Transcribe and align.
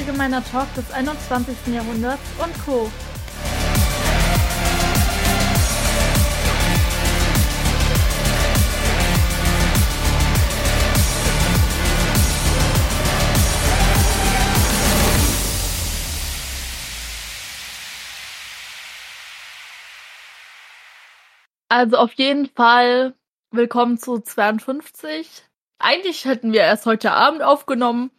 allgemeiner 0.00 0.42
Talk 0.42 0.74
des 0.76 0.90
21. 0.92 1.74
Jahrhunderts 1.74 2.22
und 2.42 2.64
Co. 2.64 2.90
Also 21.68 21.98
auf 21.98 22.14
jeden 22.14 22.46
Fall 22.46 23.14
willkommen 23.50 23.98
zu 23.98 24.18
52. 24.18 25.44
Eigentlich 25.78 26.24
hätten 26.24 26.54
wir 26.54 26.62
erst 26.62 26.86
heute 26.86 27.12
Abend 27.12 27.42
aufgenommen, 27.42 28.10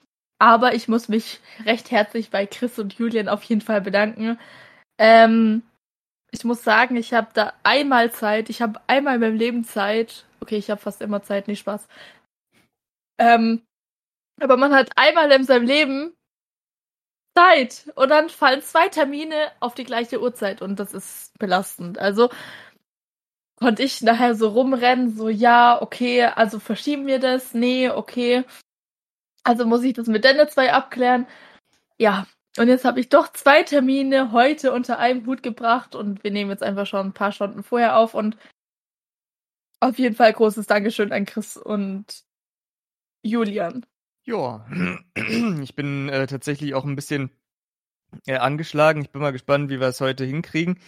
aber 0.42 0.74
ich 0.74 0.88
muss 0.88 1.08
mich 1.08 1.40
recht 1.66 1.92
herzlich 1.92 2.32
bei 2.32 2.48
Chris 2.48 2.80
und 2.80 2.96
Julian 2.96 3.30
auf 3.30 3.44
jeden 3.44 3.62
Fall 3.62 3.80
bedanken. 3.80 4.40
Ähm, 4.98 5.62
ich 6.32 6.44
muss 6.44 6.64
sagen, 6.64 6.96
ich 6.96 7.14
habe 7.14 7.28
da 7.36 7.54
einmal 7.62 8.12
Zeit. 8.12 8.50
Ich 8.50 8.60
habe 8.60 8.82
einmal 8.88 9.16
in 9.16 9.22
meinem 9.22 9.36
Leben 9.36 9.64
Zeit. 9.64 10.26
Okay, 10.40 10.58
ich 10.58 10.72
habe 10.72 10.82
fast 10.82 11.02
immer 11.04 11.22
Zeit, 11.22 11.48
nicht 11.48 11.60
Spaß. 11.60 11.88
Ähm, 13.20 13.62
aber 14.42 14.58
man 14.58 14.74
hat 14.74 14.90
einmal 14.96 15.32
in 15.32 15.44
seinem 15.44 15.68
Leben 15.68 16.16
Zeit 17.38 17.92
und 17.94 18.10
dann 18.10 18.30
fallen 18.30 18.64
zwei 18.64 18.90
Termine 18.90 19.52
auf 19.60 19.76
die 19.76 19.84
gleiche 19.84 20.20
Uhrzeit 20.20 20.64
und 20.64 20.80
das 20.80 20.96
ist 20.96 21.38
belastend. 21.38 22.00
Also 22.00 22.32
konnte 23.58 23.84
ich 23.84 24.02
nachher 24.02 24.34
so 24.34 24.50
rumrennen, 24.50 25.16
so 25.16 25.30
ja, 25.30 25.80
okay, 25.80 26.24
also 26.24 26.60
verschieben 26.60 27.06
wir 27.06 27.20
das? 27.20 27.54
Nee, 27.54 27.92
okay. 27.92 28.44
Also 29.44 29.66
muss 29.66 29.84
ich 29.84 29.94
das 29.94 30.08
mit 30.08 30.24
Denne 30.24 30.48
2 30.48 30.74
abklären. 30.74 31.28
Ja, 31.98 32.28
und 32.58 32.68
jetzt 32.68 32.86
habe 32.86 33.00
ich 33.00 33.10
doch 33.10 33.32
zwei 33.32 33.64
Termine 33.64 34.32
heute 34.32 34.74
unter 34.74 35.00
einem 35.00 35.26
Hut 35.26 35.42
gebracht 35.42 35.96
und 35.96 36.24
wir 36.24 36.32
nehmen 36.32 36.52
jetzt 36.52 36.64
einfach 36.64 36.86
schon 36.86 37.08
ein 37.08 37.14
paar 37.14 37.32
Stunden 37.32 37.64
vorher 37.64 37.98
auf 37.98 38.14
und 38.14 38.38
auf 39.80 39.98
jeden 39.98 40.16
Fall 40.16 40.34
großes 40.34 40.68
Dankeschön 40.68 41.12
an 41.12 41.26
Chris 41.26 41.58
und 41.58 42.24
Julian. 43.24 43.86
Ja, 44.26 44.68
ich 45.62 45.76
bin 45.76 46.10
äh, 46.10 46.28
tatsächlich 46.28 46.76
auch 46.76 46.86
ein 46.86 46.96
bisschen 46.96 47.32
äh, 48.28 48.38
angeschlagen. 48.38 49.02
Ich 49.02 49.12
bin 49.12 49.22
mal 49.22 49.32
gespannt, 49.32 49.70
wie 49.70 49.80
wir 49.80 49.88
es 49.88 50.02
heute 50.02 50.26
hinkriegen 50.26 50.80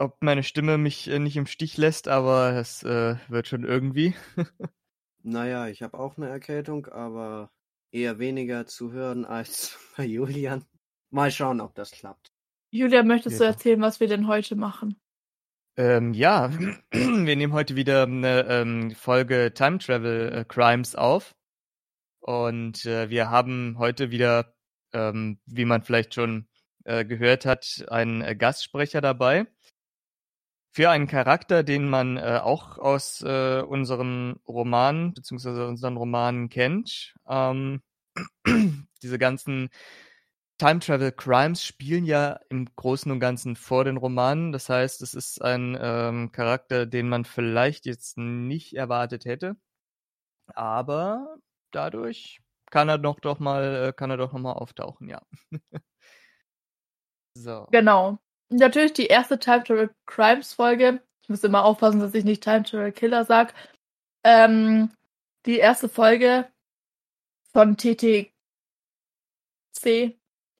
ob 0.00 0.22
meine 0.22 0.42
Stimme 0.42 0.78
mich 0.78 1.08
äh, 1.08 1.18
nicht 1.18 1.36
im 1.36 1.46
Stich 1.46 1.76
lässt, 1.76 2.08
aber 2.08 2.54
es 2.54 2.82
äh, 2.82 3.16
wird 3.28 3.48
schon 3.48 3.64
irgendwie. 3.64 4.14
naja, 5.22 5.68
ich 5.68 5.82
habe 5.82 5.98
auch 5.98 6.16
eine 6.16 6.28
Erkältung, 6.28 6.86
aber 6.86 7.50
eher 7.90 8.18
weniger 8.18 8.66
zu 8.66 8.92
hören 8.92 9.24
als 9.24 9.78
bei 9.96 10.04
Julian. 10.04 10.64
Mal 11.10 11.30
schauen, 11.30 11.60
ob 11.60 11.74
das 11.74 11.90
klappt. 11.90 12.32
Julian, 12.70 13.06
möchtest 13.06 13.40
ja. 13.40 13.46
du 13.46 13.52
erzählen, 13.52 13.80
was 13.80 13.98
wir 13.98 14.06
denn 14.06 14.28
heute 14.28 14.54
machen? 14.54 15.00
Ähm, 15.76 16.14
ja, 16.14 16.50
wir 16.92 17.36
nehmen 17.36 17.52
heute 17.52 17.74
wieder 17.74 18.04
eine 18.04 18.46
ähm, 18.48 18.90
Folge 18.92 19.52
Time 19.54 19.78
Travel 19.78 20.32
äh, 20.32 20.44
Crimes 20.44 20.94
auf. 20.94 21.34
Und 22.20 22.84
äh, 22.86 23.08
wir 23.10 23.30
haben 23.30 23.76
heute 23.78 24.10
wieder, 24.10 24.54
ähm, 24.92 25.40
wie 25.46 25.64
man 25.64 25.82
vielleicht 25.82 26.14
schon 26.14 26.48
äh, 26.84 27.04
gehört 27.04 27.46
hat, 27.46 27.84
einen 27.88 28.22
äh, 28.22 28.36
Gastsprecher 28.36 29.00
dabei 29.00 29.46
für 30.72 30.90
einen 30.90 31.06
Charakter, 31.06 31.62
den 31.62 31.88
man 31.88 32.16
äh, 32.16 32.40
auch 32.42 32.78
aus 32.78 33.22
äh, 33.22 33.62
unserem 33.62 34.40
Roman 34.46 35.14
beziehungsweise 35.14 35.66
unseren 35.66 35.96
Romanen 35.96 36.48
kennt. 36.48 37.14
Ähm, 37.28 37.82
diese 39.02 39.18
ganzen 39.18 39.70
Time 40.58 40.78
Travel 40.80 41.10
Crimes 41.12 41.64
spielen 41.64 42.04
ja 42.04 42.38
im 42.50 42.68
Großen 42.76 43.10
und 43.10 43.18
Ganzen 43.18 43.56
vor 43.56 43.84
den 43.84 43.96
Romanen. 43.96 44.52
Das 44.52 44.68
heißt, 44.68 45.02
es 45.02 45.14
ist 45.14 45.42
ein 45.42 45.76
ähm, 45.80 46.32
Charakter, 46.32 46.86
den 46.86 47.08
man 47.08 47.24
vielleicht 47.24 47.86
jetzt 47.86 48.18
nicht 48.18 48.76
erwartet 48.76 49.24
hätte. 49.24 49.56
Aber 50.54 51.36
dadurch 51.72 52.40
kann 52.70 52.88
er 52.88 52.98
doch 52.98 53.18
doch 53.20 53.40
mal, 53.40 53.88
äh, 53.88 53.92
kann 53.92 54.10
er 54.10 54.18
doch 54.18 54.32
noch 54.34 54.56
auftauchen, 54.56 55.08
ja. 55.08 55.22
so. 57.34 57.66
Genau 57.72 58.20
natürlich 58.50 58.92
die 58.92 59.06
erste 59.06 59.38
Time 59.38 59.64
Travel 59.64 59.90
Crimes 60.06 60.52
Folge. 60.52 61.02
Ich 61.22 61.28
muss 61.28 61.44
immer 61.44 61.64
aufpassen, 61.64 62.00
dass 62.00 62.14
ich 62.14 62.24
nicht 62.24 62.42
Time 62.42 62.64
Travel 62.64 62.92
Killer 62.92 63.24
sag. 63.24 63.54
Ähm, 64.24 64.90
die 65.46 65.58
erste 65.58 65.88
Folge 65.88 66.48
von 67.52 67.76
TTC 67.76 68.30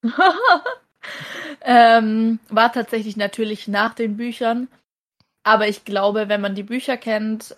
ähm, 1.61 2.39
war 2.49 2.73
tatsächlich 2.73 3.17
natürlich 3.17 3.69
nach 3.69 3.95
den 3.95 4.17
Büchern. 4.17 4.69
Aber 5.43 5.69
ich 5.69 5.85
glaube, 5.85 6.29
wenn 6.29 6.41
man 6.41 6.55
die 6.55 6.63
Bücher 6.63 6.97
kennt, 6.97 7.57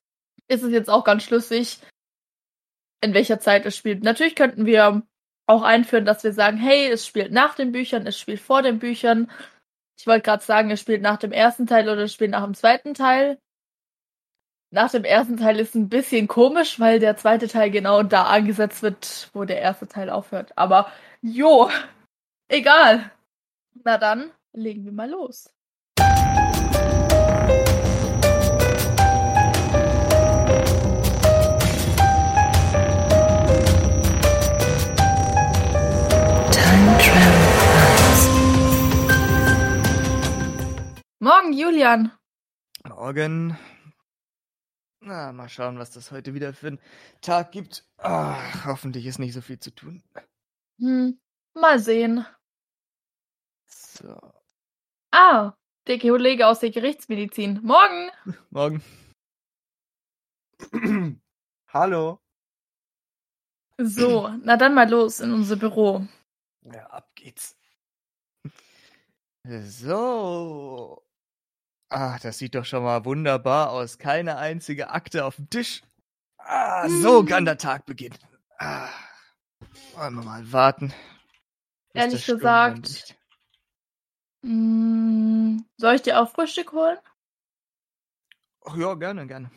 ist 0.49 0.63
es 0.63 0.73
jetzt 0.73 0.91
auch 0.91 1.05
ganz 1.05 1.25
schlüssig, 1.25 1.81
in 3.01 3.15
welcher 3.15 3.41
Zeit 3.41 3.67
es 3.67 3.77
spielt. 3.77 4.03
Natürlich 4.03 4.37
könnten 4.37 4.67
wir 4.67 5.03
auch 5.47 5.63
einführen, 5.63 6.05
dass 6.05 6.25
wir 6.25 6.33
sagen, 6.33 6.57
hey, 6.57 6.89
es 6.89 7.07
spielt 7.07 7.33
nach 7.33 7.55
den 7.55 7.73
Büchern, 7.73 8.07
es 8.07 8.19
spielt 8.19 8.41
vor 8.41 8.63
den 8.63 8.79
Büchern 8.79 9.31
ich 10.03 10.07
wollte 10.09 10.23
gerade 10.23 10.43
sagen, 10.43 10.69
es 10.73 10.81
spielt 10.81 11.01
nach 11.01 11.17
dem 11.17 11.31
ersten 11.31 11.65
Teil 11.69 11.89
oder 11.89 12.09
spielt 12.09 12.33
nach 12.33 12.43
dem 12.43 12.55
zweiten 12.55 12.93
Teil. 12.93 13.39
Nach 14.71 14.91
dem 14.91 15.05
ersten 15.05 15.37
Teil 15.37 15.61
ist 15.61 15.77
ein 15.77 15.89
bisschen 15.89 16.27
komisch, 16.27 16.81
weil 16.81 16.99
der 16.99 17.17
zweite 17.17 17.47
Teil 17.47 17.71
genau 17.71 18.03
da 18.03 18.25
angesetzt 18.25 18.83
wird, 18.83 19.31
wo 19.33 19.45
der 19.45 19.61
erste 19.61 19.87
Teil 19.87 20.11
aufhört. 20.11 20.59
Aber 20.59 20.91
jo, 21.21 21.71
egal. 22.49 23.13
Na 23.85 23.97
dann, 23.97 24.33
legen 24.53 24.85
wir 24.85 24.91
mal 24.91 25.09
los. 25.09 25.55
Morgen, 41.23 41.53
Julian. 41.53 42.11
Morgen. 42.83 43.57
Na, 45.03 45.33
mal 45.33 45.49
schauen, 45.49 45.79
was 45.79 45.93
das 45.93 46.11
heute 46.11 46.35
wieder 46.35 46.53
für 46.53 46.67
einen 46.67 46.81
Tag 47.21 47.53
gibt. 47.53 47.87
Ach, 47.99 48.67
hoffentlich 48.67 49.07
ist 49.07 49.21
nicht 49.21 49.33
so 49.33 49.41
viel 49.41 49.61
zu 49.61 49.73
tun. 49.73 50.03
Hm, 50.81 51.21
mal 51.55 51.79
sehen. 51.79 52.27
So. 53.69 54.33
Ah, 55.13 55.53
der 55.87 56.01
Kollege 56.01 56.49
aus 56.49 56.59
der 56.59 56.71
Gerichtsmedizin. 56.71 57.61
Morgen. 57.63 58.11
Morgen. 58.51 58.83
Hallo. 61.69 62.19
So, 63.79 64.27
na 64.43 64.57
dann 64.57 64.75
mal 64.75 64.91
los 64.91 65.21
in 65.21 65.33
unser 65.33 65.55
Büro. 65.55 66.05
Ja, 66.63 66.87
ab 66.87 67.15
geht's. 67.15 67.57
So. 69.45 71.02
Ah, 71.93 72.19
das 72.23 72.39
sieht 72.39 72.55
doch 72.55 72.65
schon 72.65 72.85
mal 72.85 73.05
wunderbar 73.05 73.71
aus. 73.71 73.99
Keine 73.99 74.39
einzige 74.39 74.89
Akte 74.89 75.27
auf 75.27 75.37
dem 75.37 75.51
Tisch. 75.51 75.83
Ah, 76.39 76.89
so 76.89 77.19
hm. 77.19 77.27
kann 77.27 77.45
der 77.45 77.59
Tag 77.59 77.85
beginnen. 77.85 78.17
Ah, 78.59 78.89
wollen 79.95 80.15
wir 80.15 80.25
mal 80.25 80.53
warten. 80.53 80.95
Ehrlich 81.93 82.25
gesagt. 82.25 83.15
Mh, 84.41 84.49
hm, 84.49 85.67
soll 85.77 85.95
ich 85.97 86.01
dir 86.03 86.19
auch 86.19 86.31
Frühstück 86.31 86.73
holen? 86.73 86.97
Ach 88.65 88.75
ja, 88.75 88.95
gerne, 88.95 89.27
gerne. 89.27 89.51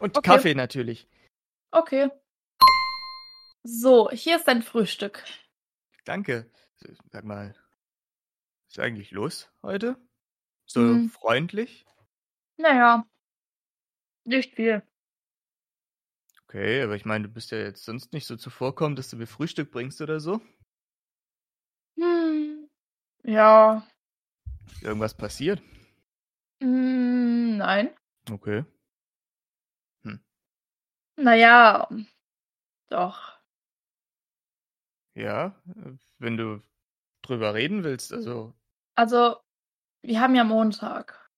Und 0.00 0.18
okay. 0.18 0.30
Kaffee 0.30 0.54
natürlich. 0.54 1.08
Okay. 1.70 2.10
So, 3.62 4.10
hier 4.10 4.36
ist 4.36 4.46
dein 4.46 4.60
Frühstück. 4.60 5.24
Danke. 6.04 6.50
Sag 7.10 7.24
mal, 7.24 7.54
ist 8.68 8.78
eigentlich 8.78 9.12
los 9.12 9.50
heute? 9.62 9.96
So 10.70 10.80
Mhm. 10.80 11.08
freundlich? 11.08 11.84
Naja. 12.58 13.04
nicht 14.26 14.54
viel. 14.54 14.82
Okay, 16.48 16.82
aber 16.82 16.96
ich 16.96 17.04
meine, 17.04 17.24
du 17.28 17.30
bist 17.34 17.50
ja 17.50 17.58
jetzt 17.58 17.84
sonst 17.84 18.14
nicht 18.14 18.26
so 18.26 18.34
zuvorkommend, 18.36 18.98
dass 18.98 19.10
du 19.10 19.16
mir 19.16 19.26
Frühstück 19.26 19.70
bringst 19.70 20.00
oder 20.00 20.18
so? 20.18 20.40
Hm. 21.98 22.68
Ja. 23.24 23.82
irgendwas 24.82 25.14
passiert? 25.14 25.60
Hm, 26.60 27.56
nein. 27.58 27.90
Okay. 28.30 28.64
Hm. 30.04 30.18
Naja. 31.16 31.88
doch. 32.90 33.38
Ja, 35.16 35.54
wenn 36.18 36.36
du 36.36 36.60
drüber 37.22 37.54
reden 37.54 37.84
willst, 37.84 38.12
also 38.12 38.54
Also 38.96 39.36
wir 40.02 40.20
haben 40.20 40.34
ja 40.34 40.44
Montag. 40.44 41.28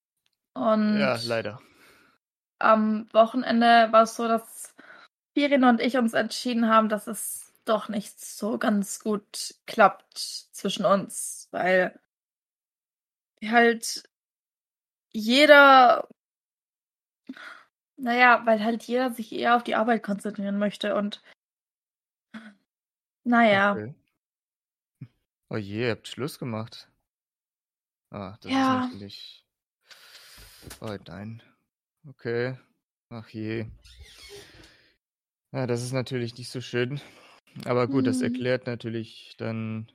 Und 0.55 0.99
Ja, 0.99 1.17
leider. 1.17 1.61
am 2.59 3.13
Wochenende 3.13 3.89
war 3.93 4.03
es 4.03 4.17
so, 4.17 4.29
dass 4.29 4.75
Firin 5.35 5.65
und 5.65 5.81
ich 5.81 5.97
uns 5.97 6.13
entschieden 6.13 6.69
haben, 6.69 6.89
dass 6.89 7.07
es 7.07 7.53
doch 7.65 7.89
nicht 7.89 8.21
so 8.21 8.59
ganz 8.59 9.01
gut 9.01 9.55
klappt 9.67 10.19
zwischen 10.19 10.85
uns, 10.85 11.49
weil 11.53 11.99
halt 13.45 14.03
jeder, 15.13 16.09
naja, 17.97 18.43
weil 18.45 18.63
halt 18.63 18.83
jeder 18.85 19.11
sich 19.13 19.33
eher 19.33 19.57
auf 19.57 19.63
die 19.63 19.75
Arbeit 19.77 20.03
konzentrieren 20.03 20.59
möchte 20.59 20.95
und 20.95 21.23
naja. 23.25 23.73
Okay. 23.73 23.95
Oh 25.49 25.57
je, 25.57 25.83
ihr 25.83 25.91
habt 25.91 26.09
Schluss 26.09 26.39
gemacht. 26.39 26.90
Ah, 28.11 28.37
das 28.41 28.53
Ja. 28.53 28.63
ist 28.63 28.69
natürlich. 28.69 29.47
Oh 30.81 30.97
nein. 31.07 31.43
Okay. 32.07 32.57
Ach 33.11 33.29
je. 33.29 33.67
Ja, 35.53 35.67
das 35.67 35.83
ist 35.83 35.93
natürlich 35.93 36.37
nicht 36.39 36.49
so 36.51 36.61
schön. 36.61 37.01
Aber 37.65 37.89
gut, 37.89 38.07
das 38.07 38.19
Mhm. 38.19 38.25
erklärt 38.25 38.67
natürlich 38.67 39.35
dann 39.39 39.91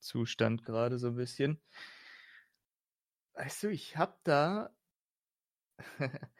Zustand 0.00 0.64
gerade 0.64 0.98
so 0.98 1.08
ein 1.08 1.16
bisschen. 1.16 1.60
Weißt 3.34 3.62
du, 3.64 3.68
ich 3.68 3.96
hab 3.96 4.22
da. 4.24 4.74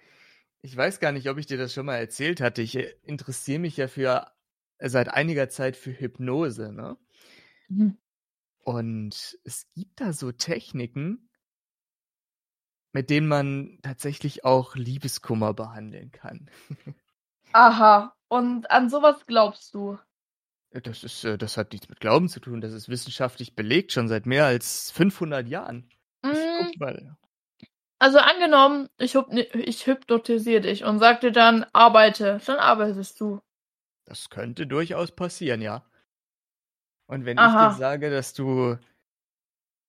ich 0.62 0.76
weiß 0.76 1.00
gar 1.00 1.12
nicht, 1.12 1.28
ob 1.28 1.38
ich 1.38 1.46
dir 1.46 1.58
das 1.58 1.72
schon 1.75 1.87
mal 1.87 1.96
erzählt 1.96 2.40
hatte. 2.40 2.62
Ich 2.62 2.76
äh, 2.76 2.94
interessiere 3.02 3.60
mich 3.60 3.76
ja 3.76 3.88
für 3.88 4.32
seit 4.81 5.08
einiger 5.08 5.49
Zeit 5.49 5.76
für 5.76 5.92
Hypnose, 5.99 6.72
ne? 6.72 6.99
Mhm. 7.69 7.96
Und 8.66 9.38
es 9.44 9.68
gibt 9.76 10.00
da 10.00 10.12
so 10.12 10.32
Techniken, 10.32 11.30
mit 12.92 13.10
denen 13.10 13.28
man 13.28 13.78
tatsächlich 13.80 14.44
auch 14.44 14.74
Liebeskummer 14.74 15.54
behandeln 15.54 16.10
kann. 16.10 16.50
Aha. 17.52 18.12
Und 18.26 18.68
an 18.72 18.90
sowas 18.90 19.24
glaubst 19.28 19.72
du? 19.72 20.00
Das 20.72 21.04
ist, 21.04 21.22
äh, 21.24 21.38
das 21.38 21.56
hat 21.56 21.70
nichts 21.70 21.88
mit 21.88 22.00
Glauben 22.00 22.28
zu 22.28 22.40
tun. 22.40 22.60
Das 22.60 22.72
ist 22.72 22.88
wissenschaftlich 22.88 23.54
belegt 23.54 23.92
schon 23.92 24.08
seit 24.08 24.26
mehr 24.26 24.46
als 24.46 24.90
500 24.90 25.46
Jahren. 25.46 25.88
Mm, 26.24 26.32
guck 26.58 26.80
mal. 26.80 27.16
Also 28.00 28.18
angenommen, 28.18 28.88
ich, 28.98 29.14
hypni- 29.14 29.54
ich 29.54 29.86
hypnotisiere 29.86 30.62
dich 30.62 30.82
und 30.84 30.98
sag 30.98 31.20
dir 31.20 31.30
dann, 31.30 31.64
arbeite, 31.72 32.40
dann 32.44 32.58
arbeitest 32.58 33.20
du. 33.20 33.40
Das 34.06 34.28
könnte 34.28 34.66
durchaus 34.66 35.12
passieren, 35.12 35.62
ja. 35.62 35.84
Und 37.06 37.24
wenn 37.24 37.36
ich 37.38 37.44
Aha. 37.44 37.68
dir 37.68 37.74
sage, 37.74 38.10
dass 38.10 38.34
du 38.34 38.78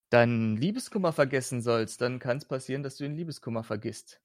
deinen 0.10 0.56
Liebeskummer 0.56 1.12
vergessen 1.12 1.62
sollst, 1.62 2.02
dann 2.02 2.20
kann 2.20 2.38
es 2.38 2.46
passieren, 2.46 2.84
dass 2.84 2.98
du 2.98 3.04
den 3.04 3.16
Liebeskummer 3.16 3.64
vergisst. 3.64 4.22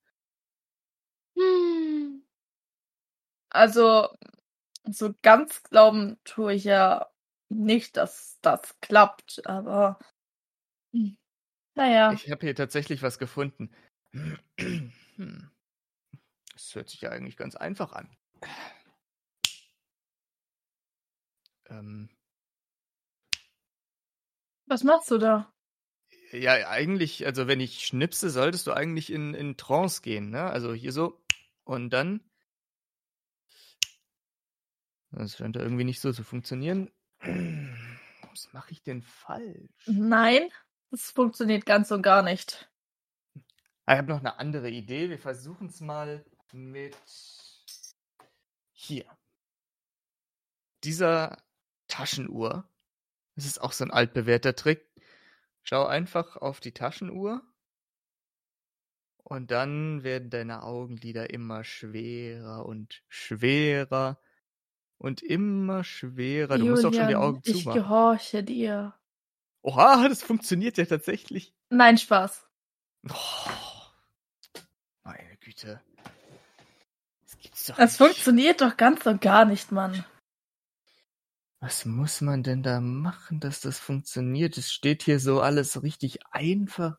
Hm. 1.37 2.23
Also, 3.51 4.09
so 4.85 5.15
ganz 5.23 5.63
glauben 5.65 6.19
tue 6.25 6.55
ich 6.55 6.65
ja 6.65 7.11
nicht, 7.49 7.97
dass 7.97 8.39
das 8.43 8.79
klappt, 8.81 9.47
aber 9.47 9.99
hm, 10.93 11.17
naja. 11.75 12.13
Ich 12.13 12.31
habe 12.31 12.47
hier 12.47 12.55
tatsächlich 12.55 13.03
was 13.03 13.19
gefunden. 13.19 13.71
Das 16.55 16.75
hört 16.75 16.91
sich 16.91 17.01
ja 17.01 17.11
eigentlich 17.11 17.37
ganz 17.37 17.57
einfach 17.57 17.93
an. 17.93 18.15
Ähm, 21.69 22.09
Was 24.73 24.85
machst 24.85 25.11
du 25.11 25.19
da? 25.19 25.53
ja, 26.33 26.67
eigentlich, 26.67 27.27
also 27.27 27.47
wenn 27.47 27.61
ich 27.61 27.85
schnipse, 27.85 28.31
solltest 28.31 28.67
du 28.67 28.73
eigentlich 28.73 29.13
in, 29.13 29.35
in 29.35 29.59
Trance 29.59 30.01
gehen, 30.01 30.31
ne? 30.31 30.45
Also 30.45 30.73
hier 30.73 30.93
so 30.93 31.23
und 31.65 31.91
dann. 31.91 32.23
Das 35.11 35.37
scheint 35.37 35.57
ja 35.57 35.63
irgendwie 35.63 35.85
nicht 35.85 36.01
so 36.01 36.11
zu 36.11 36.25
funktionieren. 36.25 36.91
Was 37.21 38.51
mache 38.55 38.73
ich 38.73 38.83
denn 38.83 39.03
falsch? 39.03 39.69
Nein, 39.85 40.49
das 40.91 41.11
funktioniert 41.11 41.67
ganz 41.67 41.91
und 41.91 42.01
gar 42.01 42.23
nicht. 42.23 42.71
Ah, 43.85 43.93
ich 43.93 43.99
habe 43.99 44.09
noch 44.11 44.21
eine 44.21 44.39
andere 44.39 44.71
Idee. 44.71 45.11
Wir 45.11 45.19
versuchen 45.19 45.67
es 45.67 45.83
mal 45.83 46.25
mit 46.51 46.97
hier. 48.73 49.05
Dieser 50.83 51.43
Taschenuhr. 51.89 52.67
Das 53.35 53.47
ist 53.47 53.61
auch 53.61 53.73
so 53.73 53.85
ein 53.85 53.91
altbewährter 53.91 54.55
Trick. 54.55 54.87
Schau 55.63 55.87
einfach 55.87 56.37
auf 56.37 56.61
die 56.61 56.73
Taschenuhr. 56.73 57.43
Und 59.25 59.51
dann 59.51 60.03
werden 60.03 60.31
deine 60.31 60.63
Augenlider 60.63 61.31
immer 61.31 61.65
schwerer 61.65 62.67
und 62.67 63.03
schwerer 63.09 64.21
und 64.99 65.23
immer 65.23 65.85
schwerer. 65.85 66.59
Du 66.59 66.67
musst 66.67 66.85
auch 66.85 66.93
schon 66.93 67.09
die 67.09 67.17
Augen 67.17 67.41
ich 67.45 67.63
zumachen. 67.63 67.81
gehorche 67.81 68.43
dir. 68.43 68.95
Oha, 69.63 70.07
das 70.09 70.23
funktioniert 70.23 70.77
ja 70.77 70.85
tatsächlich. 70.85 71.55
Nein, 71.71 71.97
Spaß. 71.99 72.47
Oh, 73.09 73.15
meine 75.05 75.37
Güte. 75.39 75.81
Das 77.77 77.79
nicht. 77.79 77.97
funktioniert 77.97 78.61
doch 78.61 78.77
ganz 78.77 79.07
und 79.07 79.21
gar 79.21 79.45
nicht, 79.45 79.73
Mann. 79.73 80.05
Was 81.63 81.85
muss 81.85 82.21
man 82.21 82.43
denn 82.43 82.65
da 82.65 82.81
machen, 82.81 83.39
dass 83.39 83.61
das 83.61 83.79
funktioniert? 83.79 84.59
Es 84.59 84.73
steht 84.73 85.05
hier 85.05 85.21
so 85.21 85.41
alles 85.41 85.81
richtig 85.85 86.19
einfach. 86.33 86.99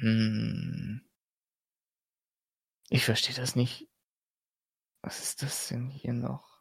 Hm. 0.00 1.00
Ich 2.90 3.04
verstehe 3.04 3.36
das 3.36 3.54
nicht. 3.54 3.88
Was 5.00 5.22
ist 5.22 5.42
das 5.42 5.68
denn 5.68 5.90
hier 5.90 6.12
noch? 6.12 6.60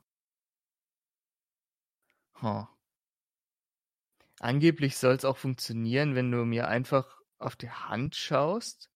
Huh. 2.39 2.67
Angeblich 4.39 4.97
soll 4.97 5.15
es 5.15 5.25
auch 5.25 5.37
funktionieren, 5.37 6.13
wenn 6.13 6.29
du 6.29 6.45
mir 6.45 6.67
einfach 6.67 7.19
auf 7.39 7.55
die 7.55 7.71
Hand 7.71 8.15
schaust 8.15 8.91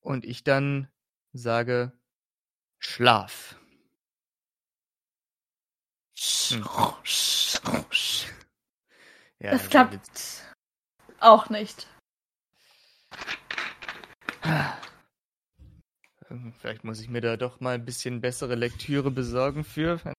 und 0.00 0.24
ich 0.24 0.42
dann 0.42 0.90
sage 1.32 1.92
Schlaf. 2.80 3.59
Hm. 6.20 6.64
Ja, 9.40 9.50
Das 9.52 9.70
klappt 9.70 9.94
witzig. 9.94 10.42
auch 11.18 11.48
nicht. 11.48 11.88
Ähm, 16.30 16.52
Vielleicht 16.58 16.84
muss 16.84 17.00
ich 17.00 17.08
mir 17.08 17.20
da 17.20 17.36
doch 17.36 17.60
mal 17.60 17.74
ein 17.74 17.84
bisschen 17.84 18.20
bessere 18.20 18.54
Lektüre 18.54 19.10
besorgen 19.10 19.64
für, 19.64 20.04
wenn 20.04 20.12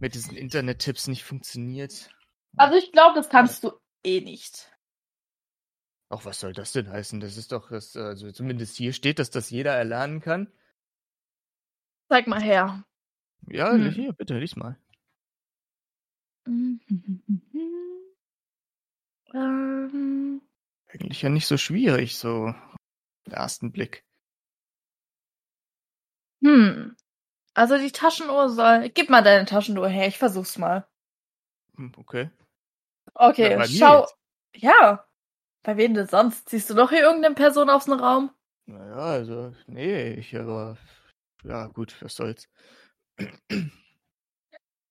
mit 0.00 0.14
diesen 0.14 0.36
Internet-Tipps 0.36 1.06
nicht 1.08 1.24
funktioniert. 1.24 2.10
Also 2.56 2.76
ich 2.76 2.92
glaube, 2.92 3.14
das 3.16 3.28
kannst 3.28 3.64
du 3.64 3.72
eh 4.04 4.20
nicht. 4.20 4.72
Auch 6.08 6.24
was 6.24 6.40
soll 6.40 6.52
das 6.54 6.72
denn 6.72 6.88
heißen? 6.88 7.20
Das 7.20 7.36
ist 7.36 7.52
doch, 7.52 7.68
das, 7.70 7.94
also 7.96 8.32
zumindest 8.32 8.76
hier 8.76 8.92
steht, 8.92 9.18
dass 9.18 9.30
das 9.30 9.50
jeder 9.50 9.74
erlernen 9.74 10.20
kann. 10.20 10.50
Zeig 12.08 12.26
mal 12.26 12.40
her. 12.42 12.84
Ja, 13.48 13.72
Hm. 13.72 13.90
hier, 13.92 14.12
bitte, 14.12 14.38
lies 14.38 14.56
mal. 14.56 14.78
Ähm, 19.34 20.40
Eigentlich 20.88 21.20
ja 21.22 21.28
nicht 21.28 21.46
so 21.46 21.58
schwierig, 21.58 22.16
so 22.16 22.54
den 23.26 23.32
ersten 23.34 23.72
Blick. 23.72 24.02
hm. 26.42 26.96
Also 27.54 27.76
die 27.76 27.90
Taschenuhr 27.92 28.48
soll. 28.48 28.88
Gib 28.90 29.10
mal 29.10 29.22
deine 29.22 29.44
Taschenuhr 29.44 29.88
her, 29.88 30.06
ich 30.06 30.16
versuch's 30.18 30.56
mal. 30.58 30.86
Hm, 31.76 31.92
Okay. 31.98 32.30
Okay, 33.14 33.56
mir 33.56 33.66
schau. 33.66 34.00
jetzt. 34.02 34.16
Ja. 34.56 35.04
Bei 35.62 35.76
wem 35.76 35.94
denn 35.94 36.06
sonst? 36.06 36.48
Siehst 36.48 36.70
du 36.70 36.74
noch 36.74 36.90
hier 36.90 37.00
irgendeine 37.00 37.34
Person 37.34 37.68
aus 37.68 37.86
dem 37.86 37.94
Raum? 37.94 38.30
Naja, 38.66 38.96
also, 38.96 39.52
nee, 39.66 40.12
ich 40.14 40.36
aber. 40.36 40.78
Ja, 41.44 41.66
gut, 41.66 42.00
was 42.00 42.14
soll's. 42.14 42.48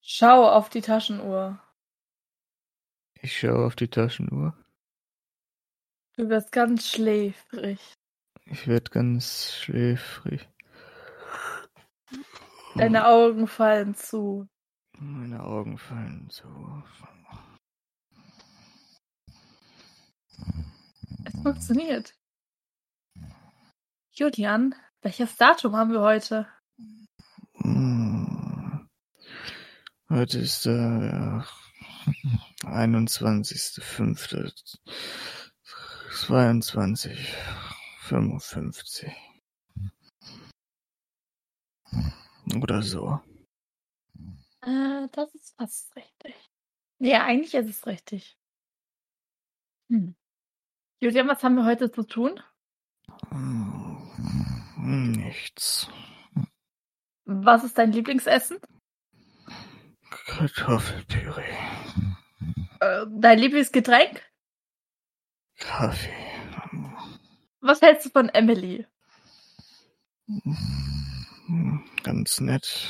Schau 0.09 0.49
auf 0.49 0.69
die 0.69 0.79
Taschenuhr. 0.79 1.61
Ich 3.21 3.37
schaue 3.37 3.65
auf 3.65 3.75
die 3.75 3.89
Taschenuhr. 3.89 4.55
Du 6.15 6.29
wirst 6.29 6.53
ganz 6.53 6.87
schläfrig. 6.87 7.93
Ich 8.45 8.67
werde 8.67 8.89
ganz 8.89 9.51
schläfrig. 9.53 10.47
Deine 12.75 13.05
Augen 13.05 13.47
fallen 13.47 13.95
zu. 13.95 14.47
Meine 14.93 15.43
Augen 15.43 15.77
fallen 15.77 16.29
zu. 16.29 16.47
Es 21.25 21.41
funktioniert. 21.43 22.15
Julian, 24.11 24.73
welches 25.01 25.35
Datum 25.35 25.75
haben 25.75 25.91
wir 25.91 25.99
heute? 25.99 26.47
Hm. 27.55 28.36
Heute 30.09 30.39
ist 30.39 30.65
der 30.65 31.45
ja, 32.63 32.65
21.05. 32.69 34.77
22, 36.13 37.35
55. 37.99 39.11
Oder 42.61 42.81
so. 42.81 43.19
Äh, 44.61 45.07
das 45.11 45.33
ist 45.35 45.55
fast 45.57 45.93
richtig. 45.95 46.35
Ja, 46.99 47.25
eigentlich 47.25 47.53
ist 47.53 47.69
es 47.69 47.85
richtig. 47.85 48.37
Hm. 49.89 50.15
Julian, 51.01 51.27
was 51.27 51.43
haben 51.43 51.55
wir 51.55 51.65
heute 51.65 51.91
zu 51.91 52.03
tun? 52.03 52.39
Hm, 53.29 55.11
Nichts. 55.11 55.89
Was 57.25 57.65
ist 57.65 57.77
dein 57.77 57.91
Lieblingsessen? 57.91 58.57
Kartoffelpüree. 60.09 61.43
Äh, 62.79 63.05
dein 63.09 63.39
Lieblingsgetränk? 63.39 64.21
Kaffee. 65.57 66.13
Was 67.61 67.81
hältst 67.81 68.05
du 68.05 68.09
von 68.11 68.29
Emily? 68.29 68.85
Hm, 70.27 71.83
Ganz 72.03 72.39
nett. 72.39 72.89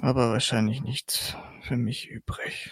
Aber 0.00 0.30
wahrscheinlich 0.32 0.80
nichts 0.82 1.36
für 1.62 1.76
mich 1.76 2.08
übrig. 2.08 2.70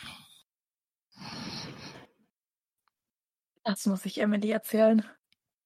Das 3.64 3.84
muss 3.86 4.06
ich 4.06 4.18
Emily 4.18 4.50
erzählen. 4.50 5.04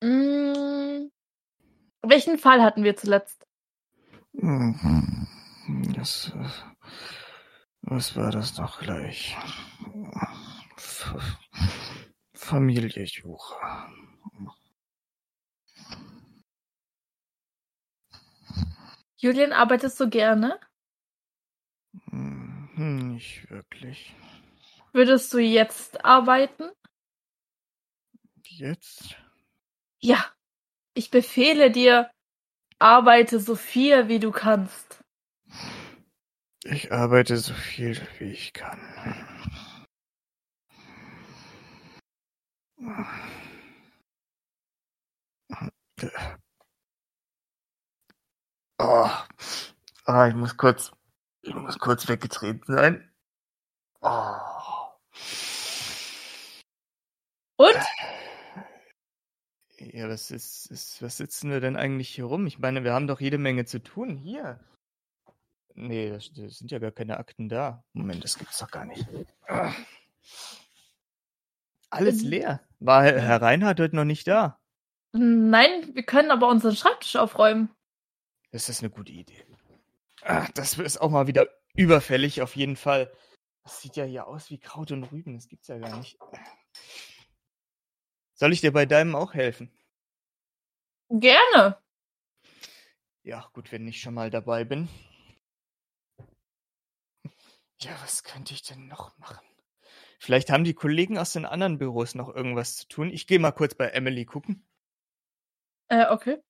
Mm, 0.02 1.11
welchen 2.02 2.38
Fall 2.38 2.62
hatten 2.62 2.83
wir 2.83 2.97
zuletzt? 2.97 3.47
Mhm. 4.33 5.26
Das, 5.95 6.33
äh, 6.35 6.70
was 7.82 8.16
war 8.16 8.30
das 8.30 8.56
noch 8.59 8.80
gleich? 8.80 9.37
Familie 12.35 13.04
Jura. 13.04 13.90
Julian, 19.16 19.52
arbeitest 19.52 20.00
du 20.00 20.09
gerne? 20.09 20.59
Hm, 22.11 23.12
Nicht 23.14 23.50
wirklich. 23.50 24.14
Würdest 24.92 25.32
du 25.32 25.38
jetzt 25.38 26.04
arbeiten? 26.04 26.70
Jetzt? 28.44 29.16
Ja. 30.00 30.25
Ich 30.94 31.11
befehle 31.11 31.70
dir, 31.70 32.11
arbeite 32.78 33.38
so 33.38 33.54
viel 33.54 34.09
wie 34.09 34.18
du 34.18 34.32
kannst. 34.32 35.04
Ich 36.64 36.93
arbeite 36.93 37.37
so 37.38 37.55
viel 37.55 38.00
wie 38.19 38.33
ich 38.33 38.52
kann. 38.52 38.79
Oh. 48.79 49.11
Ah, 50.05 50.29
ich 50.29 50.35
muss 50.35 50.57
kurz, 50.57 50.93
ich 51.43 51.55
muss 51.55 51.79
kurz 51.79 52.09
weggetreten 52.09 52.75
sein. 52.75 53.11
Oh. 54.00 54.37
Und? 57.57 57.76
Ja, 59.79 60.09
was 60.09 60.31
ist, 60.31 60.67
ist, 60.67 61.02
was 61.02 61.17
sitzen 61.17 61.50
wir 61.50 61.61
denn 61.61 61.76
eigentlich 61.76 62.11
hier 62.11 62.25
rum? 62.25 62.47
Ich 62.47 62.59
meine, 62.59 62.85
wir 62.85 62.93
haben 62.93 63.07
doch 63.07 63.21
jede 63.21 63.38
Menge 63.38 63.64
zu 63.64 63.83
tun. 63.83 64.17
Hier. 64.17 64.61
Nee, 65.75 66.11
das, 66.11 66.33
das 66.33 66.59
sind 66.59 66.71
ja 66.71 66.79
gar 66.79 66.91
keine 66.93 67.19
Akten 67.19 67.49
da. 67.49 67.85
Moment, 67.93 68.23
das 68.25 68.39
gibt's 68.39 68.59
doch 68.59 68.71
gar 68.71 68.85
nicht. 68.85 69.07
Ah. 69.49 69.73
Alles 71.91 72.23
Ähm. 72.23 72.29
leer. 72.29 72.61
War 72.79 73.03
Herr 73.05 73.21
Herr 73.21 73.43
Reinhardt 73.43 73.81
heute 73.81 73.97
noch 73.97 74.05
nicht 74.05 74.27
da? 74.29 74.59
Nein, 75.12 75.95
wir 75.95 76.03
können 76.05 76.31
aber 76.31 76.49
unseren 76.49 76.77
Schreibtisch 76.77 77.17
aufräumen. 77.17 77.71
Das 78.53 78.69
ist 78.69 78.81
eine 78.81 78.91
gute 78.91 79.12
Idee. 79.12 79.45
Ach, 80.23 80.49
das 80.53 80.79
ist 80.79 81.00
auch 81.00 81.11
mal 81.11 81.27
wieder 81.27 81.49
überfällig, 81.75 82.43
auf 82.43 82.57
jeden 82.57 82.77
Fall. 82.77 83.12
Das 83.65 83.81
sieht 83.81 83.97
ja 83.97 84.05
hier 84.05 84.27
aus 84.27 84.50
wie 84.50 84.59
Kraut 84.59 84.91
und 84.93 85.05
Rüben. 85.05 85.35
Das 85.37 85.49
gibt's 85.49 85.69
ja 85.69 85.79
gar 85.79 85.99
nicht. 85.99 86.19
Soll 88.35 88.53
ich 88.53 88.61
dir 88.61 88.73
bei 88.73 88.87
deinem 88.87 89.15
auch 89.15 89.35
helfen? 89.35 89.71
Gerne. 91.11 91.77
Ja, 93.23 93.49
gut, 93.53 93.71
wenn 93.73 93.87
ich 93.87 94.00
schon 94.00 94.15
mal 94.15 94.31
dabei 94.31 94.65
bin. 94.65 94.89
Ja, 97.82 97.92
was 98.02 98.22
könnte 98.25 98.52
ich 98.52 98.62
denn 98.62 98.88
noch 98.88 99.16
machen? 99.18 99.46
Vielleicht 100.18 100.50
haben 100.50 100.64
die 100.64 100.75
Kollegen 100.75 101.16
aus 101.16 101.32
den 101.32 101.46
anderen 101.46 101.78
Büros 101.78 102.14
noch 102.14 102.28
irgendwas 102.28 102.76
zu 102.76 102.88
tun. 102.88 103.10
Ich 103.10 103.26
gehe 103.26 103.38
mal 103.38 103.52
kurz 103.52 103.75
bei 103.75 103.87
Emily 103.88 104.26
gucken. 104.26 104.66
Äh, 105.88 106.06
okay. 106.10 106.42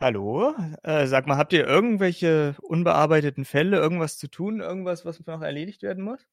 Hallo? 0.00 0.54
Äh, 0.82 1.06
sag 1.06 1.28
mal, 1.28 1.36
habt 1.36 1.52
ihr 1.52 1.64
irgendwelche 1.64 2.56
unbearbeiteten 2.62 3.44
Fälle, 3.44 3.76
irgendwas 3.76 4.18
zu 4.18 4.28
tun, 4.28 4.60
irgendwas, 4.60 5.04
was 5.04 5.24
noch 5.24 5.40
erledigt 5.40 5.82
werden 5.82 6.02
muss? 6.02 6.26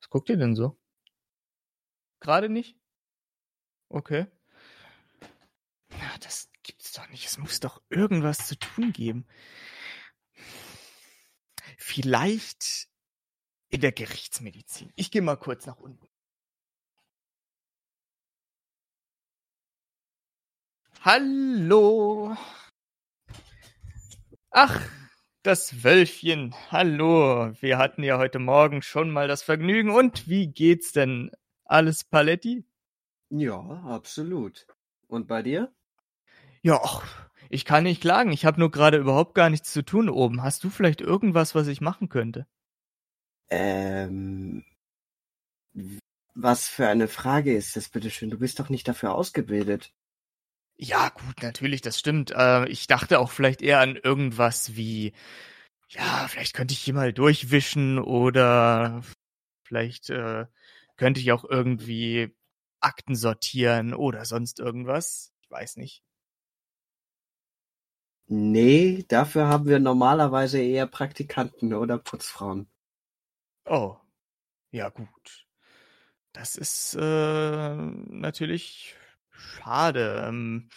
Was 0.00 0.08
guckt 0.10 0.28
ihr 0.28 0.36
denn 0.36 0.54
so? 0.54 0.78
Gerade 2.20 2.48
nicht? 2.48 2.78
Okay. 3.88 4.26
Na, 5.90 6.18
das 6.20 6.50
gibt's 6.62 6.92
doch 6.92 7.08
nicht. 7.08 7.26
Es 7.26 7.36
muss 7.36 7.58
doch 7.58 7.82
irgendwas 7.90 8.46
zu 8.46 8.56
tun 8.56 8.92
geben. 8.92 9.26
Vielleicht 11.78 12.88
in 13.68 13.80
der 13.80 13.92
Gerichtsmedizin. 13.92 14.92
Ich 14.96 15.12
gehe 15.12 15.22
mal 15.22 15.36
kurz 15.36 15.64
nach 15.64 15.78
unten. 15.78 16.08
Hallo. 21.02 22.36
Ach, 24.50 24.88
das 25.44 25.84
Wölfchen. 25.84 26.52
Hallo. 26.72 27.52
Wir 27.60 27.78
hatten 27.78 28.02
ja 28.02 28.18
heute 28.18 28.40
Morgen 28.40 28.82
schon 28.82 29.10
mal 29.10 29.28
das 29.28 29.44
Vergnügen. 29.44 29.90
Und 29.90 30.28
wie 30.28 30.48
geht's 30.48 30.92
denn? 30.92 31.30
Alles 31.64 32.02
Paletti? 32.02 32.64
Ja, 33.30 33.60
absolut. 33.84 34.66
Und 35.06 35.28
bei 35.28 35.42
dir? 35.42 35.72
Ja, 36.62 36.80
ach, 36.82 37.27
ich 37.48 37.64
kann 37.64 37.84
nicht 37.84 38.00
klagen. 38.00 38.32
Ich 38.32 38.44
habe 38.44 38.60
nur 38.60 38.70
gerade 38.70 38.98
überhaupt 38.98 39.34
gar 39.34 39.50
nichts 39.50 39.72
zu 39.72 39.84
tun 39.84 40.08
oben. 40.08 40.42
Hast 40.42 40.64
du 40.64 40.70
vielleicht 40.70 41.00
irgendwas, 41.00 41.54
was 41.54 41.66
ich 41.66 41.80
machen 41.80 42.08
könnte? 42.08 42.46
Ähm, 43.50 44.64
was 46.34 46.68
für 46.68 46.88
eine 46.88 47.08
Frage 47.08 47.56
ist 47.56 47.76
das, 47.76 47.88
bitteschön? 47.88 48.30
Du 48.30 48.38
bist 48.38 48.60
doch 48.60 48.68
nicht 48.68 48.86
dafür 48.86 49.14
ausgebildet. 49.14 49.92
Ja, 50.76 51.08
gut, 51.08 51.42
natürlich, 51.42 51.80
das 51.80 51.98
stimmt. 51.98 52.30
Äh, 52.30 52.68
ich 52.68 52.86
dachte 52.86 53.18
auch 53.18 53.30
vielleicht 53.30 53.62
eher 53.62 53.80
an 53.80 53.96
irgendwas 53.96 54.76
wie, 54.76 55.12
ja, 55.88 56.28
vielleicht 56.28 56.54
könnte 56.54 56.72
ich 56.74 56.80
hier 56.80 56.94
mal 56.94 57.12
durchwischen 57.12 57.98
oder 57.98 59.02
vielleicht 59.64 60.10
äh, 60.10 60.46
könnte 60.96 61.20
ich 61.20 61.32
auch 61.32 61.44
irgendwie 61.44 62.36
Akten 62.80 63.16
sortieren 63.16 63.94
oder 63.94 64.24
sonst 64.24 64.60
irgendwas. 64.60 65.32
Ich 65.42 65.50
weiß 65.50 65.76
nicht. 65.78 66.04
Nee, 68.30 69.04
dafür 69.08 69.48
haben 69.48 69.66
wir 69.66 69.78
normalerweise 69.78 70.60
eher 70.60 70.86
Praktikanten 70.86 71.72
oder 71.72 71.96
Putzfrauen. 71.98 72.68
Oh, 73.64 73.96
ja 74.70 74.90
gut. 74.90 75.46
Das 76.34 76.56
ist 76.56 76.94
äh, 76.94 77.74
natürlich 77.74 78.96
schade. 79.30 80.24
Ähm, 80.28 80.68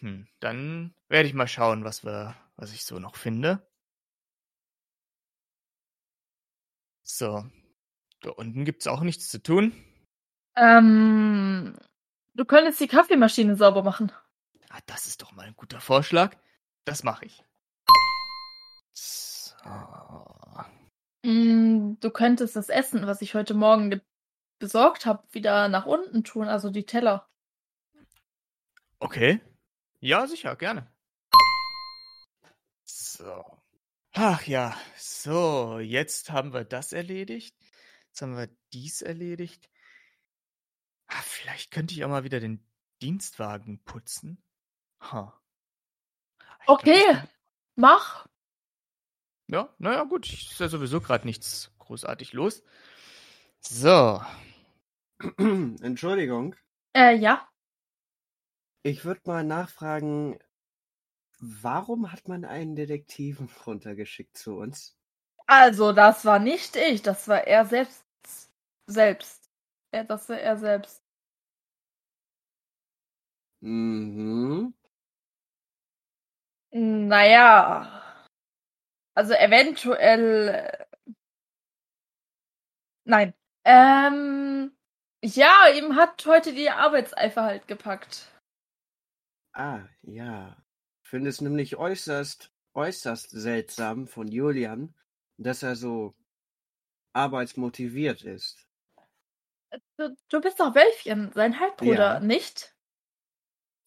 hm, 0.00 0.26
dann 0.40 0.94
werde 1.08 1.28
ich 1.28 1.34
mal 1.34 1.46
schauen, 1.46 1.84
was 1.84 2.02
wir, 2.02 2.34
was 2.56 2.72
ich 2.72 2.84
so 2.86 2.98
noch 2.98 3.16
finde. 3.16 3.66
So, 7.02 7.44
da 8.22 8.30
unten 8.30 8.64
gibt's 8.64 8.86
auch 8.86 9.02
nichts 9.02 9.28
zu 9.28 9.42
tun. 9.42 9.72
Ähm, 10.56 11.76
du 12.34 12.44
könntest 12.46 12.80
die 12.80 12.88
Kaffeemaschine 12.88 13.56
sauber 13.56 13.82
machen. 13.82 14.12
Ah, 14.70 14.80
das 14.86 15.06
ist 15.06 15.20
doch 15.20 15.32
mal 15.32 15.46
ein 15.46 15.56
guter 15.56 15.80
Vorschlag. 15.80 16.36
Das 16.86 17.02
mache 17.02 17.26
ich. 17.26 17.44
So. 18.94 19.54
Mm, 21.24 21.96
du 22.00 22.10
könntest 22.10 22.54
das 22.54 22.68
Essen, 22.68 23.06
was 23.08 23.20
ich 23.22 23.34
heute 23.34 23.54
Morgen 23.54 23.90
ge- 23.90 24.00
besorgt 24.60 25.04
habe, 25.04 25.26
wieder 25.32 25.68
nach 25.68 25.84
unten 25.86 26.22
tun, 26.22 26.46
also 26.48 26.70
die 26.70 26.86
Teller. 26.86 27.28
Okay. 29.00 29.40
Ja, 29.98 30.28
sicher, 30.28 30.54
gerne. 30.54 30.90
So. 32.84 33.44
Ach 34.12 34.46
ja, 34.46 34.74
so, 34.96 35.80
jetzt 35.80 36.30
haben 36.30 36.54
wir 36.54 36.64
das 36.64 36.92
erledigt. 36.92 37.56
Jetzt 38.06 38.22
haben 38.22 38.36
wir 38.36 38.48
dies 38.72 39.02
erledigt. 39.02 39.68
Ah, 41.08 41.20
vielleicht 41.22 41.72
könnte 41.72 41.94
ich 41.94 42.04
auch 42.04 42.08
mal 42.08 42.24
wieder 42.24 42.38
den 42.38 42.64
Dienstwagen 43.02 43.82
putzen. 43.82 44.40
Ha. 45.00 45.38
Okay, 46.68 47.22
mach. 47.76 48.26
Ja, 49.48 49.68
naja, 49.78 50.04
gut. 50.04 50.32
Ist 50.32 50.58
ja 50.60 50.68
sowieso 50.68 51.00
gerade 51.00 51.26
nichts 51.26 51.72
großartig 51.78 52.32
los. 52.32 52.62
So. 53.60 54.20
Entschuldigung, 55.82 56.54
Äh, 56.94 57.14
ja. 57.16 57.48
ich 58.82 59.04
würde 59.04 59.20
mal 59.26 59.44
nachfragen, 59.44 60.38
Warum 61.40 62.12
hat 62.12 62.28
man 62.28 62.44
einen 62.44 62.76
Detektiven 62.76 63.48
runtergeschickt 63.66 64.36
zu 64.36 64.56
uns? 64.56 64.96
Also, 65.48 65.92
das 65.92 66.24
war 66.24 66.38
nicht 66.38 66.76
ich, 66.76 67.02
das 67.02 67.26
war 67.28 67.46
er 67.46 67.64
selbst. 67.66 68.04
Selbst. 68.86 69.50
Er, 69.92 70.04
das 70.04 70.28
war 70.28 70.38
er 70.38 70.56
selbst. 70.56 71.02
Mhm. 73.62 74.72
Naja. 76.76 77.88
Also 79.14 79.32
eventuell. 79.32 80.48
äh, 80.48 80.84
Nein. 83.04 83.32
Ähm. 83.64 84.76
Ja, 85.24 85.68
ihm 85.74 85.96
hat 85.96 86.24
heute 86.26 86.52
die 86.52 86.68
Arbeitseifer 86.70 87.42
halt 87.44 87.66
gepackt. 87.66 88.30
Ah, 89.54 89.84
ja. 90.02 90.54
Ich 91.02 91.08
finde 91.08 91.30
es 91.30 91.40
nämlich 91.40 91.76
äußerst, 91.76 92.52
äußerst 92.74 93.30
seltsam 93.30 94.06
von 94.06 94.28
Julian, 94.28 94.94
dass 95.38 95.62
er 95.62 95.76
so 95.76 96.14
arbeitsmotiviert 97.14 98.22
ist. 98.22 98.68
Du, 99.96 100.14
du 100.28 100.40
bist 100.42 100.60
doch 100.60 100.74
Wölfchen, 100.74 101.32
sein 101.32 101.58
Halbbruder, 101.58 102.14
Ja. 102.14 102.20
nicht? 102.20 102.76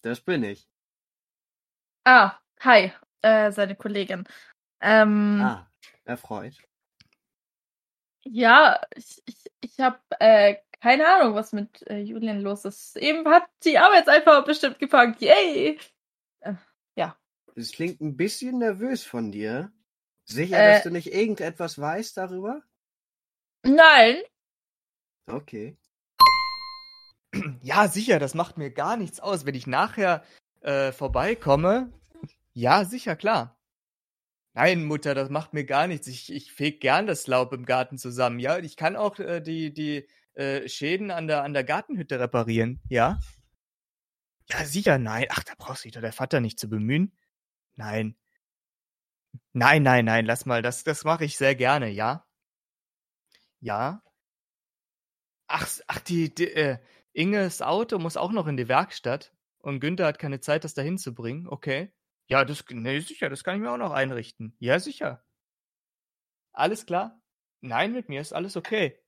Das 0.01 0.21
bin 0.21 0.43
ich. 0.43 0.67
Ah, 2.05 2.39
hi, 2.59 2.91
äh, 3.21 3.51
seine 3.51 3.75
Kollegin. 3.75 4.25
Ähm, 4.81 5.41
Ah, 5.41 5.69
erfreut. 6.05 6.55
ja, 8.23 8.79
ich, 8.95 9.21
ich, 9.25 9.43
ich 9.61 9.79
habe 9.79 9.99
äh, 10.19 10.55
keine 10.81 11.07
Ahnung, 11.07 11.35
was 11.35 11.51
mit 11.51 11.85
äh, 11.89 11.99
Julian 11.99 12.39
los 12.41 12.63
ist. 12.65 12.95
Eben 12.97 13.27
hat 13.27 13.43
die 13.65 13.77
Arbeitseifer 13.77 14.41
bestimmt 14.43 14.79
gepackt. 14.79 15.21
Yay! 15.21 15.77
Es 17.55 17.71
klingt 17.73 17.99
ein 17.99 18.15
bisschen 18.15 18.59
nervös 18.59 19.03
von 19.03 19.31
dir. 19.33 19.73
Sicher, 20.23 20.59
Äh. 20.59 20.73
dass 20.73 20.83
du 20.83 20.91
nicht 20.91 21.11
irgendetwas 21.13 21.77
weißt 21.79 22.15
darüber? 22.15 22.61
Nein, 23.63 24.17
Okay. 25.27 25.77
Ja, 27.61 27.87
sicher, 27.89 28.17
das 28.17 28.33
macht 28.33 28.57
mir 28.57 28.71
gar 28.71 28.95
nichts 28.97 29.19
aus, 29.19 29.45
wenn 29.45 29.55
ich 29.55 29.67
nachher 29.67 30.23
äh, 30.61 30.91
vorbeikomme. 30.93 31.91
Ja, 32.59 32.83
sicher, 32.83 33.15
klar. 33.15 33.57
Nein, 34.53 34.83
Mutter, 34.83 35.15
das 35.15 35.29
macht 35.29 35.53
mir 35.53 35.63
gar 35.63 35.87
nichts. 35.87 36.07
Ich, 36.07 36.29
ich 36.29 36.51
feg 36.51 36.81
gern 36.81 37.07
das 37.07 37.25
Laub 37.25 37.53
im 37.53 37.65
Garten 37.65 37.97
zusammen. 37.97 38.37
Ja, 38.39 38.57
ich 38.57 38.75
kann 38.75 38.97
auch 38.97 39.17
äh, 39.17 39.39
die, 39.39 39.73
die 39.73 40.05
äh, 40.33 40.67
Schäden 40.67 41.09
an 41.09 41.27
der, 41.27 41.43
an 41.43 41.53
der 41.53 41.63
Gartenhütte 41.63 42.19
reparieren. 42.19 42.81
Ja? 42.89 43.17
Ja, 44.49 44.65
sicher, 44.65 44.97
nein. 44.97 45.27
Ach, 45.29 45.41
da 45.45 45.53
brauchst 45.57 45.85
du 45.85 45.87
dich 45.87 45.93
doch 45.93 46.01
der 46.01 46.11
Vater 46.11 46.41
nicht 46.41 46.59
zu 46.59 46.67
bemühen. 46.67 47.17
Nein. 47.77 48.17
Nein, 49.53 49.81
nein, 49.83 50.03
nein, 50.03 50.25
lass 50.25 50.45
mal. 50.45 50.61
Das, 50.61 50.83
das 50.83 51.05
mache 51.05 51.23
ich 51.23 51.37
sehr 51.37 51.55
gerne, 51.55 51.87
ja? 51.87 52.27
Ja? 53.61 54.03
Ach, 55.47 55.65
ach 55.87 55.99
die, 56.01 56.35
die 56.35 56.51
äh, 56.51 56.79
Inges 57.13 57.61
Auto 57.61 57.99
muss 57.99 58.17
auch 58.17 58.33
noch 58.33 58.47
in 58.47 58.57
die 58.57 58.67
Werkstatt 58.67 59.31
und 59.59 59.79
Günther 59.79 60.07
hat 60.07 60.19
keine 60.19 60.41
Zeit, 60.41 60.65
das 60.65 60.73
dahin 60.73 60.97
zu 60.97 61.15
bringen. 61.15 61.47
Okay. 61.47 61.93
Ja, 62.29 62.45
das, 62.45 62.63
nee, 62.69 62.99
sicher, 62.99 63.29
das 63.29 63.43
kann 63.43 63.55
ich 63.55 63.61
mir 63.61 63.71
auch 63.71 63.77
noch 63.77 63.91
einrichten. 63.91 64.55
Ja, 64.59 64.79
sicher. 64.79 65.25
Alles 66.53 66.85
klar? 66.85 67.19
Nein, 67.61 67.91
mit 67.93 68.07
mir 68.07 68.21
ist 68.21 68.33
alles 68.33 68.55
okay. 68.55 69.01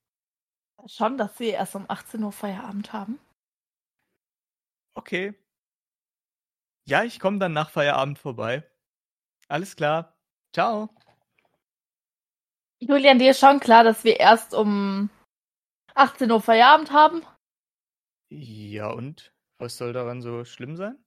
schon, 0.88 1.18
dass 1.18 1.38
sie 1.38 1.50
erst 1.50 1.76
um 1.76 1.86
18 1.88 2.24
Uhr 2.24 2.32
Feierabend 2.32 2.94
haben. 2.94 3.20
Okay. 4.96 5.36
Ja, 6.86 7.04
ich 7.04 7.20
komme 7.20 7.38
dann 7.38 7.54
nach 7.54 7.70
Feierabend 7.70 8.18
vorbei. 8.18 8.70
Alles 9.48 9.76
klar. 9.76 10.18
Ciao. 10.54 10.90
Julian, 12.80 13.20
dir 13.20 13.32
ist 13.32 13.40
schon 13.40 13.60
klar, 13.60 13.84
dass 13.84 14.04
wir 14.04 14.20
erst 14.20 14.56
um 14.56 15.12
18 15.94 16.32
Uhr 16.32 16.42
Feierabend 16.42 16.92
haben? 16.92 17.24
Ja, 18.30 18.90
und? 18.90 19.32
Was 19.60 19.78
soll 19.78 19.94
daran 19.94 20.24
so 20.24 20.44
schlimm 20.44 20.76
sein? 20.76 20.98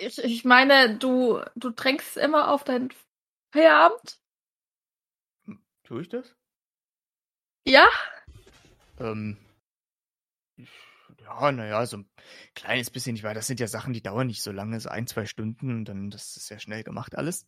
Ich, 0.00 0.18
ich 0.18 0.44
meine, 0.44 0.96
du, 0.98 1.40
du 1.56 1.70
drängst 1.70 2.16
immer 2.16 2.50
auf 2.52 2.64
deinen 2.64 2.92
Feierabend? 3.52 4.20
Tue 5.82 6.02
ich 6.02 6.08
das? 6.08 6.34
Ja? 7.64 7.86
Ähm. 9.00 9.38
Ja, 11.20 11.52
naja, 11.52 11.84
so 11.86 11.98
ein 11.98 12.10
kleines 12.54 12.90
bisschen, 12.90 13.16
ich 13.16 13.22
weiß, 13.22 13.34
das 13.34 13.46
sind 13.46 13.60
ja 13.60 13.66
Sachen, 13.66 13.92
die 13.92 14.02
dauern 14.02 14.26
nicht 14.26 14.42
so 14.42 14.52
lange, 14.52 14.78
so 14.80 14.88
ein, 14.88 15.06
zwei 15.06 15.26
Stunden, 15.26 15.70
und 15.70 15.84
dann 15.86 16.10
das 16.10 16.36
ist 16.36 16.48
ja 16.50 16.58
schnell 16.58 16.84
gemacht 16.84 17.16
alles. 17.16 17.46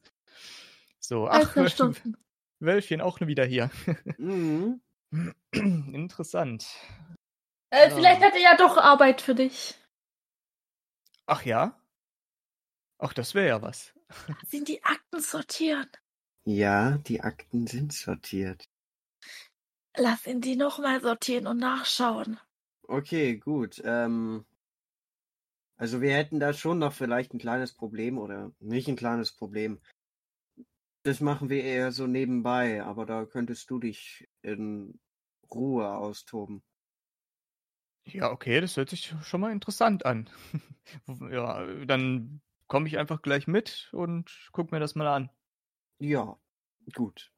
So, 0.98 1.26
Ein, 1.26 1.46
ach, 1.46 1.68
Stunden. 1.70 2.16
Wölfchen 2.58 3.00
auch 3.00 3.20
wieder 3.20 3.44
hier. 3.44 3.70
Mhm. 4.18 4.80
Interessant. 5.52 6.66
Äh, 7.70 7.88
Ja. 7.88 7.94
Vielleicht 7.94 8.22
hat 8.22 8.34
er 8.34 8.40
ja 8.40 8.56
doch 8.56 8.76
Arbeit 8.76 9.20
für 9.20 9.34
dich. 9.34 9.74
Ach 11.26 11.44
ja? 11.44 11.79
Ach, 13.02 13.14
das 13.14 13.34
wäre 13.34 13.48
ja 13.48 13.62
was. 13.62 13.94
Sind 14.46 14.68
die 14.68 14.84
Akten 14.84 15.20
sortieren? 15.20 15.88
Ja, 16.44 16.98
die 16.98 17.22
Akten 17.22 17.66
sind 17.66 17.94
sortiert. 17.94 18.68
Lass 19.96 20.26
ihn 20.26 20.40
die 20.42 20.56
nochmal 20.56 21.00
sortieren 21.00 21.46
und 21.46 21.58
nachschauen. 21.58 22.38
Okay, 22.82 23.38
gut. 23.38 23.80
Ähm, 23.84 24.44
also 25.76 26.02
wir 26.02 26.12
hätten 26.12 26.40
da 26.40 26.52
schon 26.52 26.78
noch 26.78 26.92
vielleicht 26.92 27.32
ein 27.32 27.38
kleines 27.38 27.72
Problem 27.72 28.18
oder 28.18 28.52
nicht 28.58 28.88
ein 28.88 28.96
kleines 28.96 29.32
Problem. 29.32 29.80
Das 31.02 31.20
machen 31.20 31.48
wir 31.48 31.64
eher 31.64 31.92
so 31.92 32.06
nebenbei, 32.06 32.82
aber 32.82 33.06
da 33.06 33.24
könntest 33.24 33.70
du 33.70 33.78
dich 33.78 34.28
in 34.42 35.00
Ruhe 35.50 35.90
austoben. 35.90 36.62
Ja, 38.04 38.30
okay, 38.30 38.60
das 38.60 38.76
hört 38.76 38.90
sich 38.90 39.14
schon 39.22 39.40
mal 39.40 39.52
interessant 39.52 40.04
an. 40.04 40.28
ja, 41.30 41.66
dann 41.84 42.42
komme 42.70 42.88
ich 42.88 42.96
einfach 42.98 43.20
gleich 43.20 43.46
mit 43.46 43.90
und 43.92 44.48
guck 44.52 44.72
mir 44.72 44.80
das 44.80 44.94
mal 44.94 45.08
an. 45.08 45.30
Ja, 46.00 46.36
gut. 46.94 47.32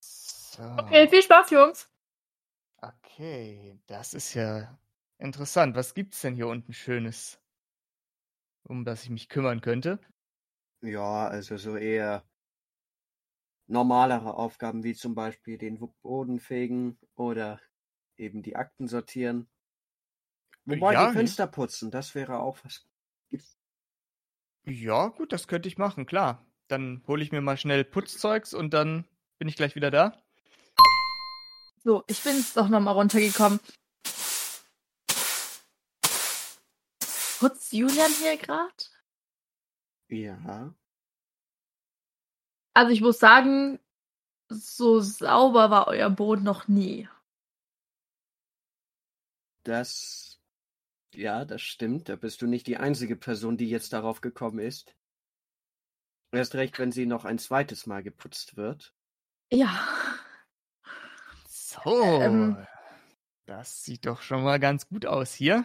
So. 0.00 0.62
Okay, 0.78 1.08
viel 1.08 1.22
Spaß, 1.22 1.50
Jungs. 1.50 1.88
Okay, 2.82 3.78
das 3.86 4.12
ist 4.14 4.34
ja 4.34 4.78
interessant. 5.18 5.74
Was 5.76 5.94
gibt's 5.94 6.20
denn 6.20 6.34
hier 6.34 6.48
unten 6.48 6.72
Schönes, 6.74 7.40
um 8.64 8.84
das 8.84 9.04
ich 9.04 9.10
mich 9.10 9.28
kümmern 9.28 9.60
könnte? 9.60 10.00
Ja, 10.82 11.28
also 11.28 11.56
so 11.56 11.76
eher 11.76 12.24
normalere 13.66 14.34
Aufgaben 14.34 14.84
wie 14.84 14.94
zum 14.94 15.16
Beispiel 15.16 15.58
den 15.58 15.80
Boden 16.02 16.38
fegen 16.38 16.96
oder 17.16 17.60
eben 18.16 18.40
die 18.42 18.54
Akten 18.54 18.86
sortieren. 18.86 19.48
Wobei 20.66 20.92
Ja, 20.92 21.06
die 21.06 21.12
Fenster 21.12 21.46
putzen, 21.46 21.92
das 21.92 22.16
wäre 22.16 22.40
auch 22.40 22.58
was. 22.64 22.84
Ja, 24.64 25.08
gut, 25.08 25.32
das 25.32 25.48
könnte 25.48 25.68
ich 25.68 25.78
machen, 25.78 26.06
klar. 26.06 26.46
Dann 26.68 27.02
hole 27.06 27.22
ich 27.22 27.32
mir 27.32 27.40
mal 27.40 27.56
schnell 27.56 27.84
Putzzeugs 27.84 28.54
und 28.54 28.72
dann 28.72 29.04
bin 29.38 29.48
ich 29.48 29.56
gleich 29.56 29.74
wieder 29.74 29.90
da. 29.90 30.22
So, 31.84 32.04
ich 32.06 32.22
bin 32.22 32.36
jetzt 32.36 32.56
doch 32.56 32.68
nochmal 32.68 32.94
runtergekommen. 32.94 33.58
Putzt 37.40 37.72
Julian 37.72 38.12
hier 38.20 38.36
gerade? 38.36 38.72
Ja. 40.08 40.72
Also 42.72 42.92
ich 42.92 43.00
muss 43.00 43.18
sagen, 43.18 43.80
so 44.48 45.00
sauber 45.00 45.70
war 45.70 45.88
euer 45.88 46.08
Boden 46.08 46.44
noch 46.44 46.68
nie. 46.68 47.08
Das. 49.64 50.31
Ja, 51.14 51.44
das 51.44 51.62
stimmt. 51.62 52.08
Da 52.08 52.16
bist 52.16 52.40
du 52.42 52.46
nicht 52.46 52.66
die 52.66 52.78
einzige 52.78 53.16
Person, 53.16 53.56
die 53.56 53.68
jetzt 53.68 53.92
darauf 53.92 54.20
gekommen 54.20 54.58
ist. 54.58 54.94
Erst 56.32 56.54
recht, 56.54 56.78
wenn 56.78 56.92
sie 56.92 57.04
noch 57.06 57.24
ein 57.26 57.38
zweites 57.38 57.86
Mal 57.86 58.02
geputzt 58.02 58.56
wird. 58.56 58.94
Ja. 59.52 59.86
So, 61.46 62.20
Ähm. 62.22 62.66
das 63.46 63.84
sieht 63.84 64.06
doch 64.06 64.22
schon 64.22 64.42
mal 64.42 64.58
ganz 64.58 64.88
gut 64.88 65.04
aus 65.06 65.34
hier. 65.34 65.64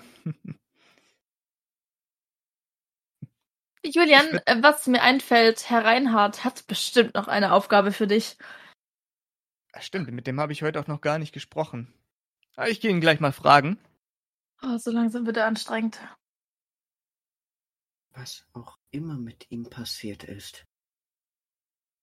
Julian, 3.86 4.40
äh, 4.46 4.58
was 4.62 4.88
mir 4.88 5.02
einfällt, 5.02 5.70
Herr 5.70 5.86
Reinhardt 5.86 6.44
hat 6.44 6.68
bestimmt 6.68 7.14
noch 7.16 7.28
eine 7.30 7.54
Aufgabe 7.54 7.92
für 7.94 8.08
dich. 8.08 8.38
Stimmt, 9.80 10.12
mit 10.12 10.28
dem 10.28 10.40
habe 10.42 10.52
ich 10.52 10.64
heute 10.64 10.80
auch 10.80 10.88
noch 10.88 11.02
gar 11.02 11.20
nicht 11.20 11.34
gesprochen. 11.34 11.94
Ah, 12.56 12.68
Ich 12.68 12.82
gehe 12.82 12.92
ihn 12.92 13.00
gleich 13.02 13.20
mal 13.20 13.32
fragen. 13.32 13.78
Oh, 14.64 14.78
so 14.78 14.92
langsam 14.92 15.26
wird 15.26 15.38
er 15.38 15.46
anstrengend. 15.46 16.00
Was 18.12 18.46
auch 18.54 18.78
immer 18.92 19.18
mit 19.18 19.52
ihm 19.52 19.70
passiert 19.70 20.24
ist. 20.24 20.66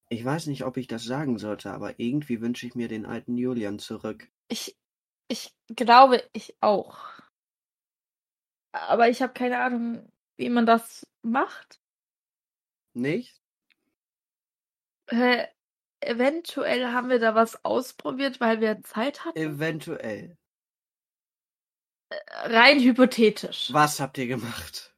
Ich 0.08 0.24
weiß 0.24 0.46
nicht, 0.46 0.64
ob 0.64 0.76
ich 0.76 0.86
das 0.86 1.04
sagen 1.04 1.38
sollte, 1.38 1.72
aber 1.72 1.98
irgendwie 1.98 2.40
wünsche 2.40 2.66
ich 2.66 2.74
mir 2.74 2.88
den 2.88 3.06
alten 3.06 3.36
Julian 3.36 3.78
zurück. 3.78 4.30
Ich, 4.48 4.76
ich 5.28 5.54
glaube, 5.68 6.22
ich 6.32 6.56
auch. 6.60 6.98
Aber 8.72 9.08
ich 9.08 9.22
habe 9.22 9.32
keine 9.32 9.58
Ahnung, 9.60 10.12
wie 10.36 10.50
man 10.50 10.66
das 10.66 11.06
macht? 11.22 11.80
Nicht? 12.92 13.40
Äh, 15.06 15.46
eventuell 16.00 16.92
haben 16.92 17.08
wir 17.08 17.18
da 17.18 17.34
was 17.34 17.64
ausprobiert, 17.64 18.40
weil 18.40 18.60
wir 18.60 18.82
Zeit 18.82 19.24
hatten. 19.24 19.38
Eventuell. 19.38 20.36
Rein 22.44 22.80
hypothetisch. 22.80 23.72
Was 23.72 24.00
habt 24.00 24.18
ihr 24.18 24.26
gemacht? 24.26 24.94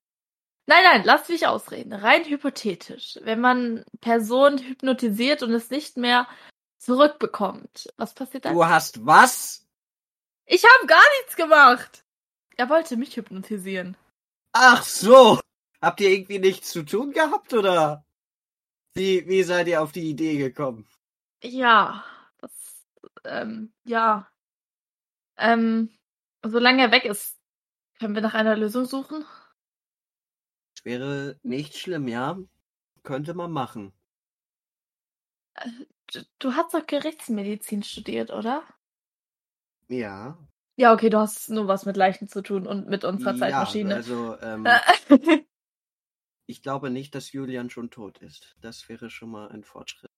Nein, 0.66 0.82
nein, 0.82 1.02
lass 1.04 1.28
mich 1.28 1.46
ausreden. 1.46 1.92
Rein 1.92 2.24
hypothetisch. 2.24 3.18
Wenn 3.22 3.40
man 3.40 3.84
Personen 4.00 4.58
hypnotisiert 4.58 5.42
und 5.42 5.52
es 5.52 5.70
nicht 5.70 5.96
mehr 5.96 6.26
zurückbekommt, 6.78 7.88
was 7.96 8.14
passiert 8.14 8.44
dann? 8.44 8.54
Du 8.54 8.64
hast 8.64 9.06
was? 9.06 9.66
Ich 10.44 10.64
habe 10.64 10.86
gar 10.86 11.04
nichts 11.18 11.36
gemacht. 11.36 12.04
Er 12.56 12.68
wollte 12.68 12.96
mich 12.96 13.16
hypnotisieren. 13.16 13.96
Ach 14.52 14.82
so. 14.82 15.40
Habt 15.80 16.00
ihr 16.00 16.10
irgendwie 16.10 16.38
nichts 16.38 16.70
zu 16.70 16.82
tun 16.82 17.12
gehabt 17.12 17.52
oder? 17.52 18.04
Wie, 18.94 19.28
wie 19.28 19.42
seid 19.42 19.68
ihr 19.68 19.82
auf 19.82 19.92
die 19.92 20.08
Idee 20.08 20.38
gekommen? 20.38 20.88
Ja, 21.42 22.02
das, 22.38 22.50
ähm, 23.24 23.72
ja. 23.84 24.26
Ähm, 25.36 25.90
solange 26.48 26.82
er 26.82 26.92
weg 26.92 27.04
ist, 27.04 27.38
können 27.98 28.14
wir 28.14 28.22
nach 28.22 28.34
einer 28.34 28.56
Lösung 28.56 28.84
suchen? 28.84 29.24
Wäre 30.82 31.38
nicht 31.42 31.76
schlimm, 31.76 32.08
ja? 32.08 32.38
Könnte 33.02 33.34
man 33.34 33.50
machen. 33.50 33.92
Du, 36.12 36.20
du 36.38 36.54
hast 36.54 36.74
doch 36.74 36.86
Gerichtsmedizin 36.86 37.82
studiert, 37.82 38.30
oder? 38.30 38.62
Ja. 39.88 40.38
Ja, 40.76 40.92
okay, 40.92 41.08
du 41.08 41.18
hast 41.18 41.48
nur 41.48 41.68
was 41.68 41.86
mit 41.86 41.96
Leichen 41.96 42.28
zu 42.28 42.42
tun 42.42 42.66
und 42.66 42.88
mit 42.88 43.04
unserer 43.04 43.34
Zeitmaschine. 43.34 43.90
Ja, 43.90 43.96
also, 43.96 44.36
ähm, 44.42 44.66
ich 46.46 46.62
glaube 46.62 46.90
nicht, 46.90 47.14
dass 47.14 47.32
Julian 47.32 47.70
schon 47.70 47.90
tot 47.90 48.18
ist. 48.18 48.54
Das 48.60 48.88
wäre 48.88 49.08
schon 49.08 49.30
mal 49.30 49.48
ein 49.48 49.64
Fortschritt. 49.64 50.10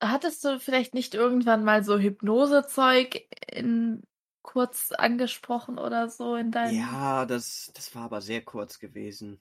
Hattest 0.00 0.44
du 0.44 0.58
vielleicht 0.58 0.94
nicht 0.94 1.14
irgendwann 1.14 1.62
mal 1.62 1.84
so 1.84 1.98
Hypnosezeug 1.98 3.28
in 3.52 4.02
kurz 4.48 4.92
angesprochen 4.92 5.78
oder 5.78 6.08
so 6.08 6.34
in 6.34 6.50
deinem. 6.50 6.74
Ja, 6.74 7.26
das, 7.26 7.70
das 7.74 7.94
war 7.94 8.04
aber 8.04 8.22
sehr 8.22 8.42
kurz 8.42 8.78
gewesen. 8.78 9.38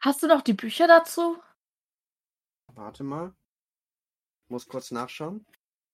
Hast 0.00 0.24
du 0.24 0.26
noch 0.26 0.42
die 0.42 0.52
Bücher 0.52 0.88
dazu? 0.88 1.40
Warte 2.74 3.04
mal. 3.04 3.32
Muss 4.48 4.66
kurz 4.66 4.90
nachschauen. 4.90 5.46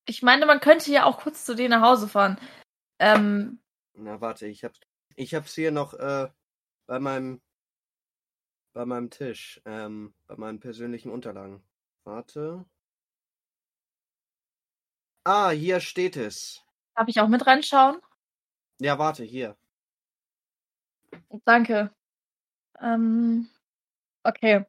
Ich 0.07 0.23
meine, 0.23 0.47
man 0.47 0.61
könnte 0.61 0.91
ja 0.91 1.05
auch 1.05 1.19
kurz 1.19 1.45
zu 1.45 1.55
dir 1.55 1.69
nach 1.69 1.83
Hause 1.83 2.09
fahren. 2.09 2.41
Ähm, 2.99 3.61
Na, 3.93 4.23
warte, 4.23 4.47
ich 4.47 4.65
hab's, 4.65 4.81
ich 5.17 5.35
hab's 5.35 5.55
hier 5.55 5.73
noch 5.73 5.93
äh, 5.93 6.31
bei 6.87 7.01
meinem 7.01 7.43
bei 8.73 8.87
meinem 8.87 9.11
Tisch, 9.11 9.61
ähm, 9.67 10.15
bei 10.27 10.37
meinen 10.37 10.59
persönlichen 10.59 11.11
Unterlagen. 11.11 11.62
Warte. 12.05 12.65
Ah, 15.25 15.51
hier 15.51 15.81
steht 15.81 16.17
es. 16.17 16.65
Darf 16.95 17.09
ich 17.09 17.21
auch 17.21 17.29
mit 17.29 17.47
reinschauen? 17.47 18.01
Ja, 18.81 18.99
warte, 18.99 19.25
hier. 19.25 19.57
Danke. 21.45 21.91
Ähm, 22.81 23.49
okay. 24.25 24.65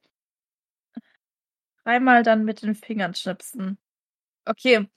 Dreimal 1.84 2.24
dann 2.24 2.46
mit 2.46 2.62
den 2.62 2.76
Fingern 2.76 3.14
schnipsen. 3.14 3.78
Okay. 4.46 4.88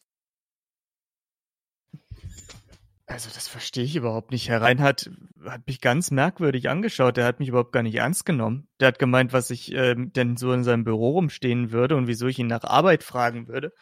Also 3.09 3.31
das 3.33 3.47
verstehe 3.47 3.85
ich 3.85 3.95
überhaupt 3.95 4.33
nicht. 4.33 4.49
Herr 4.49 4.63
Reinhardt 4.63 5.11
hat 5.45 5.67
mich 5.67 5.81
ganz 5.81 6.11
merkwürdig 6.11 6.69
angeschaut. 6.69 7.17
Der 7.17 7.25
hat 7.25 7.39
mich 7.39 7.49
überhaupt 7.49 7.73
gar 7.73 7.85
nicht 7.85 7.95
ernst 7.95 8.27
genommen. 8.27 8.69
Der 8.81 8.89
hat 8.89 8.99
gemeint, 8.99 9.33
was 9.33 9.51
ich 9.51 9.73
ähm, 9.73 10.13
denn 10.13 10.37
so 10.37 10.53
in 10.53 10.65
seinem 10.65 10.83
Büro 10.83 11.11
rumstehen 11.11 11.71
würde 11.71 11.97
und 11.97 12.09
wieso 12.09 12.27
ich 12.27 12.39
ihn 12.41 12.49
nach 12.49 12.65
Arbeit 12.65 13.05
fragen 13.05 13.47
würde. 13.47 13.73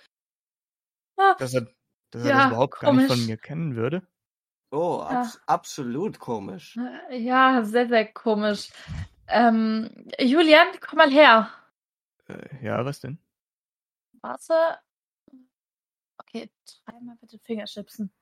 Ah, 1.16 1.34
Dass 1.38 1.54
er, 1.54 1.66
dass 2.14 2.22
er 2.22 2.30
Ja, 2.30 2.36
das 2.36 2.46
überhaupt 2.46 2.80
gar 2.80 2.92
nicht 2.92 3.06
von 3.06 3.16
komisch. 3.16 3.28
mir 3.28 3.36
kennen 3.36 3.76
würde. 3.76 4.06
Oh, 4.70 5.00
abs 5.00 5.40
absolut 5.46 6.18
komisch. 6.18 6.76
äh, 7.10 7.16
ja, 7.18 7.62
sehr, 7.64 7.88
sehr 7.88 8.12
komisch. 8.12 8.70
Ähm, 9.28 9.90
Julian, 10.18 10.68
komm 10.80 10.98
mal 10.98 11.10
her. 11.10 11.50
Äh, 12.28 12.64
ja, 12.64 12.84
was 12.84 13.00
denn? 13.00 13.18
Warte. 14.20 14.78
Okay, 16.18 16.50
dreimal 16.84 17.16
bitte 17.20 17.38
Fingerschnipsen. 17.38 18.12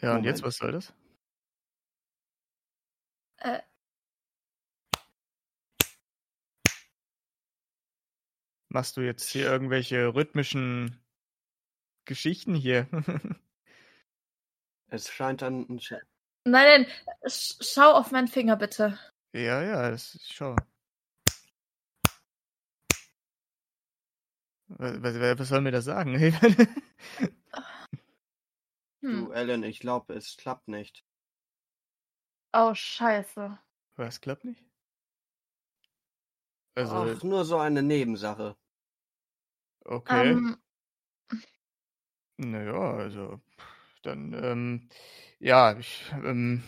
Ja, 0.00 0.14
und 0.16 0.24
jetzt, 0.24 0.40
Moment. 0.40 0.42
was 0.42 0.56
soll 0.56 0.72
das? 0.72 0.92
Äh. 3.38 3.60
Machst 8.68 8.96
du 8.96 9.00
jetzt 9.00 9.28
hier 9.28 9.46
irgendwelche 9.46 10.14
rhythmischen 10.14 10.98
Geschichten 12.04 12.54
hier? 12.54 12.88
Es 14.88 15.10
scheint 15.10 15.42
dann 15.42 15.66
ein 15.68 15.80
Sch 15.80 15.94
Nein, 16.44 16.86
nein, 16.86 16.86
sch 17.28 17.56
schau 17.60 17.92
auf 17.94 18.12
meinen 18.12 18.28
Finger 18.28 18.54
bitte. 18.56 18.96
ja, 19.32 19.60
ja, 19.62 19.90
das 19.90 20.16
schau. 20.30 20.54
Was, 24.68 25.02
was, 25.02 25.38
was 25.38 25.48
soll 25.48 25.60
mir 25.60 25.72
das 25.72 25.84
sagen? 25.84 26.14
Hm. 29.02 29.26
Du, 29.26 29.32
Ellen, 29.32 29.62
ich 29.62 29.78
glaube, 29.80 30.14
es 30.14 30.36
klappt 30.36 30.68
nicht. 30.68 31.04
Oh, 32.52 32.74
scheiße. 32.74 33.58
was 33.96 34.20
klappt 34.20 34.44
nicht? 34.44 34.64
Also, 36.76 36.94
Ach, 36.94 37.22
nur 37.22 37.44
so 37.46 37.56
eine 37.56 37.82
Nebensache. 37.82 38.54
okay. 39.86 40.30
Ähm, 40.32 40.56
Naja, 42.36 42.92
also 42.92 43.40
dann, 44.02 44.34
ähm, 44.34 44.88
ja, 45.38 45.78
ich 45.78 46.04
ähm, 46.12 46.62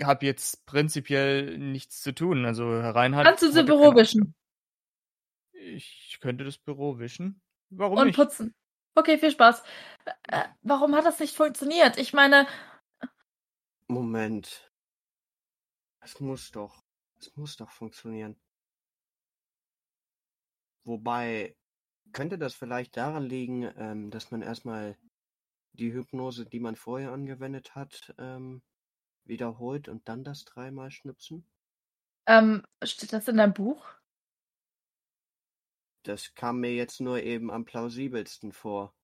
habe 0.00 0.24
jetzt 0.24 0.64
prinzipiell 0.66 1.58
nichts 1.58 2.00
zu 2.00 2.14
tun. 2.14 2.44
Also 2.44 2.80
Herr 2.80 2.94
Reinhardt. 2.94 3.26
kannst 3.26 3.42
du 3.42 3.48
hatte 3.48 3.64
Büro 3.64 3.94
wischen 3.96 4.34
Ich 5.52 6.18
könnte 6.20 6.44
das 6.44 6.58
Büro 6.58 6.98
wischen. 6.98 7.42
Warum 7.70 7.98
und 7.98 8.06
nicht? 8.06 8.16
putzen. 8.16 8.54
Okay, 8.94 9.18
viel 9.18 9.30
Spaß. 9.30 9.62
Äh, 10.28 10.44
warum 10.62 10.94
hat 10.94 11.06
das 11.06 11.18
nicht 11.18 11.34
funktioniert? 11.34 11.96
Ich 11.98 12.12
meine, 12.12 12.46
Moment. 13.88 14.70
Es 16.00 16.20
muss 16.20 16.50
doch. 16.50 16.82
Es 17.18 17.34
muss 17.36 17.56
doch 17.56 17.70
funktionieren. 17.70 18.36
Wobei, 20.84 21.56
könnte 22.12 22.38
das 22.38 22.54
vielleicht 22.54 22.96
daran 22.96 23.24
liegen, 23.24 23.70
ähm, 23.76 24.10
dass 24.10 24.30
man 24.32 24.42
erstmal 24.42 24.98
die 25.72 25.92
Hypnose, 25.94 26.46
die 26.46 26.60
man 26.60 26.76
vorher 26.76 27.12
angewendet 27.12 27.74
hat, 27.76 28.14
ähm, 28.18 28.62
wiederholt 29.24 29.88
und 29.88 30.08
dann 30.08 30.24
das 30.24 30.44
dreimal 30.44 30.90
schnipsen? 30.92 31.46
ähm, 32.26 32.64
steht 32.84 33.12
das 33.12 33.28
in 33.28 33.36
deinem 33.36 33.54
Buch? 33.54 33.84
Das 36.04 36.34
kam 36.36 36.60
mir 36.60 36.72
jetzt 36.72 37.00
nur 37.00 37.20
eben 37.24 37.50
am 37.50 37.64
plausibelsten 37.64 38.52
vor. 38.52 38.94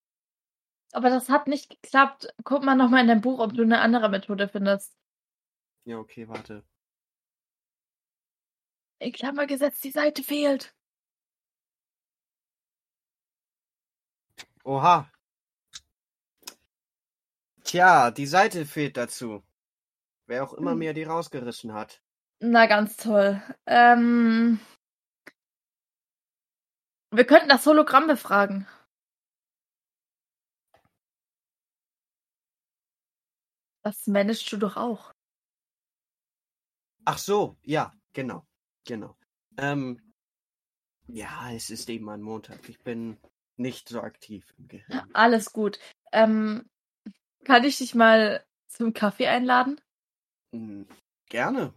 Aber 0.93 1.09
das 1.09 1.31
hat 1.31 1.47
nicht 1.49 1.71
geklappt. 1.71 2.29
Guck 2.45 2.63
mal 2.63 2.75
nochmal 2.75 3.01
in 3.01 3.09
dein 3.09 3.21
Buch, 3.23 3.39
ob 3.41 3.55
du 3.55 3.63
eine 3.63 3.81
andere 3.81 4.11
Methode 4.11 4.49
findest. 4.51 4.99
Ja, 5.85 5.99
okay, 5.99 6.29
warte. 6.29 6.65
In 9.01 9.11
Klammer 9.13 9.49
gesetzt, 9.49 9.83
die 9.83 9.91
Seite 9.91 10.23
fehlt. 10.23 10.73
Oha. 14.65 15.11
Tja, 17.65 18.11
die 18.11 18.27
Seite 18.27 18.65
fehlt 18.67 18.97
dazu. 18.97 19.43
Wer 20.27 20.45
auch 20.45 20.55
immer 20.55 20.73
Hm. 20.73 20.79
mir 20.79 20.95
die 20.95 21.05
rausgerissen 21.05 21.73
hat. 21.73 22.03
Na, 22.41 22.67
ganz 22.67 22.97
toll. 22.97 23.43
Ähm, 23.67 24.61
wir 27.11 27.27
könnten 27.27 27.49
das 27.49 27.67
Hologramm 27.67 28.07
befragen. 28.07 28.67
Das 33.83 34.07
managst 34.07 34.51
du 34.53 34.57
doch 34.59 34.77
auch. 34.77 35.13
Ach 37.05 37.19
so, 37.19 37.57
ja, 37.63 37.95
genau, 38.13 38.47
genau. 38.85 39.17
Ähm, 39.57 40.13
ja, 41.07 41.51
es 41.53 41.71
ist 41.71 41.89
eben 41.89 42.09
ein 42.11 42.21
Montag. 42.21 42.69
Ich 42.69 42.79
bin 42.81 43.17
nicht 43.59 43.89
so 43.89 44.01
aktiv 44.01 44.55
im 44.59 44.69
Gehirn. 44.69 45.11
Alles 45.13 45.53
gut. 45.53 45.79
Ähm, 46.13 46.69
kann 47.45 47.65
ich 47.65 47.79
dich 47.79 47.95
mal 47.95 48.45
zum 48.67 48.93
Kaffee 48.93 49.27
einladen? 49.27 49.81
Hm, 50.53 50.87
gerne. 51.29 51.75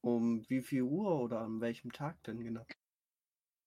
Um 0.00 0.48
wie 0.48 0.62
viel 0.62 0.82
Uhr 0.82 1.20
oder 1.20 1.40
an 1.40 1.60
welchem 1.60 1.92
Tag 1.92 2.22
denn 2.24 2.42
genau? 2.42 2.66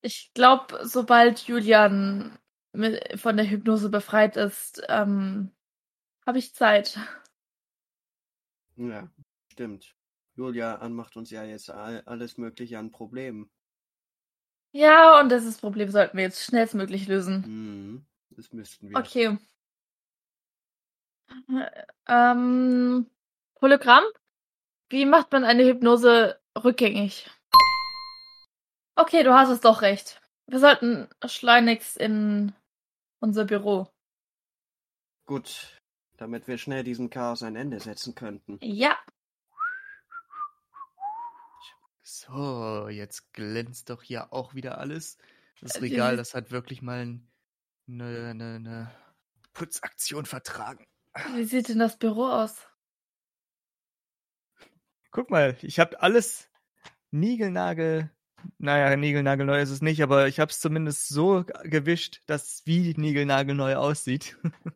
Ich 0.02 0.32
glaube, 0.34 0.86
sobald 0.88 1.47
Julian 1.47 2.39
mit, 2.74 3.19
von 3.19 3.38
der 3.38 3.50
Hypnose 3.50 3.89
befreit 3.89 4.38
ist, 4.38 4.82
ähm, 4.88 5.52
habe 6.26 6.39
ich 6.39 6.56
Zeit. 6.56 6.97
Ja, 8.78 9.12
stimmt. 9.52 9.95
Julia 10.36 10.88
macht 10.89 11.17
uns 11.17 11.30
ja 11.30 11.43
jetzt 11.43 11.69
all, 11.69 12.02
alles 12.06 12.38
Mögliche 12.38 12.80
an 12.80 12.91
Problemen. 12.91 13.52
Ja, 14.72 15.20
und 15.20 15.30
das 15.30 15.44
ist 15.44 15.56
das 15.56 15.62
Problem 15.62 15.90
sollten 15.90 16.18
wir 16.18 16.24
jetzt 16.24 16.44
schnellstmöglich 16.44 17.08
lösen. 17.08 17.44
Mhm. 17.46 18.06
Das 18.32 18.52
müssten 18.54 18.90
wir. 18.90 18.98
Okay. 18.98 19.38
Ähm, 22.08 23.10
Hologramm? 23.62 24.04
Wie 24.90 25.06
macht 25.06 25.32
man 25.32 25.44
eine 25.44 25.64
Hypnose 25.64 26.40
rückgängig? 26.58 27.30
Okay, 28.96 29.24
du 29.24 29.34
hast 29.34 29.50
es 29.50 29.62
doch 29.62 29.82
recht. 29.82 30.22
Wir 30.48 30.60
sollten 30.60 31.08
schleunigst 31.26 31.98
in 31.98 32.54
unser 33.20 33.46
Büro. 33.46 33.88
Gut, 35.26 35.80
damit 36.18 36.48
wir 36.48 36.58
schnell 36.58 36.84
diesem 36.84 37.10
Chaos 37.10 37.44
ein 37.44 37.56
Ende 37.56 37.80
setzen 37.80 38.16
könnten. 38.16 38.60
Ja. 38.62 38.98
So, 42.13 42.89
jetzt 42.89 43.34
glänzt 43.34 43.89
doch 43.89 44.04
hier 44.04 44.34
auch 44.34 44.54
wieder 44.54 44.78
alles. 44.80 45.17
Das 45.62 45.76
Äh, 45.78 45.80
Regal, 45.80 46.12
die- 46.12 46.17
das 46.17 46.34
hat 46.36 46.52
wirklich 46.52 46.82
mal 46.82 47.00
eine, 47.88 48.30
eine, 48.30 48.56
eine 48.56 48.91
Putzaktion 49.54 50.26
vertragen. 50.26 50.86
Wie 51.36 51.45
sieht 51.45 51.69
denn 51.69 51.80
das 51.80 51.97
Büro 51.97 52.26
aus? 52.28 52.67
Guck 55.12 55.30
mal, 55.30 55.56
ich 55.62 55.80
habe 55.80 56.02
alles 56.02 56.50
Nigelnagel. 57.12 58.12
Naja, 58.58 58.95
Nigelnagelneu 58.97 59.62
ist 59.62 59.69
es 59.69 59.82
nicht, 59.82 60.02
aber 60.04 60.28
ich 60.28 60.39
habe 60.39 60.52
es 60.52 60.60
zumindest 60.60 61.10
so 61.10 61.45
gewischt, 61.63 62.21
dass 62.26 62.45
es 62.56 62.65
wie 62.65 62.93
Nigelnagelneu 62.97 63.76
aussieht. 63.76 64.38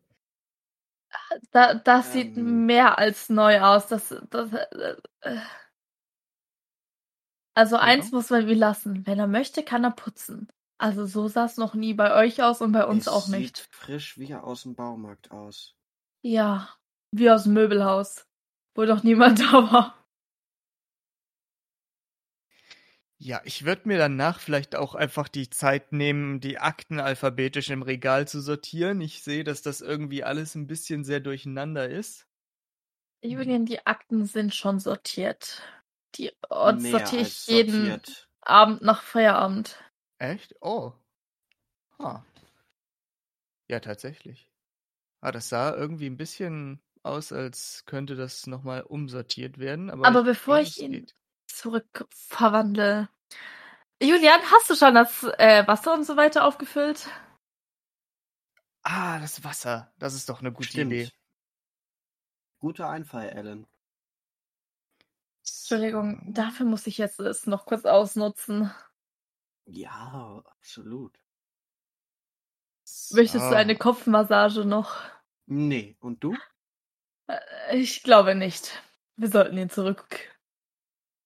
Da, 1.50 1.74
das 1.74 2.12
sieht 2.12 2.36
Ähm. 2.36 2.66
mehr 2.66 2.98
als 2.98 3.28
neu 3.28 3.60
aus. 3.60 3.86
Das, 3.88 4.14
das, 4.30 4.52
äh, 4.52 4.96
äh. 5.22 5.38
Also 7.56 7.76
eins 7.76 8.12
muss 8.12 8.28
man 8.28 8.46
wie 8.48 8.54
lassen. 8.54 9.06
Wenn 9.06 9.18
er 9.18 9.26
möchte, 9.26 9.62
kann 9.62 9.82
er 9.82 9.90
putzen. 9.90 10.46
Also 10.76 11.06
so 11.06 11.26
sah 11.26 11.46
es 11.46 11.56
noch 11.56 11.72
nie 11.72 11.94
bei 11.94 12.14
euch 12.14 12.42
aus 12.42 12.60
und 12.60 12.72
bei 12.72 12.84
uns 12.84 13.06
es 13.06 13.08
auch 13.08 13.28
nicht. 13.28 13.56
Sieht 13.56 13.68
frisch 13.70 14.18
wie 14.18 14.34
aus 14.34 14.64
dem 14.64 14.74
Baumarkt 14.74 15.30
aus. 15.30 15.74
Ja, 16.22 16.68
wie 17.12 17.30
aus 17.30 17.44
dem 17.44 17.54
Möbelhaus, 17.54 18.26
wo 18.74 18.84
doch 18.84 19.02
niemand 19.02 19.40
da 19.52 19.72
war. 19.72 20.06
Ja, 23.16 23.40
ich 23.44 23.64
würde 23.64 23.88
mir 23.88 23.96
danach 23.96 24.38
vielleicht 24.40 24.76
auch 24.76 24.94
einfach 24.94 25.28
die 25.28 25.48
Zeit 25.48 25.92
nehmen, 25.92 26.40
die 26.40 26.58
Akten 26.58 27.00
alphabetisch 27.00 27.70
im 27.70 27.80
Regal 27.80 28.28
zu 28.28 28.42
sortieren. 28.42 29.00
Ich 29.00 29.22
sehe, 29.22 29.44
dass 29.44 29.62
das 29.62 29.80
irgendwie 29.80 30.22
alles 30.22 30.54
ein 30.54 30.66
bisschen 30.66 31.04
sehr 31.04 31.20
durcheinander 31.20 31.88
ist. 31.88 32.26
Julian, 33.22 33.64
die 33.64 33.86
Akten 33.86 34.26
sind 34.26 34.54
schon 34.54 34.78
sortiert. 34.78 35.62
Die 36.14 36.32
Orts 36.48 36.82
sortiere 36.84 37.22
ich 37.22 37.46
jeden 37.46 37.72
sortiert. 37.86 38.28
Abend 38.40 38.82
nach 38.82 39.02
Feierabend. 39.02 39.78
Echt? 40.18 40.54
Oh. 40.62 40.92
Ah. 41.98 42.22
Ja, 43.68 43.80
tatsächlich. 43.80 44.48
Ah, 45.20 45.32
das 45.32 45.48
sah 45.48 45.74
irgendwie 45.74 46.06
ein 46.08 46.16
bisschen 46.16 46.80
aus, 47.02 47.32
als 47.32 47.84
könnte 47.86 48.14
das 48.16 48.46
nochmal 48.46 48.82
umsortiert 48.82 49.58
werden. 49.58 49.90
Aber, 49.90 50.06
Aber 50.06 50.22
bevor 50.22 50.56
glaub, 50.56 50.66
ich 50.68 50.76
es 50.76 50.78
ihn- 50.78 50.92
geht. 50.92 51.14
Zurückverwandle. 51.48 53.08
Julian, 54.02 54.40
hast 54.50 54.68
du 54.70 54.74
schon 54.74 54.94
das 54.94 55.22
äh, 55.38 55.66
Wasser 55.66 55.94
und 55.94 56.04
so 56.04 56.16
weiter 56.16 56.44
aufgefüllt? 56.44 57.08
Ah, 58.82 59.18
das 59.18 59.42
Wasser. 59.42 59.92
Das 59.98 60.14
ist 60.14 60.28
doch 60.28 60.40
eine 60.40 60.52
gute 60.52 60.68
Stimmt. 60.68 60.92
Idee. 60.92 61.10
Guter 62.58 62.88
Einfall, 62.90 63.30
Alan. 63.30 63.66
Entschuldigung, 65.48 66.32
dafür 66.32 66.66
muss 66.66 66.86
ich 66.86 66.98
jetzt 66.98 67.20
es 67.20 67.46
noch 67.46 67.66
kurz 67.66 67.84
ausnutzen. 67.84 68.72
Ja, 69.66 70.42
absolut. 70.44 71.18
Möchtest 73.10 73.44
So. 73.44 73.50
du 73.50 73.56
eine 73.56 73.76
Kopfmassage 73.76 74.64
noch? 74.64 75.00
Nee, 75.46 75.96
und 76.00 76.22
du? 76.22 76.36
Äh, 77.28 77.76
Ich 77.78 78.02
glaube 78.02 78.34
nicht. 78.34 78.82
Wir 79.16 79.28
sollten 79.28 79.56
ihn 79.58 79.70
zurück 79.70 80.04
Ja, 80.10 80.28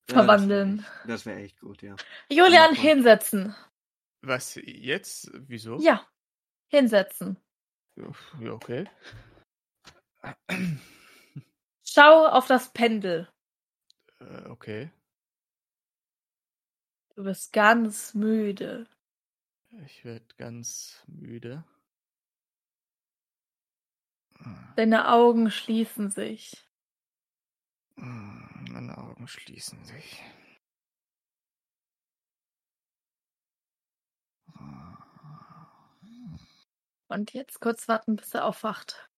das 0.07 0.17
wär 0.17 0.25
verwandeln. 0.25 0.87
Das 1.07 1.27
wäre 1.27 1.41
echt 1.41 1.61
gut, 1.61 1.83
ja. 1.83 1.97
Julian, 2.31 2.75
hinsetzen. 2.75 3.55
Was, 4.23 4.55
jetzt? 4.63 5.31
Wieso? 5.35 5.79
Ja, 5.81 6.07
hinsetzen. 6.69 7.37
Ja, 7.97 8.53
okay. 8.53 8.89
Schau 11.85 12.27
auf 12.27 12.47
das 12.47 12.73
Pendel. 12.73 13.29
Äh, 14.21 14.47
okay. 14.49 14.91
Du 17.15 17.25
bist 17.25 17.53
ganz 17.53 18.15
müde. 18.15 18.87
Ich 19.85 20.05
werde 20.05 20.27
ganz 20.37 21.03
müde. 21.07 21.65
Deine 24.77 25.09
Augen 25.09 25.51
schließen 25.51 26.11
sich. 26.11 26.67
Hm, 27.97 28.67
Meine 28.71 28.99
Augen 28.99 29.29
schließen 29.29 29.85
sich. 29.85 30.23
Und 37.09 37.33
jetzt 37.33 37.61
kurz 37.61 37.89
warten, 37.89 38.17
bis 38.17 38.35
er 38.35 38.45
aufwacht. 38.47 39.11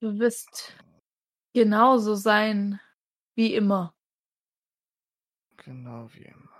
Du 0.00 0.18
wirst 0.18 0.74
genauso 1.52 2.14
sein 2.14 2.80
wie 3.34 3.54
immer. 3.54 3.94
Genau 5.56 6.08
wie 6.14 6.24
immer. 6.24 6.50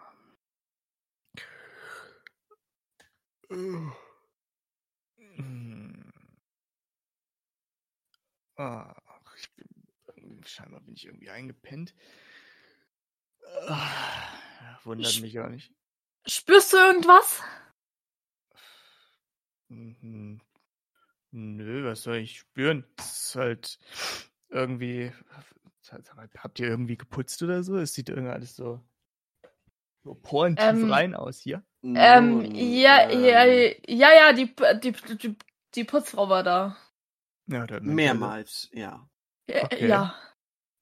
Ach, 8.56 9.36
ich 9.36 9.50
bin, 9.54 10.42
scheinbar 10.44 10.80
bin 10.80 10.94
ich 10.94 11.06
irgendwie 11.06 11.30
eingepennt. 11.30 11.94
Ah, 13.68 14.78
Wundert 14.84 15.12
Sch- 15.12 15.20
mich 15.22 15.38
auch 15.40 15.48
nicht. 15.48 15.72
Spürst 16.26 16.72
du 16.72 16.76
irgendwas? 16.76 17.42
Mhm. 19.68 20.40
Nö, 21.30 21.84
was 21.84 22.02
soll 22.02 22.16
ich 22.16 22.38
spüren? 22.38 22.84
Es 22.98 23.26
ist 23.28 23.36
halt 23.36 23.78
irgendwie. 24.50 25.12
Habt 26.38 26.60
ihr 26.60 26.68
irgendwie 26.68 26.96
geputzt 26.96 27.42
oder 27.42 27.62
so? 27.62 27.76
Es 27.78 27.94
sieht 27.94 28.10
irgendwie 28.10 28.30
alles 28.30 28.54
so, 28.54 28.80
so 30.04 30.14
porentief 30.14 30.66
Ähm, 30.66 30.92
rein 30.92 31.14
aus 31.14 31.40
hier. 31.40 31.64
Ähm, 31.82 32.42
Nun, 32.42 32.54
ja, 32.54 33.10
ja, 33.10 33.44
ähm, 33.44 33.74
ja, 33.88 34.08
ja, 34.14 34.32
die, 34.32 34.54
die, 34.82 34.92
die, 35.16 35.36
die 35.74 35.84
Putzfrau 35.84 36.28
war 36.28 36.42
da. 36.42 36.76
Ja, 37.46 37.66
Mehrmals, 37.80 38.68
ja. 38.72 39.08
Äh, 39.46 39.64
Okay. 39.64 39.88
Ja. 39.88 40.14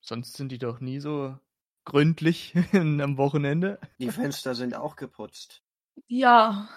Sonst 0.00 0.36
sind 0.36 0.50
die 0.50 0.58
doch 0.58 0.80
nie 0.80 1.00
so 1.00 1.38
gründlich 1.84 2.54
am 2.72 3.16
Wochenende. 3.16 3.78
Die 3.98 4.10
Fenster 4.10 4.54
sind 4.54 4.74
auch 4.74 4.96
geputzt. 4.96 5.62
Ja. 6.06 6.68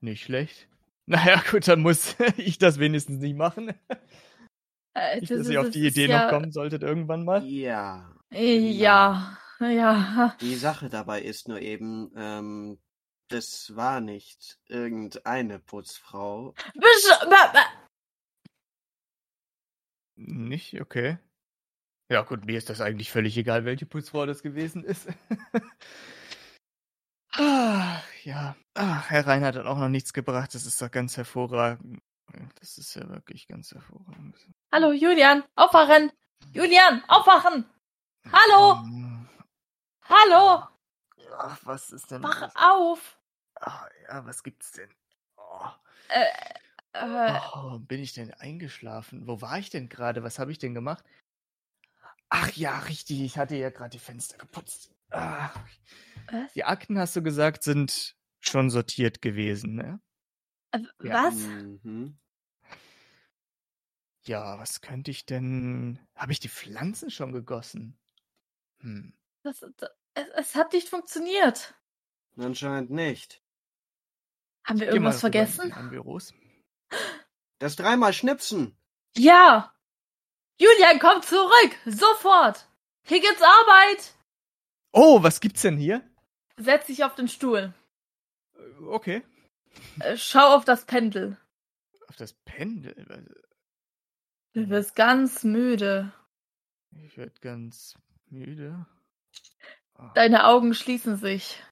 Nicht 0.00 0.24
schlecht. 0.24 0.68
Naja, 1.06 1.42
gut, 1.50 1.66
dann 1.66 1.80
muss 1.80 2.16
ich 2.36 2.58
das 2.58 2.78
wenigstens 2.78 3.20
nicht 3.20 3.36
machen. 3.36 3.72
Äh, 4.98 5.20
Nicht, 5.20 5.30
das 5.30 5.38
dass 5.38 5.46
ist- 5.46 5.52
ihr 5.52 5.60
auf 5.60 5.70
die 5.70 5.86
Idee 5.86 6.06
ja, 6.06 6.24
noch 6.24 6.30
kommen 6.30 6.52
solltet 6.52 6.82
irgendwann 6.82 7.24
mal. 7.24 7.44
Ja. 7.44 8.14
Ja, 8.30 9.36
ja. 9.60 10.36
Die 10.40 10.54
Sache 10.56 10.88
dabei 10.88 11.22
ist 11.22 11.48
nur 11.48 11.60
eben, 11.60 12.12
ähm, 12.16 12.78
das 13.28 13.74
war 13.76 14.00
nicht 14.00 14.58
irgendeine 14.68 15.58
Putzfrau. 15.58 16.54
Besch 16.74 17.18
ba- 17.28 17.52
ba- 17.52 17.88
Nicht? 20.16 20.80
Okay. 20.80 21.18
Ja, 22.10 22.22
gut, 22.22 22.44
mir 22.46 22.56
ist 22.58 22.70
das 22.70 22.80
eigentlich 22.80 23.10
völlig 23.10 23.36
egal, 23.36 23.64
welche 23.64 23.86
Putzfrau 23.86 24.24
das 24.26 24.42
gewesen 24.42 24.82
ist. 24.84 25.08
Ach, 27.32 28.02
ja. 28.24 28.56
Ach, 28.74 29.10
Herr 29.10 29.26
Reinhardt 29.26 29.56
hat 29.56 29.66
auch 29.66 29.78
noch 29.78 29.88
nichts 29.88 30.12
gebracht. 30.12 30.54
Das 30.54 30.66
ist 30.66 30.80
doch 30.80 30.90
ganz 30.90 31.16
hervorragend. 31.16 32.00
Das 32.60 32.78
ist 32.78 32.94
ja 32.94 33.08
wirklich 33.08 33.46
ganz 33.46 33.72
hervorragend. 33.72 34.36
Hallo, 34.72 34.92
Julian, 34.92 35.44
aufwachen! 35.54 36.12
Julian, 36.52 37.02
aufwachen! 37.08 37.64
Hallo! 38.30 38.80
Hm. 38.82 39.28
Hallo! 40.02 40.64
Ach, 41.38 41.58
was 41.64 41.90
ist 41.90 42.10
denn 42.10 42.22
Wach 42.22 42.50
auf! 42.54 43.18
Ach, 43.60 43.88
ja, 44.08 44.24
was 44.26 44.42
gibt's 44.42 44.72
denn? 44.72 44.90
Oh. 45.36 45.66
Äh, 46.08 46.24
äh, 46.92 47.40
Oh, 47.54 47.78
bin 47.78 48.00
ich 48.00 48.12
denn 48.12 48.32
eingeschlafen? 48.34 49.26
Wo 49.26 49.40
war 49.40 49.58
ich 49.58 49.70
denn 49.70 49.88
gerade? 49.88 50.22
Was 50.22 50.38
habe 50.38 50.52
ich 50.52 50.58
denn 50.58 50.74
gemacht? 50.74 51.04
Ach 52.28 52.50
ja, 52.52 52.78
richtig. 52.80 53.20
Ich 53.20 53.38
hatte 53.38 53.56
ja 53.56 53.70
gerade 53.70 53.90
die 53.90 53.98
Fenster 53.98 54.36
geputzt. 54.36 54.92
Ah. 55.10 55.50
was? 56.30 56.52
Die 56.54 56.64
Akten, 56.64 56.98
hast 56.98 57.16
du 57.16 57.22
gesagt, 57.22 57.62
sind 57.62 58.16
schon 58.40 58.70
sortiert 58.70 59.22
gewesen, 59.22 59.74
ne? 59.74 60.00
Äh. 61.02 61.08
Was? 61.10 61.34
Mhm. 61.34 62.18
Ja, 64.24 64.58
was 64.58 64.80
könnte 64.80 65.10
ich 65.10 65.24
denn? 65.24 65.98
Habe 66.14 66.32
ich 66.32 66.40
die 66.40 66.48
Pflanzen 66.50 67.10
schon 67.10 67.32
gegossen? 67.32 67.98
Hm. 68.80 69.14
Das, 69.42 69.60
das, 69.76 69.90
es, 70.14 70.26
es 70.36 70.54
hat 70.54 70.72
nicht 70.72 70.88
funktioniert. 70.88 71.74
Anscheinend 72.36 72.90
nicht. 72.90 73.42
Haben 74.64 74.80
wir 74.80 74.88
irgendwas 74.88 75.20
vergessen? 75.20 75.72
Büros. 75.90 76.34
Das 77.58 77.76
dreimal 77.76 78.12
schnipsen. 78.12 78.76
Ja! 79.16 79.74
Julian, 80.58 80.98
komm 80.98 81.22
zurück! 81.22 81.76
Sofort! 81.86 82.68
Hier 83.04 83.20
gibt's 83.20 83.42
Arbeit! 83.42 84.14
Oh, 84.92 85.22
was 85.22 85.40
gibt's 85.40 85.62
denn 85.62 85.76
hier? 85.78 86.02
Setz 86.58 86.86
dich 86.86 87.04
auf 87.04 87.14
den 87.14 87.28
Stuhl. 87.28 87.72
Äh, 88.54 88.60
Okay. 88.82 89.22
Äh, 90.00 90.16
Schau 90.16 90.54
auf 90.54 90.64
das 90.64 90.84
Pendel. 90.84 91.36
Auf 92.08 92.16
das 92.16 92.32
Pendel. 92.44 93.34
Du 94.54 94.68
wirst 94.68 94.94
ganz 94.96 95.44
müde. 95.44 96.12
Ich 96.90 97.16
werde 97.16 97.38
ganz 97.40 97.94
müde. 98.26 98.86
Oh, 99.94 100.08
Deine 100.14 100.46
Augen 100.46 100.74
schließen 100.74 101.16
sich. 101.16 101.62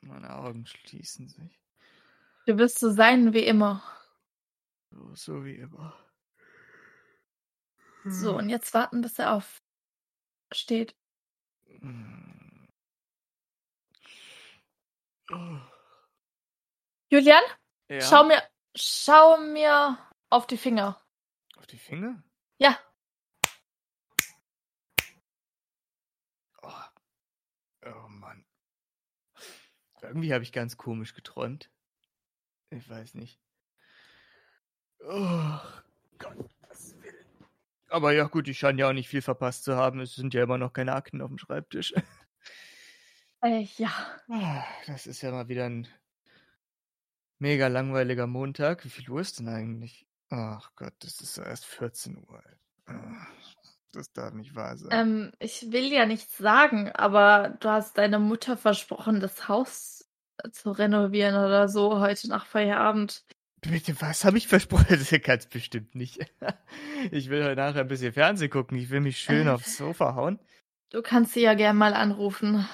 meine 0.00 0.34
Augen 0.36 0.66
schließen 0.66 1.28
sich. 1.28 1.60
Du 2.46 2.58
wirst 2.58 2.78
so 2.78 2.90
sein 2.90 3.32
wie 3.32 3.44
immer. 3.44 3.82
So, 4.90 5.14
so 5.14 5.44
wie 5.44 5.56
immer. 5.56 5.96
So, 8.04 8.36
und 8.36 8.48
jetzt 8.50 8.72
warten, 8.72 9.00
bis 9.00 9.18
er 9.18 9.32
aufsteht. 10.52 10.94
Hm. 11.80 12.68
Oh. 15.32 15.58
Julian, 17.10 17.42
Ja, 17.88 18.00
schau 18.00 18.24
mir, 18.24 18.42
schau 18.74 19.36
mir 19.38 19.98
auf 20.30 20.46
die 20.46 20.56
Finger. 20.56 21.00
auf 21.56 21.66
die 21.66 21.78
Finger? 21.78 22.22
Ja, 22.58 22.78
Oh. 26.62 26.72
oh 27.86 28.08
Mann. 28.08 28.44
Irgendwie 30.02 30.32
habe 30.32 30.42
ich 30.44 30.52
ganz 30.52 30.76
komisch 30.76 31.14
geträumt. 31.14 31.70
Ich 32.70 32.88
weiß 32.88 33.14
nicht. 33.14 33.40
Oh 35.00 35.58
Gott, 36.18 36.36
was 36.68 36.94
will. 37.02 37.24
Aber 37.88 38.12
ja 38.12 38.24
gut, 38.24 38.48
ich 38.48 38.58
scheine 38.58 38.80
ja 38.80 38.88
auch 38.88 38.92
nicht 38.92 39.08
viel 39.08 39.22
verpasst 39.22 39.64
zu 39.64 39.76
haben. 39.76 40.00
Es 40.00 40.14
sind 40.14 40.34
ja 40.34 40.42
immer 40.42 40.58
noch 40.58 40.72
keine 40.72 40.94
Akten 40.94 41.20
auf 41.22 41.28
dem 41.28 41.38
Schreibtisch. 41.38 41.92
äh, 43.42 43.60
ja. 43.76 43.90
Ah, 44.28 44.64
Das 44.86 45.06
ist 45.06 45.22
ja 45.22 45.30
mal 45.30 45.48
wieder 45.48 45.66
ein 45.66 45.88
mega 47.38 47.66
langweiliger 47.68 48.26
Montag. 48.26 48.84
Wie 48.84 48.90
viel 48.90 49.08
Uhr 49.10 49.20
ist 49.20 49.38
denn 49.38 49.48
eigentlich? 49.48 50.06
Ach 50.30 50.70
Gott, 50.76 50.94
das 51.00 51.20
ist 51.20 51.36
ja 51.36 51.44
erst 51.44 51.66
14 51.66 52.16
Uhr. 52.28 52.42
Das 53.92 54.12
darf 54.12 54.34
nicht 54.34 54.54
wahr 54.54 54.76
sein. 54.76 54.88
Ähm, 54.92 55.32
ich 55.38 55.72
will 55.72 55.92
ja 55.92 56.06
nichts 56.06 56.36
sagen, 56.36 56.90
aber 56.92 57.56
du 57.60 57.68
hast 57.68 57.96
deiner 57.98 58.18
Mutter 58.18 58.56
versprochen, 58.56 59.20
das 59.20 59.48
Haus 59.48 60.08
zu 60.52 60.70
renovieren 60.70 61.34
oder 61.34 61.68
so 61.68 61.98
heute 62.00 62.28
nach 62.28 62.46
Feierabend. 62.46 63.24
Bitte, 63.62 64.00
was 64.00 64.24
habe 64.24 64.38
ich 64.38 64.48
versprochen? 64.48 64.86
Das 64.90 65.10
kannst 65.22 65.50
bestimmt 65.50 65.94
nicht. 65.94 66.18
Ich 67.10 67.28
will 67.30 67.44
heute 67.44 67.56
nachher 67.56 67.80
ein 67.82 67.88
bisschen 67.88 68.12
Fernsehen 68.12 68.50
gucken. 68.50 68.76
Ich 68.78 68.90
will 68.90 69.00
mich 69.00 69.18
schön 69.18 69.46
Äh. 69.46 69.50
aufs 69.50 69.76
Sofa 69.76 70.14
hauen. 70.14 70.38
Du 70.90 71.02
kannst 71.02 71.32
sie 71.32 71.42
ja 71.42 71.54
gern 71.54 71.76
mal 71.76 71.94
anrufen. 71.94 72.66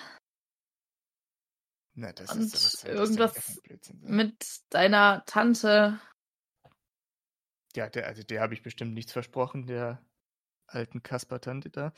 Na, 1.95 2.13
das 2.13 2.33
Und 2.33 2.43
ist 2.43 2.55
das 2.55 2.85
irgendwas? 2.85 3.61
Mit 4.01 4.63
deiner 4.71 5.25
Tante. 5.27 6.01
Ja, 7.75 7.89
der, 7.89 8.07
also 8.07 8.23
der 8.23 8.41
habe 8.41 8.55
ich 8.55 8.63
bestimmt 8.63 8.95
nichts 8.95 9.13
versprochen, 9.13 9.67
der 9.67 10.05
alten 10.67 11.03
Kasper-Tante 11.03 11.71
da. 11.71 11.93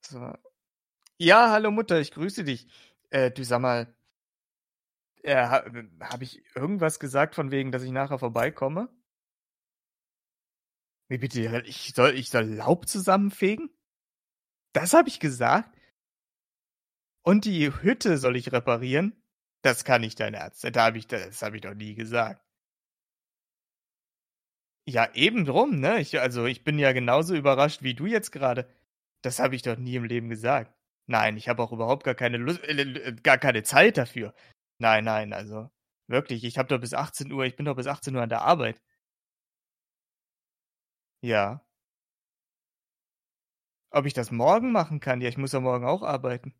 So. 0.00 0.32
Ja, 1.18 1.50
hallo 1.50 1.70
Mutter, 1.70 2.00
ich 2.00 2.10
grüße 2.10 2.44
dich. 2.44 2.68
Äh, 3.10 3.30
du 3.30 3.44
sag 3.44 3.60
mal, 3.60 3.94
äh, 5.22 5.34
ha, 5.34 5.64
habe 6.00 6.24
ich 6.24 6.42
irgendwas 6.54 6.98
gesagt 6.98 7.34
von 7.34 7.50
wegen, 7.50 7.72
dass 7.72 7.82
ich 7.82 7.90
nachher 7.90 8.18
vorbeikomme? 8.18 8.88
Wie 11.08 11.18
bitte, 11.18 11.62
ich 11.64 11.92
soll, 11.94 12.14
ich 12.14 12.30
soll 12.30 12.44
Laub 12.44 12.86
zusammenfegen? 12.88 13.70
Das 14.72 14.92
habe 14.92 15.08
ich 15.08 15.20
gesagt? 15.20 15.74
Und 17.22 17.44
die 17.44 17.72
Hütte 17.82 18.18
soll 18.18 18.36
ich 18.36 18.52
reparieren? 18.52 19.20
Das 19.62 19.84
kann 19.84 20.00
nicht 20.02 20.20
dein 20.20 20.34
Ernst. 20.34 20.64
Da 20.64 20.84
hab 20.84 20.96
ich, 20.96 21.06
das 21.06 21.42
habe 21.42 21.56
ich 21.56 21.62
doch 21.62 21.74
nie 21.74 21.94
gesagt. 21.94 22.42
Ja, 24.88 25.12
eben 25.14 25.44
drum, 25.44 25.80
ne? 25.80 26.00
Ich, 26.00 26.18
also 26.18 26.46
ich 26.46 26.64
bin 26.64 26.78
ja 26.78 26.92
genauso 26.92 27.34
überrascht 27.34 27.82
wie 27.82 27.94
du 27.94 28.06
jetzt 28.06 28.30
gerade. 28.32 28.66
Das 29.22 29.38
habe 29.38 29.54
ich 29.54 29.62
doch 29.62 29.76
nie 29.76 29.96
im 29.96 30.04
Leben 30.04 30.30
gesagt. 30.30 30.72
Nein, 31.06 31.36
ich 31.36 31.48
habe 31.48 31.62
auch 31.62 31.72
überhaupt 31.72 32.04
gar 32.04 32.14
keine 32.14 32.38
Lust, 32.38 32.62
äh, 32.64 32.72
äh, 32.82 33.12
gar 33.22 33.38
keine 33.38 33.62
Zeit 33.64 33.98
dafür. 33.98 34.34
Nein, 34.78 35.04
nein, 35.04 35.32
also 35.32 35.70
wirklich, 36.08 36.44
ich 36.44 36.58
habe 36.58 36.68
doch 36.68 36.80
bis 36.80 36.94
18 36.94 37.32
Uhr, 37.32 37.44
ich 37.44 37.56
bin 37.56 37.66
doch 37.66 37.76
bis 37.76 37.86
18 37.86 38.16
Uhr 38.16 38.22
an 38.22 38.28
der 38.30 38.42
Arbeit. 38.42 38.80
Ja. 41.22 41.60
Ob 43.90 44.06
ich 44.06 44.14
das 44.14 44.30
morgen 44.30 44.72
machen 44.72 45.00
kann? 45.00 45.20
Ja, 45.20 45.28
ich 45.28 45.36
muss 45.38 45.52
ja 45.52 45.60
morgen 45.60 45.84
auch 45.84 46.02
arbeiten. 46.02 46.54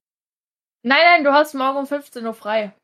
Nein, 0.83 1.01
nein, 1.03 1.25
du 1.25 1.33
hast 1.33 1.55
morgen 1.55 1.79
um 1.79 1.87
15 1.87 2.25
Uhr 2.27 2.35
frei. 2.35 2.75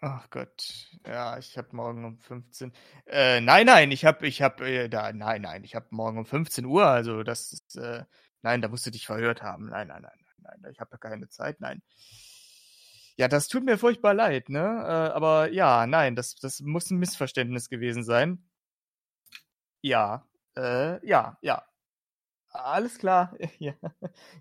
Ach 0.00 0.30
Gott, 0.30 0.86
ja, 1.06 1.38
ich 1.38 1.58
habe 1.58 1.74
morgen 1.74 2.04
um 2.04 2.18
15. 2.18 2.72
Äh, 3.06 3.40
nein, 3.40 3.66
nein, 3.66 3.90
ich 3.90 4.04
habe, 4.04 4.26
ich 4.28 4.42
habe, 4.42 4.64
äh, 4.68 4.88
da, 4.88 5.12
nein, 5.12 5.42
nein, 5.42 5.64
ich 5.64 5.74
habe 5.74 5.86
morgen 5.90 6.18
um 6.18 6.26
15 6.26 6.64
Uhr. 6.66 6.86
Also 6.86 7.24
das 7.24 7.52
ist, 7.52 7.76
äh, 7.76 8.04
nein, 8.42 8.62
da 8.62 8.68
musst 8.68 8.86
du 8.86 8.90
dich 8.92 9.06
verhört 9.06 9.42
haben. 9.42 9.66
Nein, 9.70 9.88
nein, 9.88 10.02
nein, 10.02 10.12
nein, 10.38 10.58
nein, 10.60 10.72
ich 10.72 10.78
habe 10.80 10.90
da 10.92 10.98
keine 10.98 11.28
Zeit. 11.28 11.60
Nein. 11.60 11.82
Ja, 13.16 13.26
das 13.28 13.48
tut 13.48 13.64
mir 13.64 13.76
furchtbar 13.78 14.14
leid, 14.14 14.48
ne? 14.48 14.60
Äh, 14.60 15.12
aber 15.14 15.50
ja, 15.52 15.86
nein, 15.86 16.14
das, 16.14 16.36
das 16.36 16.60
muss 16.60 16.90
ein 16.90 16.98
Missverständnis 16.98 17.68
gewesen 17.68 18.04
sein. 18.04 18.44
Ja, 19.82 20.26
äh, 20.56 21.04
ja, 21.06 21.38
ja. 21.42 21.62
Alles 22.50 22.98
klar. 22.98 23.34
Ja, 23.60 23.74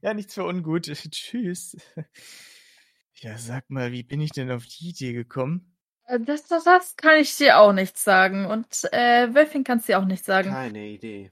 ja 0.02 0.14
nichts 0.14 0.34
für 0.36 0.46
ungut. 0.46 0.86
Tschüss. 1.12 1.78
Ja, 3.20 3.38
sag 3.38 3.70
mal, 3.70 3.92
wie 3.92 4.04
bin 4.04 4.22
ich 4.22 4.32
denn 4.32 4.52
auf 4.52 4.66
die 4.66 4.90
Idee 4.90 5.14
gekommen? 5.14 5.76
Äh, 6.06 6.20
Das, 6.20 6.48
das, 6.48 6.64
das 6.64 6.96
kann 6.96 7.20
ich 7.20 7.36
dir 7.38 7.60
auch 7.60 7.74
nicht 7.74 7.98
sagen. 7.98 8.46
Und 8.46 8.84
äh, 8.92 9.34
Wölfchen 9.34 9.64
kannst 9.64 9.88
dir 9.88 10.00
auch 10.00 10.06
nicht 10.06 10.24
sagen. 10.26 10.50
Keine 10.50 10.86
Idee. 10.88 11.32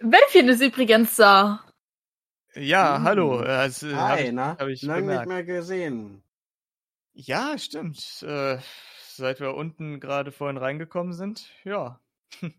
Wölfchen 0.00 0.48
ist 0.48 0.62
übrigens 0.62 1.16
da. 1.16 1.64
Ja, 2.54 2.98
Mm. 2.98 3.04
hallo. 3.04 3.40
äh, 3.42 3.46
Das 3.46 3.82
äh, 3.82 3.94
habe 3.94 4.20
Hi, 4.20 4.24
ich, 4.24 4.32
na? 4.32 4.56
hab 4.58 4.68
ich 4.68 4.82
Lange 4.82 5.14
nicht 5.14 5.26
mehr 5.26 5.44
gesehen. 5.44 6.22
Ja, 7.14 7.58
stimmt. 7.58 8.22
Äh, 8.22 8.58
seit 9.08 9.40
wir 9.40 9.54
unten 9.54 10.00
gerade 10.00 10.32
vorhin 10.32 10.56
reingekommen 10.58 11.12
sind, 11.14 11.50
ja. 11.64 12.00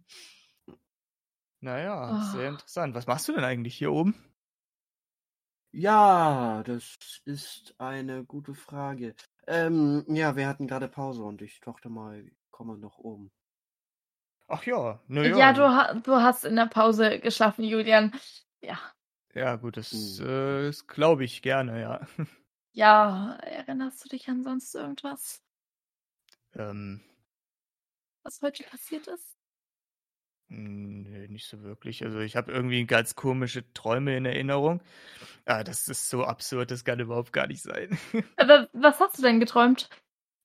naja, 1.60 2.19
sehr 2.19 2.49
Oh. 2.49 2.53
interessant. 2.53 2.95
Was 2.95 3.08
machst 3.08 3.27
du 3.27 3.34
denn 3.34 3.43
eigentlich 3.43 3.77
hier 3.77 3.91
oben? 3.91 4.15
Ja, 5.71 6.62
das 6.63 6.97
ist 7.25 7.73
eine 7.77 8.25
gute 8.25 8.53
Frage. 8.53 9.15
Ähm, 9.47 10.03
ja, 10.10 10.36
wir 10.36 10.45
hatten 10.47 10.67
gerade 10.67 10.88
Pause 10.89 11.23
und 11.23 11.41
ich 11.41 11.60
dachte 11.62 11.88
mal, 11.89 12.25
ich 12.27 12.34
komme 12.51 12.77
noch 12.77 12.97
oben. 12.97 13.32
Ach 14.49 14.63
ja, 14.65 14.99
na 15.08 15.23
Ja, 15.23 15.51
ja. 15.51 15.53
du, 15.53 15.62
ha 15.63 15.93
du 15.95 16.15
hast 16.21 16.45
in 16.45 16.56
der 16.56 16.67
Pause 16.67 17.19
geschlafen, 17.19 17.63
Julian. 17.63 18.13
Ja. 18.62 18.80
Ja, 19.34 19.56
gut, 19.56 19.77
das, 19.77 20.19
Hm. 20.19 20.19
äh, 20.19 20.63
das 20.65 20.88
glaube 20.88 21.23
ich 21.23 21.41
gerne, 21.41 21.80
ja. 21.82 22.08
Ja, 22.71 23.34
erinnerst 23.41 24.06
du 24.06 24.10
dich 24.10 24.30
an 24.30 24.41
sonst 24.43 24.74
irgendwas, 24.76 25.43
ähm, 26.55 27.01
was 28.24 28.41
heute 28.43 28.63
passiert 28.63 29.07
ist? 29.07 29.36
Hm, 30.50 31.02
nee, 31.04 31.28
nicht 31.28 31.48
so 31.48 31.62
wirklich. 31.64 32.04
Also 32.04 32.20
ich 32.20 32.36
habe 32.36 32.52
irgendwie 32.52 32.86
ganz 32.86 33.16
komische 33.16 33.64
Träume 33.74 34.16
in 34.18 34.26
Erinnerung. 34.26 34.82
Ah, 35.45 35.64
das 35.64 35.88
ist 35.88 36.10
so 36.10 36.24
absurd, 36.24 36.72
das 36.72 36.84
kann 36.86 37.00
überhaupt 37.00 37.34
gar 37.34 37.48
nicht 37.48 37.62
sein. 37.64 37.98
Aber 38.38 38.70
was 38.74 39.00
hast 39.00 39.18
du 39.18 39.22
denn 39.22 39.39
geträumt? 39.39 39.89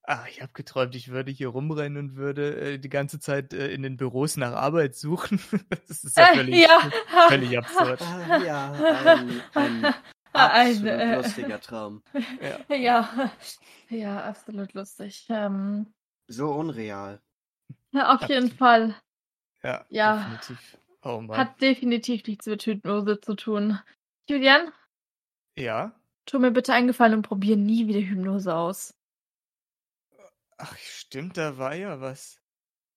Ah, 0.05 0.25
ich 0.29 0.43
habe 0.43 0.53
geträumt, 0.53 0.97
ich 0.97 1.09
würde 1.09 1.31
hier 1.31 1.49
rumrennen 1.49 1.97
und 2.11 2.17
würde 2.17 2.57
äh, 2.75 2.79
die 2.79 2.89
ganze 2.89 3.21
Zeit 3.21 3.53
äh, 3.53 3.69
in 3.69 3.83
den 3.83 3.97
Büros 3.97 4.37
nach 4.37 4.53
Arbeit 4.53 4.97
suchen. 4.97 5.41
das 5.89 6.03
ist 6.03 6.17
ja 6.17 6.25
Äh, 6.25 6.35
völlig, 6.35 6.63
ja. 6.63 6.91
völlig 7.29 7.57
absurd. 7.57 8.03
Ah, 8.03 8.45
ja, 8.45 8.73
ein, 8.73 9.41
ein 9.55 9.95
Ein, 10.35 10.71
absolut 10.71 10.89
äh, 10.91 11.15
lustiger 11.17 11.61
Traum. 11.61 12.03
Ja. 12.69 12.77
Ja, 12.77 13.33
ja, 13.91 14.25
absolut 14.25 14.73
lustig. 14.75 15.27
Ähm, 15.31 15.93
So 16.27 16.53
unreal. 16.53 17.21
ja, 17.93 18.15
auf 18.15 18.29
jeden. 18.29 18.51
Fall. 18.51 18.97
Ja, 19.63 19.85
Ja. 19.91 20.17
definitiv. 20.17 20.79
Oh. 21.03 21.27
Hat 21.31 21.61
definitiv 21.61 22.27
nichts 22.27 22.47
mit 22.47 22.63
Hypnose 22.65 23.21
zu 23.21 23.35
tun. 23.35 23.79
Julian, 24.29 24.73
ja? 25.57 25.93
tu 26.27 26.39
mir 26.39 26.53
bitte 26.53 26.73
einen 26.73 26.87
Gefallen 26.87 27.15
und 27.15 27.23
probier 27.23 27.57
nie 27.57 27.89
wieder 27.89 28.01
Hypnose 28.01 28.55
aus. 28.55 28.95
Ach, 30.59 30.77
stimmt, 30.79 31.37
da 31.37 31.59
war 31.59 31.75
ja 31.75 32.01
was. 32.01 32.41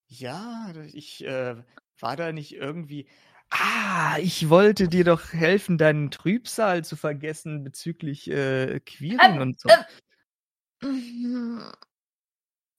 Ja, 0.07 0.71
ich, 0.93 1.23
äh, 1.25 1.55
war 1.99 2.15
da 2.15 2.31
nicht 2.31 2.53
irgendwie. 2.53 3.07
Ah, 3.49 4.17
ich 4.19 4.49
wollte 4.49 4.87
dir 4.87 5.03
doch 5.03 5.33
helfen, 5.33 5.77
deinen 5.77 6.11
Trübsal 6.11 6.83
zu 6.85 6.95
vergessen 6.95 7.63
bezüglich 7.63 8.29
äh, 8.29 8.79
Queering 8.81 9.35
Ähm, 9.35 9.41
und 9.41 9.59
so. 9.59 9.69
Mhm. 10.81 11.61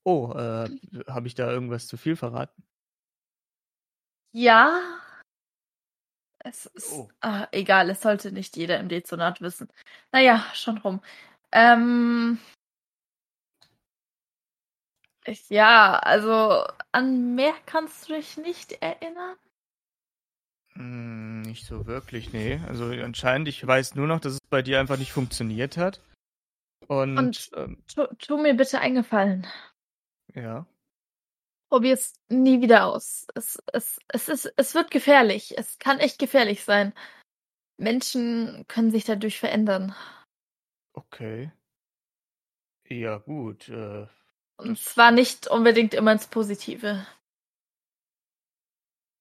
Oh, 0.05 0.32
äh, 0.34 0.68
habe 1.09 1.26
ich 1.26 1.34
da 1.34 1.51
irgendwas 1.51 1.89
zu 1.89 1.97
viel 1.97 2.14
verraten? 2.14 2.62
Ja. 4.37 5.01
Es 6.41 6.66
ist. 6.66 6.93
Oh. 6.93 7.09
Ah, 7.22 7.49
egal, 7.53 7.89
es 7.89 8.03
sollte 8.03 8.32
nicht 8.32 8.55
jeder 8.59 8.78
im 8.78 8.91
Dezernat 8.91 9.41
wissen. 9.41 9.68
Naja, 10.12 10.45
schon 10.53 10.76
rum. 10.76 11.01
Ähm. 11.53 12.39
Ich, 15.24 15.49
ja, 15.49 15.99
also 15.99 16.66
an 16.93 17.34
mehr 17.34 17.55
kannst 17.64 18.09
du 18.09 18.12
dich 18.12 18.37
nicht 18.37 18.72
erinnern. 18.82 19.37
Hm, 20.74 21.41
nicht 21.41 21.64
so 21.64 21.87
wirklich, 21.87 22.34
nee. 22.34 22.61
Also 22.68 22.91
anscheinend, 22.91 23.49
ich 23.49 23.66
weiß 23.66 23.95
nur 23.95 24.07
noch, 24.07 24.20
dass 24.20 24.34
es 24.34 24.41
bei 24.51 24.61
dir 24.61 24.78
einfach 24.80 24.99
nicht 24.99 25.12
funktioniert 25.12 25.78
hat. 25.78 26.03
Und, 26.89 27.16
Und- 27.18 27.51
ähm, 27.55 27.82
Tu, 27.93 28.07
tu 28.18 28.37
mir 28.37 28.55
bitte 28.55 28.80
einen 28.80 28.97
Gefallen. 28.97 29.47
ja. 30.34 30.66
Probier's 31.68 32.14
nie 32.28 32.60
wieder 32.60 32.86
aus. 32.86 33.26
Es, 33.34 33.58
es, 33.72 33.98
es, 34.08 34.28
ist, 34.28 34.52
es 34.56 34.74
wird 34.74 34.90
gefährlich. 34.90 35.58
Es 35.58 35.78
kann 35.78 35.98
echt 35.98 36.18
gefährlich 36.18 36.64
sein. 36.64 36.92
Menschen 37.78 38.64
können 38.68 38.90
sich 38.90 39.04
dadurch 39.04 39.38
verändern. 39.38 39.94
Okay. 40.94 41.52
Ja, 42.88 43.18
gut. 43.18 43.68
Äh, 43.68 44.06
Und 44.58 44.78
zwar 44.78 45.10
nicht 45.10 45.48
unbedingt 45.48 45.92
immer 45.94 46.12
ins 46.12 46.28
Positive. 46.28 47.06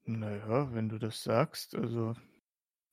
naja, 0.06 0.74
wenn 0.74 0.90
du 0.90 0.98
das 1.00 1.24
sagst, 1.24 1.76
also. 1.76 2.14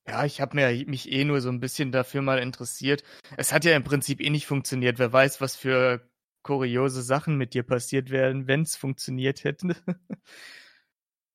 Ja, 0.09 0.25
ich 0.25 0.41
habe 0.41 0.57
mir 0.57 0.87
mich 0.87 1.11
eh 1.13 1.25
nur 1.25 1.41
so 1.41 1.49
ein 1.51 1.61
bisschen 1.61 1.93
dafür 1.93 2.23
mal 2.23 2.39
interessiert. 2.41 3.05
Es 3.37 3.53
hat 3.53 3.65
ja 3.65 3.77
im 3.77 3.85
Prinzip 3.85 4.21
eh 4.21 4.31
nicht 4.31 4.47
funktioniert. 4.47 4.99
Wer 4.99 5.13
weiß, 5.13 5.41
was 5.41 5.57
für 5.57 6.11
kuriose 6.43 7.03
Sachen 7.03 7.37
mit 7.37 7.55
dir 7.55 7.63
passiert 7.63 8.11
wären, 8.11 8.47
wenn 8.47 8.63
es 8.63 8.77
funktioniert 8.77 9.45
hätte. 9.45 9.77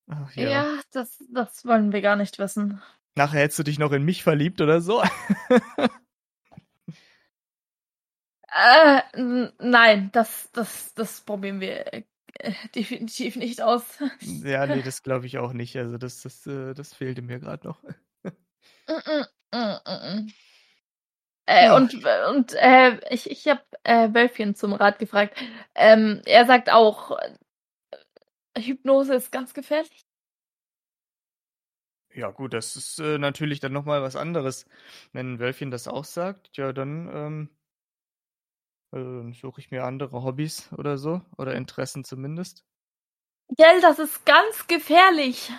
Ach 0.07 0.35
Ja, 0.35 0.49
ja. 0.49 0.81
das, 0.91 1.23
das 1.33 1.65
wollen 1.65 1.91
wir 1.91 2.01
gar 2.01 2.15
nicht 2.15 2.39
wissen. 2.39 2.81
Nachher 3.15 3.41
hättest 3.41 3.59
du 3.59 3.63
dich 3.63 3.79
noch 3.79 3.91
in 3.91 4.03
mich 4.03 4.23
verliebt 4.23 4.61
oder 4.61 4.81
so. 4.81 5.03
Äh, 8.49 9.01
nein, 9.59 10.09
das, 10.13 10.49
das, 10.51 10.93
das 10.95 11.21
probieren 11.21 11.59
wir 11.59 11.93
äh, 11.93 12.03
definitiv 12.73 13.35
nicht 13.35 13.61
aus. 13.61 13.83
ja, 14.21 14.65
nee, 14.65 14.81
das 14.85 15.03
glaube 15.03 15.25
ich 15.25 15.37
auch 15.37 15.53
nicht. 15.53 15.75
Also 15.77 15.97
das, 15.97 16.21
das, 16.21 16.47
äh, 16.47 16.73
das 16.73 16.93
fehlte 16.93 17.21
mir 17.21 17.39
gerade 17.39 17.67
noch. 17.67 17.83
Mm, 18.23 18.93
mm, 18.93 19.25
mm, 19.51 19.77
mm, 19.85 20.19
mm. 20.25 20.33
Äh. 21.47 21.71
Und, 21.71 21.95
und 22.29 22.53
äh, 22.53 22.99
ich, 23.09 23.31
ich 23.31 23.47
habe 23.47 23.61
äh, 23.83 24.13
Wölfchen 24.13 24.53
zum 24.53 24.73
Rat 24.73 24.99
gefragt. 24.99 25.41
Ähm, 25.75 26.21
er 26.25 26.45
sagt 26.45 26.69
auch, 26.69 27.17
äh, 27.17 28.61
Hypnose 28.61 29.15
ist 29.15 29.31
ganz 29.31 29.53
gefährlich. 29.53 30.05
Ja, 32.13 32.31
gut, 32.31 32.53
das 32.53 32.75
ist 32.75 32.99
äh, 32.99 33.17
natürlich 33.17 33.59
dann 33.59 33.73
nochmal 33.73 34.01
was 34.01 34.15
anderes. 34.15 34.65
Wenn 35.13 35.39
Wölfchen 35.39 35.71
das 35.71 35.87
auch 35.87 36.03
sagt, 36.03 36.57
ja, 36.57 36.73
dann 36.73 37.49
ähm, 38.93 39.29
äh, 39.29 39.33
suche 39.33 39.61
ich 39.61 39.71
mir 39.71 39.83
andere 39.85 40.23
Hobbys 40.23 40.71
oder 40.73 40.97
so. 40.97 41.21
Oder 41.37 41.55
Interessen 41.55 42.03
zumindest. 42.03 42.65
Gell, 43.55 43.79
das 43.81 43.99
ist 43.99 44.25
ganz 44.25 44.67
gefährlich. 44.67 45.51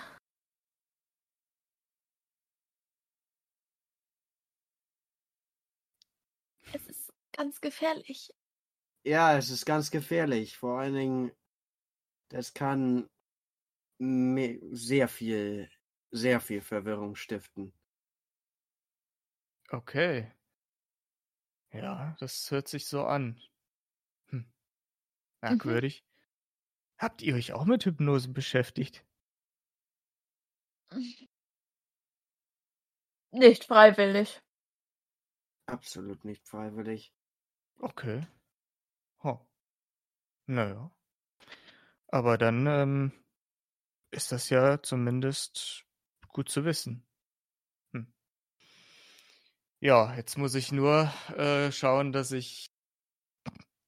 Es 6.72 6.86
ist 6.86 7.12
ganz 7.38 7.60
gefährlich. 7.60 8.34
Ja, 9.04 9.38
es 9.38 9.48
ist 9.50 9.64
ganz 9.64 9.90
gefährlich. 9.90 10.56
Vor 10.56 10.80
allen 10.80 10.94
Dingen, 10.94 11.32
das 12.30 12.52
kann 12.52 13.08
sehr 14.00 15.08
viel, 15.08 15.70
sehr 16.10 16.40
viel 16.40 16.60
Verwirrung 16.60 17.14
stiften. 17.14 17.72
Okay. 19.72 20.32
Ja, 21.72 22.16
das 22.18 22.50
hört 22.50 22.68
sich 22.68 22.86
so 22.86 23.04
an. 23.04 23.40
Hm. 24.30 24.50
Merkwürdig. 25.42 26.04
Habt 26.98 27.22
ihr 27.22 27.34
euch 27.34 27.52
auch 27.52 27.64
mit 27.64 27.84
Hypnose 27.84 28.30
beschäftigt? 28.30 29.04
Nicht 33.32 33.64
freiwillig. 33.64 34.40
Absolut 35.66 36.24
nicht 36.24 36.48
freiwillig. 36.48 37.12
Okay. 37.80 38.26
Ho. 39.22 39.40
Naja. 40.46 40.90
Aber 42.08 42.38
dann 42.38 42.66
ähm, 42.66 43.12
ist 44.10 44.32
das 44.32 44.50
ja 44.50 44.82
zumindest 44.82 45.84
gut 46.28 46.48
zu 46.48 46.64
wissen. 46.64 47.06
Hm. 47.92 48.12
Ja, 49.80 50.14
jetzt 50.16 50.38
muss 50.38 50.54
ich 50.54 50.72
nur 50.72 51.12
äh, 51.36 51.70
schauen, 51.70 52.12
dass 52.12 52.32
ich 52.32 52.66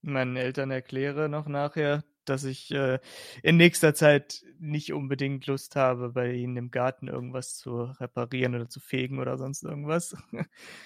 meinen 0.02 0.36
Eltern 0.36 0.70
erkläre 0.70 1.28
noch 1.28 1.46
nachher, 1.46 2.04
dass 2.24 2.44
ich 2.44 2.70
äh, 2.70 3.00
in 3.42 3.56
nächster 3.56 3.94
Zeit 3.94 4.44
nicht 4.58 4.92
unbedingt 4.92 5.46
Lust 5.46 5.76
habe, 5.76 6.10
bei 6.10 6.32
ihnen 6.32 6.56
im 6.56 6.70
Garten 6.70 7.08
irgendwas 7.08 7.56
zu 7.56 7.82
reparieren 7.82 8.54
oder 8.54 8.68
zu 8.68 8.80
fegen 8.80 9.18
oder 9.18 9.36
sonst 9.38 9.62
irgendwas. 9.64 10.16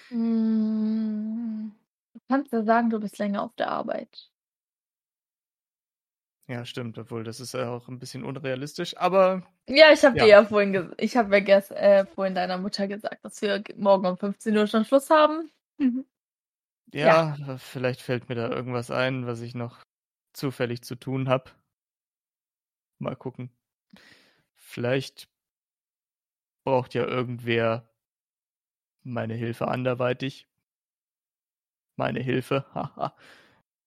Mm, 0.09 1.69
Du 2.15 2.19
kannst 2.27 2.51
ja 2.51 2.63
sagen, 2.63 2.89
du 2.89 2.99
bist 2.99 3.19
länger 3.19 3.43
auf 3.43 3.53
der 3.57 3.69
Arbeit. 3.69 4.31
ja, 6.47 6.65
stimmt, 6.65 6.97
obwohl 6.97 7.23
das 7.23 7.39
ist 7.39 7.53
ja 7.53 7.69
auch 7.69 7.87
ein 7.87 7.99
bisschen 7.99 8.23
unrealistisch, 8.23 8.97
aber 8.97 9.43
Ja, 9.67 9.91
ich 9.91 10.03
habe 10.05 10.15
Ja. 10.15 10.23
dir 10.25 10.29
ja 10.29 10.45
vorhin, 10.45 10.93
ich 10.97 11.17
habe 11.17 11.33
ja 11.35 11.39
gest, 11.43 11.71
äh, 11.71 12.05
vorhin 12.05 12.35
deiner 12.35 12.57
Mutter 12.59 12.87
gesagt, 12.87 13.23
dass 13.25 13.41
wir 13.41 13.63
morgen 13.77 14.05
um 14.05 14.17
15 14.17 14.55
Uhr 14.57 14.67
schon 14.67 14.85
Schluss 14.85 15.09
haben. 15.09 15.49
Mhm. 15.77 16.05
Ja, 16.93 17.57
vielleicht 17.59 18.01
fällt 18.01 18.27
mir 18.29 18.33
da 18.35 18.49
irgendwas 18.49 18.89
ein, 18.89 19.27
was 19.27 19.41
ich 19.41 19.53
noch 19.55 19.83
zufällig 20.33 20.81
zu 20.83 20.95
tun 20.95 21.29
habe. 21.29 21.51
Mal 22.99 23.15
gucken. 23.15 23.49
Vielleicht 24.55 25.29
braucht 26.63 26.93
ja 26.95 27.05
irgendwer 27.07 27.89
meine 29.03 29.35
Hilfe 29.35 29.69
anderweitig. 29.69 30.49
Meine 31.97 32.19
Hilfe, 32.21 32.65
haha. 32.73 33.15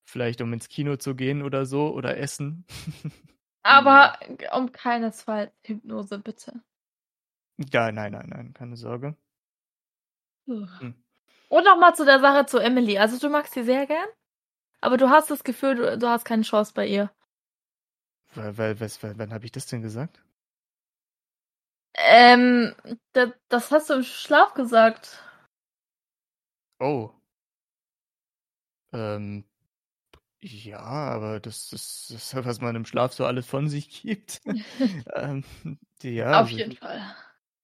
Vielleicht 0.08 0.40
um 0.40 0.52
ins 0.52 0.68
Kino 0.68 0.96
zu 0.96 1.14
gehen 1.14 1.42
oder 1.42 1.66
so 1.66 1.92
oder 1.92 2.16
essen. 2.16 2.64
Aber 3.62 4.18
um 4.54 4.72
keinesfalls 4.72 5.52
Hypnose, 5.66 6.18
bitte. 6.18 6.62
ja, 7.72 7.92
nein, 7.92 8.12
nein, 8.12 8.28
nein, 8.28 8.54
keine 8.54 8.76
Sorge. 8.76 9.16
Hm. 10.46 10.94
Und 11.48 11.64
nochmal 11.64 11.94
zu 11.94 12.04
der 12.04 12.20
Sache 12.20 12.46
zu 12.46 12.58
Emily. 12.58 12.98
Also 12.98 13.18
du 13.18 13.28
magst 13.30 13.54
sie 13.54 13.64
sehr 13.64 13.86
gern, 13.86 14.08
aber 14.80 14.96
du 14.96 15.10
hast 15.10 15.30
das 15.30 15.44
Gefühl, 15.44 15.74
du, 15.76 15.98
du 15.98 16.08
hast 16.08 16.24
keine 16.24 16.42
Chance 16.42 16.72
bei 16.74 16.86
ihr. 16.86 17.10
Weil, 18.34 18.56
weil, 18.58 18.80
was, 18.80 19.02
wann 19.02 19.18
wann 19.18 19.32
habe 19.32 19.44
ich 19.44 19.52
das 19.52 19.66
denn 19.66 19.82
gesagt? 19.82 20.22
Ähm, 21.96 22.74
da, 23.12 23.32
das 23.48 23.70
hast 23.70 23.90
du 23.90 23.94
im 23.94 24.02
Schlaf 24.04 24.54
gesagt. 24.54 25.22
Oh. 26.80 27.17
Ähm, 28.92 29.44
ja, 30.40 30.78
aber 30.80 31.40
das 31.40 31.72
ist, 31.72 32.10
das 32.10 32.32
ist, 32.32 32.44
was 32.44 32.60
man 32.60 32.76
im 32.76 32.84
Schlaf 32.84 33.12
so 33.12 33.24
alles 33.26 33.46
von 33.46 33.68
sich 33.68 34.02
gibt. 34.02 34.40
ähm, 35.14 35.44
ja, 36.02 36.30
Auf 36.40 36.46
also, 36.46 36.56
jeden 36.56 36.76
Fall. 36.76 37.00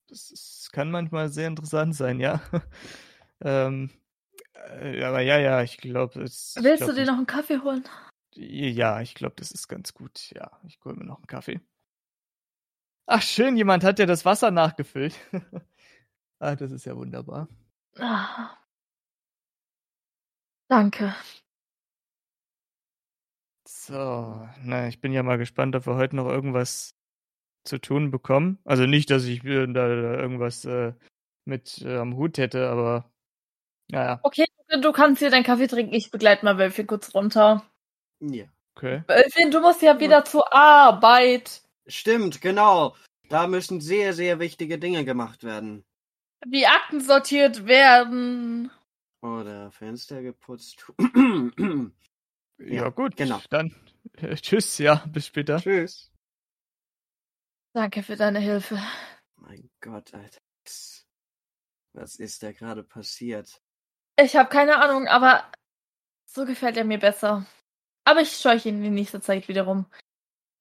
das 0.09 0.31
ist, 0.31 0.71
kann 0.73 0.91
manchmal 0.91 1.29
sehr 1.31 1.47
interessant 1.49 1.95
sein, 1.95 2.19
ja. 2.21 2.41
ähm, 3.41 3.91
äh, 4.55 5.03
aber 5.05 5.21
ja, 5.21 5.39
ja, 5.39 5.63
ich 5.63 5.79
glaube, 5.79 6.23
es. 6.23 6.55
ich 6.57 6.65
Willst 6.65 6.79
glaub, 6.79 6.91
du 6.91 6.97
dir 6.97 7.03
ich- 7.03 7.09
noch 7.09 7.17
einen 7.17 7.27
Kaffee 7.27 7.61
holen? 7.61 7.85
Ja, 8.37 9.01
ich 9.01 9.15
glaube, 9.15 9.37
das 9.37 9.53
ist 9.53 9.69
ganz 9.69 9.95
gut. 9.95 10.33
Ja, 10.35 10.51
ich 10.67 10.81
hole 10.85 10.97
mir 10.97 11.05
noch 11.05 11.19
einen 11.19 11.29
Kaffee. 11.29 11.61
Ach, 13.07 13.23
schön, 13.23 13.57
jemand 13.57 13.85
hat 13.85 14.01
ja 14.01 14.07
das 14.07 14.25
Wasser 14.25 14.51
nachgefüllt. 14.51 15.15
ah, 16.41 16.57
das 16.57 16.73
ist 16.73 16.85
ja 16.87 16.97
wunderbar. 16.97 17.49
Ah. 17.99 18.57
Danke. 20.69 21.15
So, 23.67 24.47
na, 24.63 24.89
ich 24.89 25.01
bin 25.01 25.13
ja 25.13 25.23
mal 25.23 25.39
gespannt, 25.39 25.75
ob 25.77 25.87
wir 25.87 25.95
heute 25.97 26.17
noch 26.17 26.27
irgendwas 26.29 26.95
zu 27.65 27.79
tun 27.79 28.11
bekommen. 28.11 28.59
Also 28.65 28.85
nicht, 28.87 29.11
dass 29.11 29.25
ich 29.25 29.43
äh, 29.45 29.67
da, 29.67 29.89
da 29.89 30.15
irgendwas 30.21 30.65
äh, 30.65 30.93
mit 31.47 31.81
äh, 31.83 31.97
am 31.97 32.17
Hut 32.17 32.39
hätte, 32.39 32.69
aber 32.69 33.11
naja, 33.91 34.21
Okay, 34.23 34.45
du- 34.81 34.93
kannst 34.93 35.21
hier 35.21 35.31
deinen 35.31 35.45
Kaffee 35.45 35.67
trinken. 35.67 35.95
Ich 35.95 36.11
begleite 36.11 36.45
mal 36.45 36.59
Wölfchen 36.59 36.87
kurz 36.87 37.15
runter. 37.15 37.65
Ja. 38.21 38.45
okay. 38.75 39.03
Wölfchen, 39.07 39.51
du 39.51 39.61
musst 39.61 39.83
ja 39.83 39.99
wieder 40.01 40.25
zur 40.25 40.53
Arbeit. 40.53 41.63
Stimmt, 41.87 42.41
genau. 42.41 42.97
Da 43.29 43.47
müssen 43.47 43.81
sehr, 43.81 44.13
sehr 44.13 44.39
wichtige 44.41 44.79
Dinge 44.79 45.05
gemacht 45.05 45.45
werden. 45.45 45.85
Wie 46.47 46.67
Akten 46.67 47.01
sortiert 47.01 47.67
werden. 47.67 48.71
Oder 49.25 49.71
Fenster 49.71 50.23
geputzt. 50.23 50.85
Ja, 52.57 52.67
Ja, 52.85 52.89
gut. 52.91 53.17
genau. 53.17 53.41
Dann 53.51 53.75
äh, 54.19 54.37
tschüss, 54.37 54.79
ja, 54.79 55.05
bis 55.07 55.27
später. 55.27 55.59
Tschüss. 55.59 56.13
Danke 57.75 58.05
für 58.05 58.15
deine 58.15 58.39
Hilfe. 58.39 58.79
Mein 59.37 59.69
Gott, 59.81 60.15
Alter. 60.15 60.39
Was- 61.95 62.17
ist 62.17 62.43
da 62.45 62.53
gerade 62.53 62.85
passiert? 62.85 63.61
Ich 64.21 64.37
habe 64.37 64.49
keine 64.49 64.79
Ahnung, 64.81 65.09
aber 65.09 65.51
so 66.31 66.45
gefällt 66.45 66.77
er 66.77 66.85
mir 66.85 66.99
besser. 66.99 67.45
Aber 68.05 68.21
ich 68.21 68.37
scheuche 68.37 68.69
ihn 68.69 68.85
in 68.85 68.95
nächster 68.95 69.21
Zeit 69.21 69.49
wieder 69.49 69.63
rum. 69.65 69.87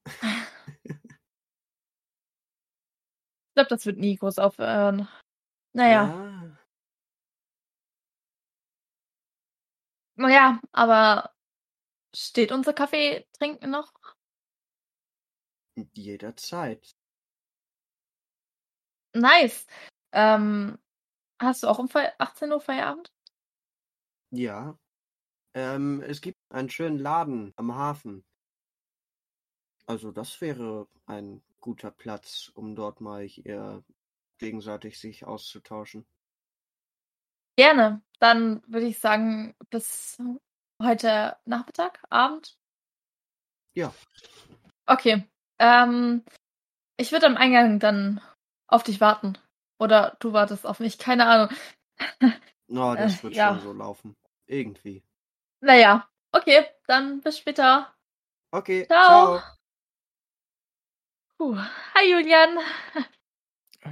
Ich 3.50 3.56
glaube, 3.56 3.70
das 3.70 3.86
wird 3.86 4.00
nie 4.00 4.16
groß 4.18 4.40
aufhören. 4.40 5.08
Naja, 5.74 6.08
Ja, 6.08 6.33
naja, 10.16 10.60
aber 10.72 11.32
steht 12.16 12.52
unser 12.52 12.74
Kaffee 12.74 13.28
trinken 13.34 13.70
noch? 13.70 13.94
jederzeit. 15.94 16.96
Nice. 19.16 19.68
Ähm, 20.12 20.78
hast 21.40 21.64
du 21.64 21.68
auch 21.68 21.80
um 21.80 21.90
Fe 21.90 22.14
18 22.20 22.52
Uhr 22.52 22.62
Feierabend? 22.62 23.12
Ja. 24.32 24.78
Ähm, 25.54 26.02
es 26.02 26.22
gibt 26.22 26.40
einen 26.50 26.70
schönen 26.70 26.98
Laden 26.98 27.54
am 27.56 27.76
Hafen. 27.76 28.26
Also 29.86 30.12
das 30.12 30.40
wäre 30.42 30.88
ein 31.06 31.44
guter 31.60 31.92
Platz, 31.92 32.52
um 32.56 32.76
dort 32.76 33.02
mal 33.02 33.24
hier 33.24 33.84
gegenseitig 34.40 35.00
sich 35.00 35.26
auszutauschen. 35.26 36.08
Gerne. 37.56 38.02
Dann 38.20 38.62
würde 38.68 38.86
ich 38.88 39.00
sagen, 39.00 39.56
bis 39.70 40.18
heute 40.82 41.36
Nachmittag, 41.46 42.00
Abend. 42.10 42.58
Ja. 43.76 43.94
Okay. 44.86 45.28
Ähm, 45.60 46.24
ich 46.98 47.12
würde 47.12 47.26
am 47.26 47.38
Eingang 47.38 47.80
dann 47.80 48.22
auf 48.68 48.84
dich 48.84 49.02
warten. 49.02 49.38
Oder 49.80 50.16
du 50.20 50.34
wartest 50.34 50.66
auf 50.66 50.80
mich, 50.80 50.98
keine 50.98 51.28
Ahnung. 51.28 51.50
Na, 52.68 52.96
das 52.96 53.20
Äh, 53.20 53.24
wird 53.24 53.36
ja. 53.36 53.50
schon 53.54 53.60
so 53.62 53.74
laufen. 53.74 54.16
Irgendwie. 54.46 55.04
Naja, 55.62 56.08
okay, 56.32 56.66
dann 56.88 57.22
bis 57.22 57.38
später. 57.38 57.94
Okay, 58.52 58.86
Ciao. 58.86 59.40
ciao. 59.40 59.42
Puh. 61.38 61.58
Hi 61.96 62.10
Julian. 62.10 62.58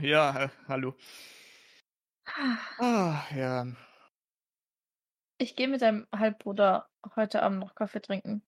Ja, 0.01 0.43
äh, 0.45 0.49
hallo. 0.69 0.95
Ah, 2.79 3.23
ja. 3.35 3.65
Ich 5.37 5.55
gehe 5.55 5.67
mit 5.67 5.81
deinem 5.81 6.07
Halbbruder 6.15 6.87
heute 7.15 7.41
Abend 7.41 7.59
noch 7.59 7.75
Kaffee 7.75 8.01
trinken. 8.01 8.43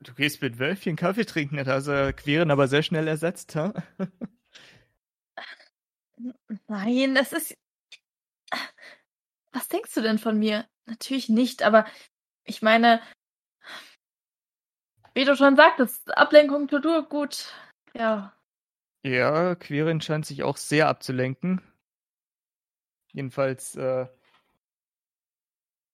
Du 0.00 0.12
gehst 0.12 0.42
mit 0.42 0.58
Wölfchen 0.58 0.96
Kaffee 0.96 1.24
trinken, 1.24 1.56
das 1.56 1.68
hast 1.68 1.86
du 1.86 2.12
Queren 2.12 2.50
aber 2.50 2.68
sehr 2.68 2.82
schnell 2.82 3.08
ersetzt, 3.08 3.56
ha? 3.56 3.72
Nein, 6.68 7.16
es 7.16 7.32
ist. 7.32 7.54
Was 9.52 9.68
denkst 9.68 9.94
du 9.94 10.02
denn 10.02 10.18
von 10.18 10.38
mir? 10.38 10.68
Natürlich 10.86 11.28
nicht, 11.28 11.62
aber 11.62 11.86
ich 12.44 12.60
meine, 12.60 13.00
wie 15.14 15.24
du 15.24 15.36
schon 15.36 15.56
sagtest, 15.56 16.16
Ablenkung 16.16 16.68
tut 16.68 17.08
gut. 17.08 17.54
Ja. 17.94 18.36
Ja, 19.04 19.54
Queren 19.54 20.00
scheint 20.00 20.26
sich 20.26 20.42
auch 20.42 20.56
sehr 20.56 20.88
abzulenken. 20.88 21.62
Jedenfalls 23.14 23.76
äh, 23.76 24.06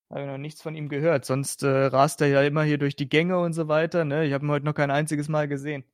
habe 0.08 0.20
ich 0.22 0.26
noch 0.26 0.38
nichts 0.38 0.62
von 0.62 0.74
ihm 0.74 0.88
gehört. 0.88 1.26
Sonst 1.26 1.62
äh, 1.62 1.68
rast 1.86 2.20
er 2.22 2.28
ja 2.28 2.42
immer 2.42 2.62
hier 2.62 2.78
durch 2.78 2.96
die 2.96 3.08
Gänge 3.08 3.38
und 3.38 3.52
so 3.52 3.68
weiter. 3.68 4.04
Ne? 4.04 4.24
Ich 4.24 4.32
habe 4.32 4.44
ihn 4.44 4.50
heute 4.50 4.64
noch 4.64 4.74
kein 4.74 4.90
einziges 4.90 5.28
Mal 5.28 5.46
gesehen. 5.46 5.84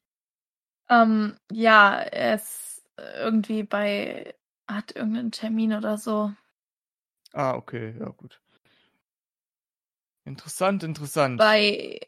Ähm, 0.88 1.36
ja, 1.50 1.98
er 1.98 2.36
ist 2.36 2.88
irgendwie 2.96 3.64
bei. 3.64 4.34
hat 4.68 4.94
irgendeinen 4.94 5.32
Termin 5.32 5.74
oder 5.74 5.98
so. 5.98 6.32
Ah, 7.32 7.54
okay, 7.56 7.96
ja 7.98 8.08
gut. 8.10 8.40
Interessant, 10.24 10.84
interessant. 10.84 11.38
Bei. 11.38 12.00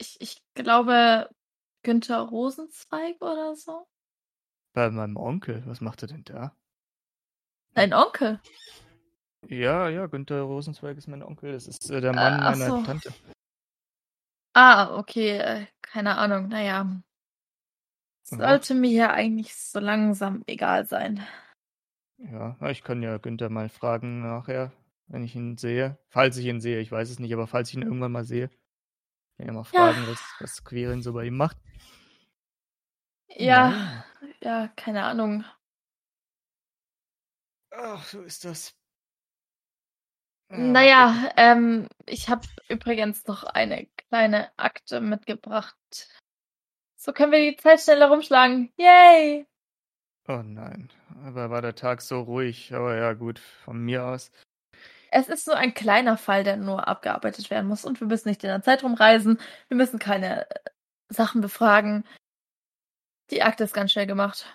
Ich, 0.00 0.16
ich 0.20 0.42
glaube, 0.54 1.28
Günther 1.82 2.20
Rosenzweig 2.20 3.20
oder 3.20 3.56
so. 3.56 3.88
Bei 4.74 4.90
meinem 4.90 5.16
Onkel, 5.16 5.66
was 5.66 5.80
macht 5.80 6.02
er 6.02 6.08
denn 6.08 6.22
da? 6.22 6.56
Dein 7.74 7.92
Onkel. 7.92 8.40
Ja, 9.48 9.88
ja, 9.88 10.06
Günther 10.06 10.42
Rosenzweig 10.42 10.96
ist 10.98 11.06
mein 11.08 11.22
Onkel. 11.22 11.52
Das 11.52 11.66
ist 11.66 11.90
äh, 11.90 12.00
der 12.00 12.12
Mann 12.12 12.40
ach 12.40 12.56
meiner 12.56 12.70
so. 12.70 12.82
Tante. 12.82 13.12
Ah, 14.54 14.96
okay, 14.98 15.38
äh, 15.38 15.66
keine 15.82 16.16
Ahnung, 16.18 16.48
naja. 16.48 17.00
Sollte 18.24 18.74
mir 18.74 18.90
ja 18.90 19.10
eigentlich 19.12 19.54
so 19.54 19.78
langsam 19.80 20.42
egal 20.46 20.84
sein. 20.86 21.24
Ja, 22.18 22.56
ich 22.68 22.82
kann 22.82 23.02
ja 23.02 23.16
Günther 23.18 23.48
mal 23.48 23.68
fragen 23.68 24.20
nachher, 24.22 24.72
wenn 25.06 25.22
ich 25.22 25.34
ihn 25.36 25.56
sehe. 25.56 25.96
Falls 26.08 26.36
ich 26.36 26.44
ihn 26.46 26.60
sehe, 26.60 26.80
ich 26.80 26.90
weiß 26.90 27.08
es 27.10 27.20
nicht, 27.20 27.32
aber 27.32 27.46
falls 27.46 27.68
ich 27.70 27.76
ihn 27.76 27.82
irgendwann 27.82 28.12
mal 28.12 28.24
sehe. 28.24 28.48
Kann 29.38 29.46
ja 29.46 29.52
mal 29.52 29.64
Ja. 29.72 29.92
fragen, 29.92 30.06
was, 30.08 30.20
was 30.40 30.64
Querin 30.64 31.00
so 31.02 31.12
bei 31.12 31.24
ihm 31.26 31.36
macht. 31.36 31.56
Ja, 33.28 33.70
Naja. 33.70 34.04
ja, 34.40 34.68
keine 34.76 35.04
Ahnung. 35.04 35.44
Ach, 37.80 38.04
so 38.04 38.22
ist 38.22 38.44
das. 38.44 38.74
Ja, 40.50 40.58
Naja, 40.58 41.30
ähm, 41.36 41.88
ich 42.06 42.28
habe 42.28 42.46
übrigens 42.68 43.26
noch 43.28 43.44
eine 43.44 43.86
kleine 44.08 44.50
Akte 44.58 45.00
mitgebracht. 45.00 45.76
So 46.96 47.12
können 47.12 47.30
wir 47.30 47.50
die 47.50 47.56
Zeit 47.56 47.80
schneller 47.80 48.08
rumschlagen. 48.08 48.72
Yay! 48.76 49.46
Oh 50.26 50.42
nein, 50.42 50.90
aber 51.24 51.50
war 51.50 51.62
der 51.62 51.76
Tag 51.76 52.02
so 52.02 52.20
ruhig. 52.20 52.74
Aber 52.74 52.96
ja, 52.96 53.12
gut, 53.12 53.38
von 53.38 53.78
mir 53.78 54.04
aus. 54.04 54.32
Es 55.12 55.28
ist 55.28 55.46
nur 55.46 55.56
ein 55.56 55.72
kleiner 55.72 56.18
Fall, 56.18 56.42
der 56.42 56.56
nur 56.56 56.88
abgearbeitet 56.88 57.48
werden 57.48 57.68
muss. 57.68 57.84
Und 57.84 58.00
wir 58.00 58.08
müssen 58.08 58.28
nicht 58.28 58.42
in 58.42 58.50
der 58.50 58.62
Zeit 58.62 58.82
rumreisen. 58.82 59.38
Wir 59.68 59.76
müssen 59.76 60.00
keine 60.00 60.50
äh, 60.50 60.70
Sachen 61.10 61.40
befragen. 61.40 62.04
Die 63.30 63.42
Akte 63.42 63.62
ist 63.62 63.72
ganz 63.72 63.92
schnell 63.92 64.08
gemacht. 64.08 64.46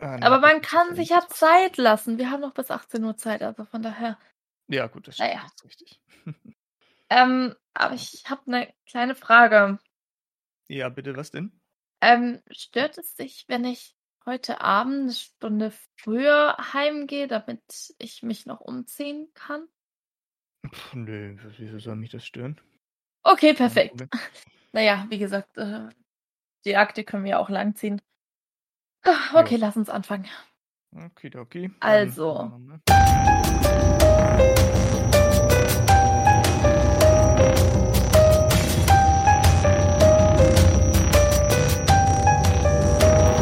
Ah, 0.00 0.18
Aber 0.22 0.40
man 0.40 0.62
kann 0.62 0.88
ja 0.88 0.94
sich 0.94 1.08
ja 1.10 1.26
Zeit 1.28 1.76
lassen. 1.76 2.18
Wir 2.18 2.30
haben 2.30 2.40
noch 2.40 2.54
bis 2.54 2.70
18 2.70 3.04
Uhr 3.04 3.16
Zeit, 3.16 3.42
also 3.42 3.64
von 3.64 3.82
daher. 3.82 4.18
Ja, 4.68 4.86
gut, 4.86 5.08
das 5.08 5.16
stimmt, 5.16 5.30
Naja. 5.30 5.42
das 5.42 5.54
ist 5.54 5.64
richtig. 5.64 6.00
Ähm, 7.12 7.56
aber 7.74 7.94
ich 7.94 8.22
habe 8.30 8.42
eine 8.46 8.72
kleine 8.86 9.16
Frage. 9.16 9.80
Ja, 10.68 10.88
bitte, 10.90 11.16
was 11.16 11.32
denn? 11.32 11.50
Ähm, 12.00 12.40
stört 12.52 12.98
es 12.98 13.16
dich, 13.16 13.46
wenn 13.48 13.64
ich 13.64 13.96
heute 14.24 14.60
Abend 14.60 15.00
eine 15.00 15.12
Stunde 15.12 15.72
früher 15.96 16.56
heimgehe, 16.72 17.26
damit 17.26 17.60
ich 17.98 18.22
mich 18.22 18.46
noch 18.46 18.60
umziehen 18.60 19.28
kann? 19.34 19.66
Puh, 20.70 20.98
nö, 20.98 21.36
wieso 21.58 21.80
soll 21.80 21.96
mich 21.96 22.10
das 22.10 22.24
stören? 22.24 22.60
Okay, 23.24 23.54
perfekt. 23.54 24.04
Naja, 24.72 25.04
wie 25.08 25.18
gesagt, 25.18 25.58
äh, 25.58 25.88
die 26.64 26.76
Akte 26.76 27.02
können 27.02 27.24
wir 27.24 27.40
auch 27.40 27.48
langziehen. 27.48 28.00
Ah, 29.04 29.40
Okay, 29.40 29.56
lass 29.56 29.76
uns 29.76 29.88
anfangen. 29.88 30.26
Okidoki. 30.94 31.68
dann 31.68 31.76
Also. 31.80 32.34
mal. 32.58 32.80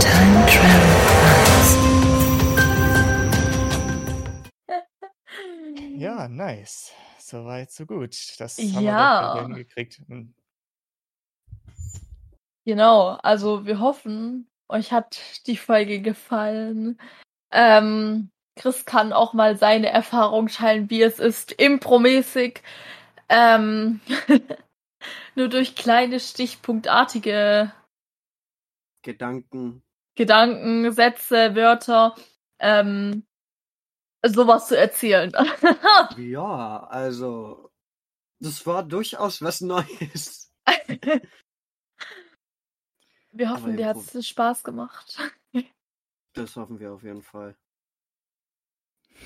Time 0.00 0.46
Travel 0.46 0.88
Ja, 5.98 6.28
nice. 6.28 6.92
Soweit, 7.18 7.70
so 7.70 7.84
gut. 7.86 8.14
Das 8.38 8.58
haben 8.58 8.84
Ja. 8.84 9.34
wir 9.34 9.42
hingekriegt. 9.42 10.00
Hm, 10.08 10.34
Genau, 12.64 13.16
also 13.22 13.64
wir 13.64 13.80
hoffen, 13.80 14.46
euch 14.68 14.92
hat 14.92 15.20
die 15.46 15.56
Folge 15.56 16.00
gefallen. 16.00 17.00
Ähm, 17.50 18.30
Chris 18.56 18.84
kann 18.84 19.12
auch 19.12 19.32
mal 19.32 19.56
seine 19.56 19.88
Erfahrung 19.88 20.48
teilen, 20.48 20.90
wie 20.90 21.02
es 21.02 21.18
ist, 21.18 21.52
impromäßig, 21.52 22.62
ähm, 23.28 24.00
nur 25.34 25.48
durch 25.48 25.76
kleine 25.76 26.20
stichpunktartige 26.20 27.72
Gedanken. 29.02 29.82
Gedanken, 30.16 30.90
Sätze, 30.92 31.54
Wörter, 31.54 32.16
ähm, 32.58 33.24
sowas 34.26 34.68
zu 34.68 34.76
erzählen. 34.76 35.32
Ja, 36.16 36.84
also. 36.90 37.70
Das 38.40 38.66
war 38.66 38.82
durchaus 38.82 39.42
was 39.42 39.60
Neues. 39.60 40.52
Wir 43.38 43.50
hoffen, 43.50 43.76
dir 43.76 43.86
hat 43.86 43.96
es 43.96 44.28
Spaß 44.28 44.64
gemacht. 44.64 45.16
Das 46.34 46.54
hoffen 46.56 46.78
wir 46.78 46.92
auf 46.92 47.02
jeden 47.02 47.22
Fall. 47.22 47.56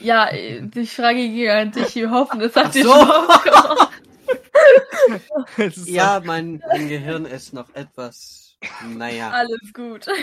Ja, 0.00 0.30
äh, 0.30 0.62
die 0.62 0.86
Frage 0.86 1.18
ging 1.18 1.48
an 1.50 1.72
dich. 1.72 1.94
Wir 1.96 2.10
hoffen, 2.10 2.40
es 2.40 2.56
hat 2.56 2.66
Ach 2.66 2.72
dir 2.72 2.84
so. 2.84 2.92
Spaß 2.94 3.42
gemacht. 3.42 4.02
Ja, 5.86 6.22
mein, 6.24 6.62
mein 6.68 6.88
Gehirn 6.88 7.26
ist 7.26 7.52
noch 7.52 7.74
etwas. 7.74 8.56
Naja. 8.86 9.30
Alles 9.30 9.72
gut. 9.72 10.06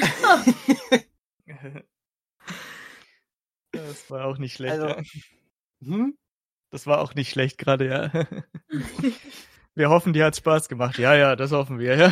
Das 3.72 4.10
war 4.10 4.26
auch 4.26 4.38
nicht 4.40 4.56
schlecht. 4.56 4.80
Also- 4.80 4.88
ja. 4.88 5.04
Hm? 5.84 6.18
Das 6.72 6.88
war 6.88 7.02
auch 7.02 7.14
nicht 7.14 7.30
schlecht 7.30 7.58
gerade, 7.58 7.88
ja. 7.88 8.28
Wir 9.76 9.90
hoffen, 9.90 10.14
dir 10.14 10.26
hat 10.26 10.36
Spaß 10.36 10.68
gemacht. 10.68 10.98
Ja, 10.98 11.16
ja, 11.16 11.36
das 11.36 11.52
hoffen 11.52 11.80
wir, 11.80 11.96
ja. 11.96 12.10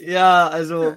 ja, 0.00 0.48
also. 0.48 0.96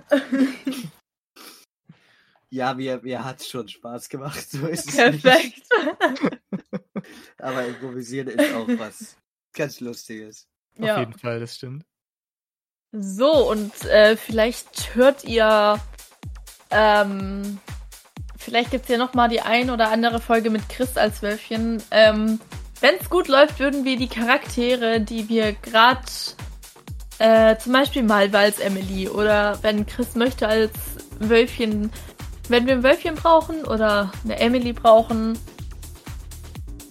Ja, 2.49 2.73
mir, 2.73 2.99
mir 3.03 3.23
hat 3.23 3.43
schon 3.43 3.67
Spaß 3.67 4.09
gemacht. 4.09 4.49
So 4.49 4.67
ist 4.67 4.89
es 4.89 4.95
nicht. 5.11 5.23
Perfekt. 5.23 5.67
Aber 7.37 7.65
improvisieren 7.65 8.27
ist 8.27 8.53
auch 8.55 8.67
was 8.79 9.15
ganz 9.53 9.79
Lustiges. 9.79 10.47
Auf 10.79 10.85
Ja. 10.85 10.99
jeden 10.99 11.13
Fall, 11.17 11.39
das 11.39 11.55
stimmt. 11.55 11.85
So, 12.91 13.49
und 13.51 13.85
äh, 13.85 14.17
vielleicht 14.17 14.95
hört 14.95 15.23
ihr, 15.23 15.79
ähm, 16.71 17.59
vielleicht 18.49 18.71
gibt's 18.71 18.89
ja 18.89 18.97
noch 18.97 19.13
mal 19.13 19.29
die 19.29 19.41
ein 19.41 19.69
oder 19.69 19.91
andere 19.91 20.19
Folge 20.19 20.49
mit 20.49 20.67
Chris 20.69 20.97
als 20.97 21.21
Wölfchen. 21.21 21.81
Ähm, 21.91 22.39
Wenn 22.81 22.95
es 22.99 23.09
gut 23.09 23.27
läuft, 23.27 23.59
würden 23.59 23.85
wir 23.85 23.97
die 23.97 24.07
Charaktere, 24.07 24.99
die 25.01 25.29
wir 25.29 25.53
gerade, 25.53 26.01
äh, 27.19 27.57
zum 27.57 27.73
Beispiel 27.73 28.03
Malva 28.03 28.39
als 28.39 28.59
Emily 28.59 29.07
oder 29.07 29.59
wenn 29.61 29.85
Chris 29.85 30.15
möchte 30.15 30.47
als 30.47 30.71
Wölfchen, 31.19 31.91
wenn 32.47 32.65
wir 32.65 32.73
ein 32.73 32.83
Wölfchen 32.83 33.15
brauchen 33.15 33.65
oder 33.65 34.11
eine 34.23 34.39
Emily 34.39 34.73
brauchen, 34.73 35.37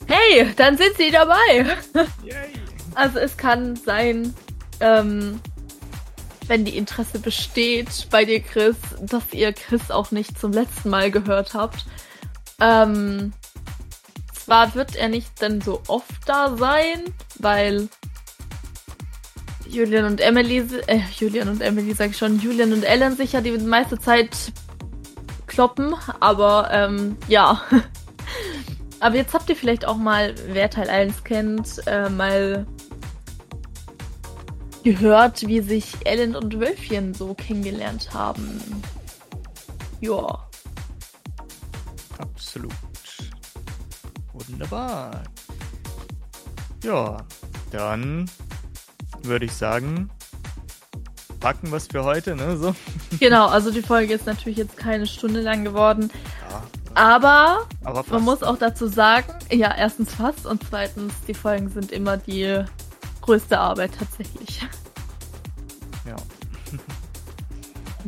hey, 0.06 0.52
dann 0.56 0.76
sind 0.76 0.96
sie 0.96 1.10
dabei. 1.10 1.76
Also 2.94 3.20
es 3.20 3.36
kann 3.36 3.76
sein, 3.76 4.34
ähm, 4.80 5.40
wenn 6.48 6.64
die 6.64 6.76
Interesse 6.76 7.18
besteht 7.18 8.08
bei 8.10 8.24
dir, 8.24 8.40
Chris, 8.40 8.76
dass 9.00 9.32
ihr 9.32 9.52
Chris 9.52 9.90
auch 9.90 10.10
nicht 10.10 10.38
zum 10.38 10.52
letzten 10.52 10.90
Mal 10.90 11.10
gehört 11.10 11.54
habt. 11.54 11.84
Ähm, 12.60 13.32
zwar 14.32 14.74
wird 14.74 14.96
er 14.96 15.08
nicht 15.08 15.30
dann 15.40 15.60
so 15.60 15.82
oft 15.88 16.26
da 16.26 16.56
sein, 16.56 17.04
weil 17.38 17.88
Julian 19.68 20.06
und 20.06 20.20
Emily, 20.20 20.64
äh, 20.86 21.00
Julian 21.18 21.48
und 21.48 21.60
Emily 21.60 21.92
sag 21.92 22.10
ich 22.10 22.18
schon, 22.18 22.40
Julian 22.40 22.72
und 22.72 22.82
Ellen 22.82 23.16
sich 23.16 23.32
ja 23.32 23.40
die 23.40 23.52
meiste 23.58 23.98
Zeit 23.98 24.52
kloppen, 25.46 25.94
aber 26.20 26.70
ähm, 26.72 27.16
ja. 27.28 27.60
aber 29.00 29.16
jetzt 29.16 29.34
habt 29.34 29.50
ihr 29.50 29.56
vielleicht 29.56 29.86
auch 29.86 29.96
mal, 29.96 30.34
wer 30.46 30.70
Teil 30.70 30.88
1 30.88 31.24
kennt, 31.24 31.86
äh, 31.86 32.08
mal 32.08 32.66
gehört, 34.84 35.46
wie 35.46 35.60
sich 35.60 35.94
Ellen 36.04 36.34
und 36.36 36.58
Wölfchen 36.58 37.14
so 37.14 37.34
kennengelernt 37.34 38.12
haben. 38.12 38.60
Ja. 40.00 40.46
Absolut. 42.18 42.72
Wunderbar. 44.32 45.22
Ja, 46.84 47.18
dann 47.70 48.30
würde 49.22 49.44
ich 49.46 49.52
sagen, 49.52 50.10
packen 51.40 51.72
es 51.74 51.86
für 51.88 52.04
heute, 52.04 52.36
ne? 52.36 52.56
So. 52.56 52.74
Genau, 53.20 53.46
also 53.46 53.70
die 53.70 53.82
Folge 53.82 54.14
ist 54.14 54.26
natürlich 54.26 54.58
jetzt 54.58 54.76
keine 54.76 55.06
Stunde 55.06 55.40
lang 55.40 55.64
geworden. 55.64 56.10
Ja, 56.50 56.62
Aber 56.94 57.66
aber 57.84 58.04
man 58.10 58.22
muss 58.22 58.42
auch 58.42 58.58
dazu 58.58 58.86
sagen, 58.86 59.32
ja, 59.50 59.74
erstens 59.76 60.14
fast 60.14 60.46
und 60.46 60.62
zweitens, 60.68 61.12
die 61.26 61.34
Folgen 61.34 61.68
sind 61.70 61.90
immer 61.90 62.16
die 62.16 62.64
größte 63.22 63.58
Arbeit 63.58 63.90
tatsächlich. 63.98 64.47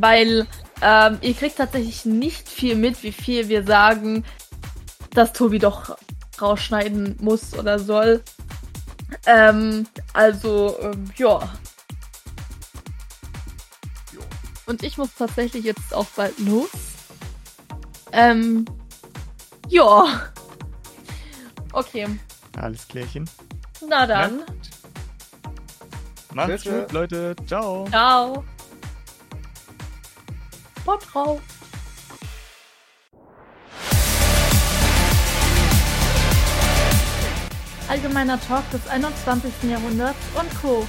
Weil 0.01 0.47
ähm, 0.81 1.19
ihr 1.21 1.35
kriegt 1.35 1.57
tatsächlich 1.57 2.05
nicht 2.05 2.49
viel 2.49 2.75
mit, 2.75 3.03
wie 3.03 3.11
viel 3.11 3.47
wir 3.49 3.63
sagen, 3.63 4.25
dass 5.13 5.31
Tobi 5.31 5.59
doch 5.59 5.95
rausschneiden 6.41 7.17
muss 7.21 7.53
oder 7.53 7.77
soll. 7.77 8.23
Ähm, 9.27 9.85
also, 10.13 10.75
ähm, 10.81 11.11
ja. 11.17 11.39
Und 14.65 14.83
ich 14.83 14.97
muss 14.97 15.09
tatsächlich 15.15 15.65
jetzt 15.65 15.93
auch 15.93 16.07
bald 16.15 16.37
los. 16.39 16.69
Ähm, 18.11 18.65
ja. 19.67 20.05
Okay, 21.73 22.07
Alles 22.57 22.87
klärchen. 22.87 23.29
na 23.87 24.07
dann. 24.07 24.39
Ja. 24.39 24.45
Macht's 26.33 26.63
gut, 26.63 26.91
Leute. 26.91 27.35
Ciao. 27.45 27.85
Ciao. 27.89 28.43
Pop 30.85 30.99
drauf. 31.11 31.41
Allgemeiner 37.89 38.39
Talk 38.39 38.63
des 38.71 38.87
21. 38.87 39.69
Jahrhunderts 39.69 40.17
und 40.39 40.61
Co. 40.61 40.87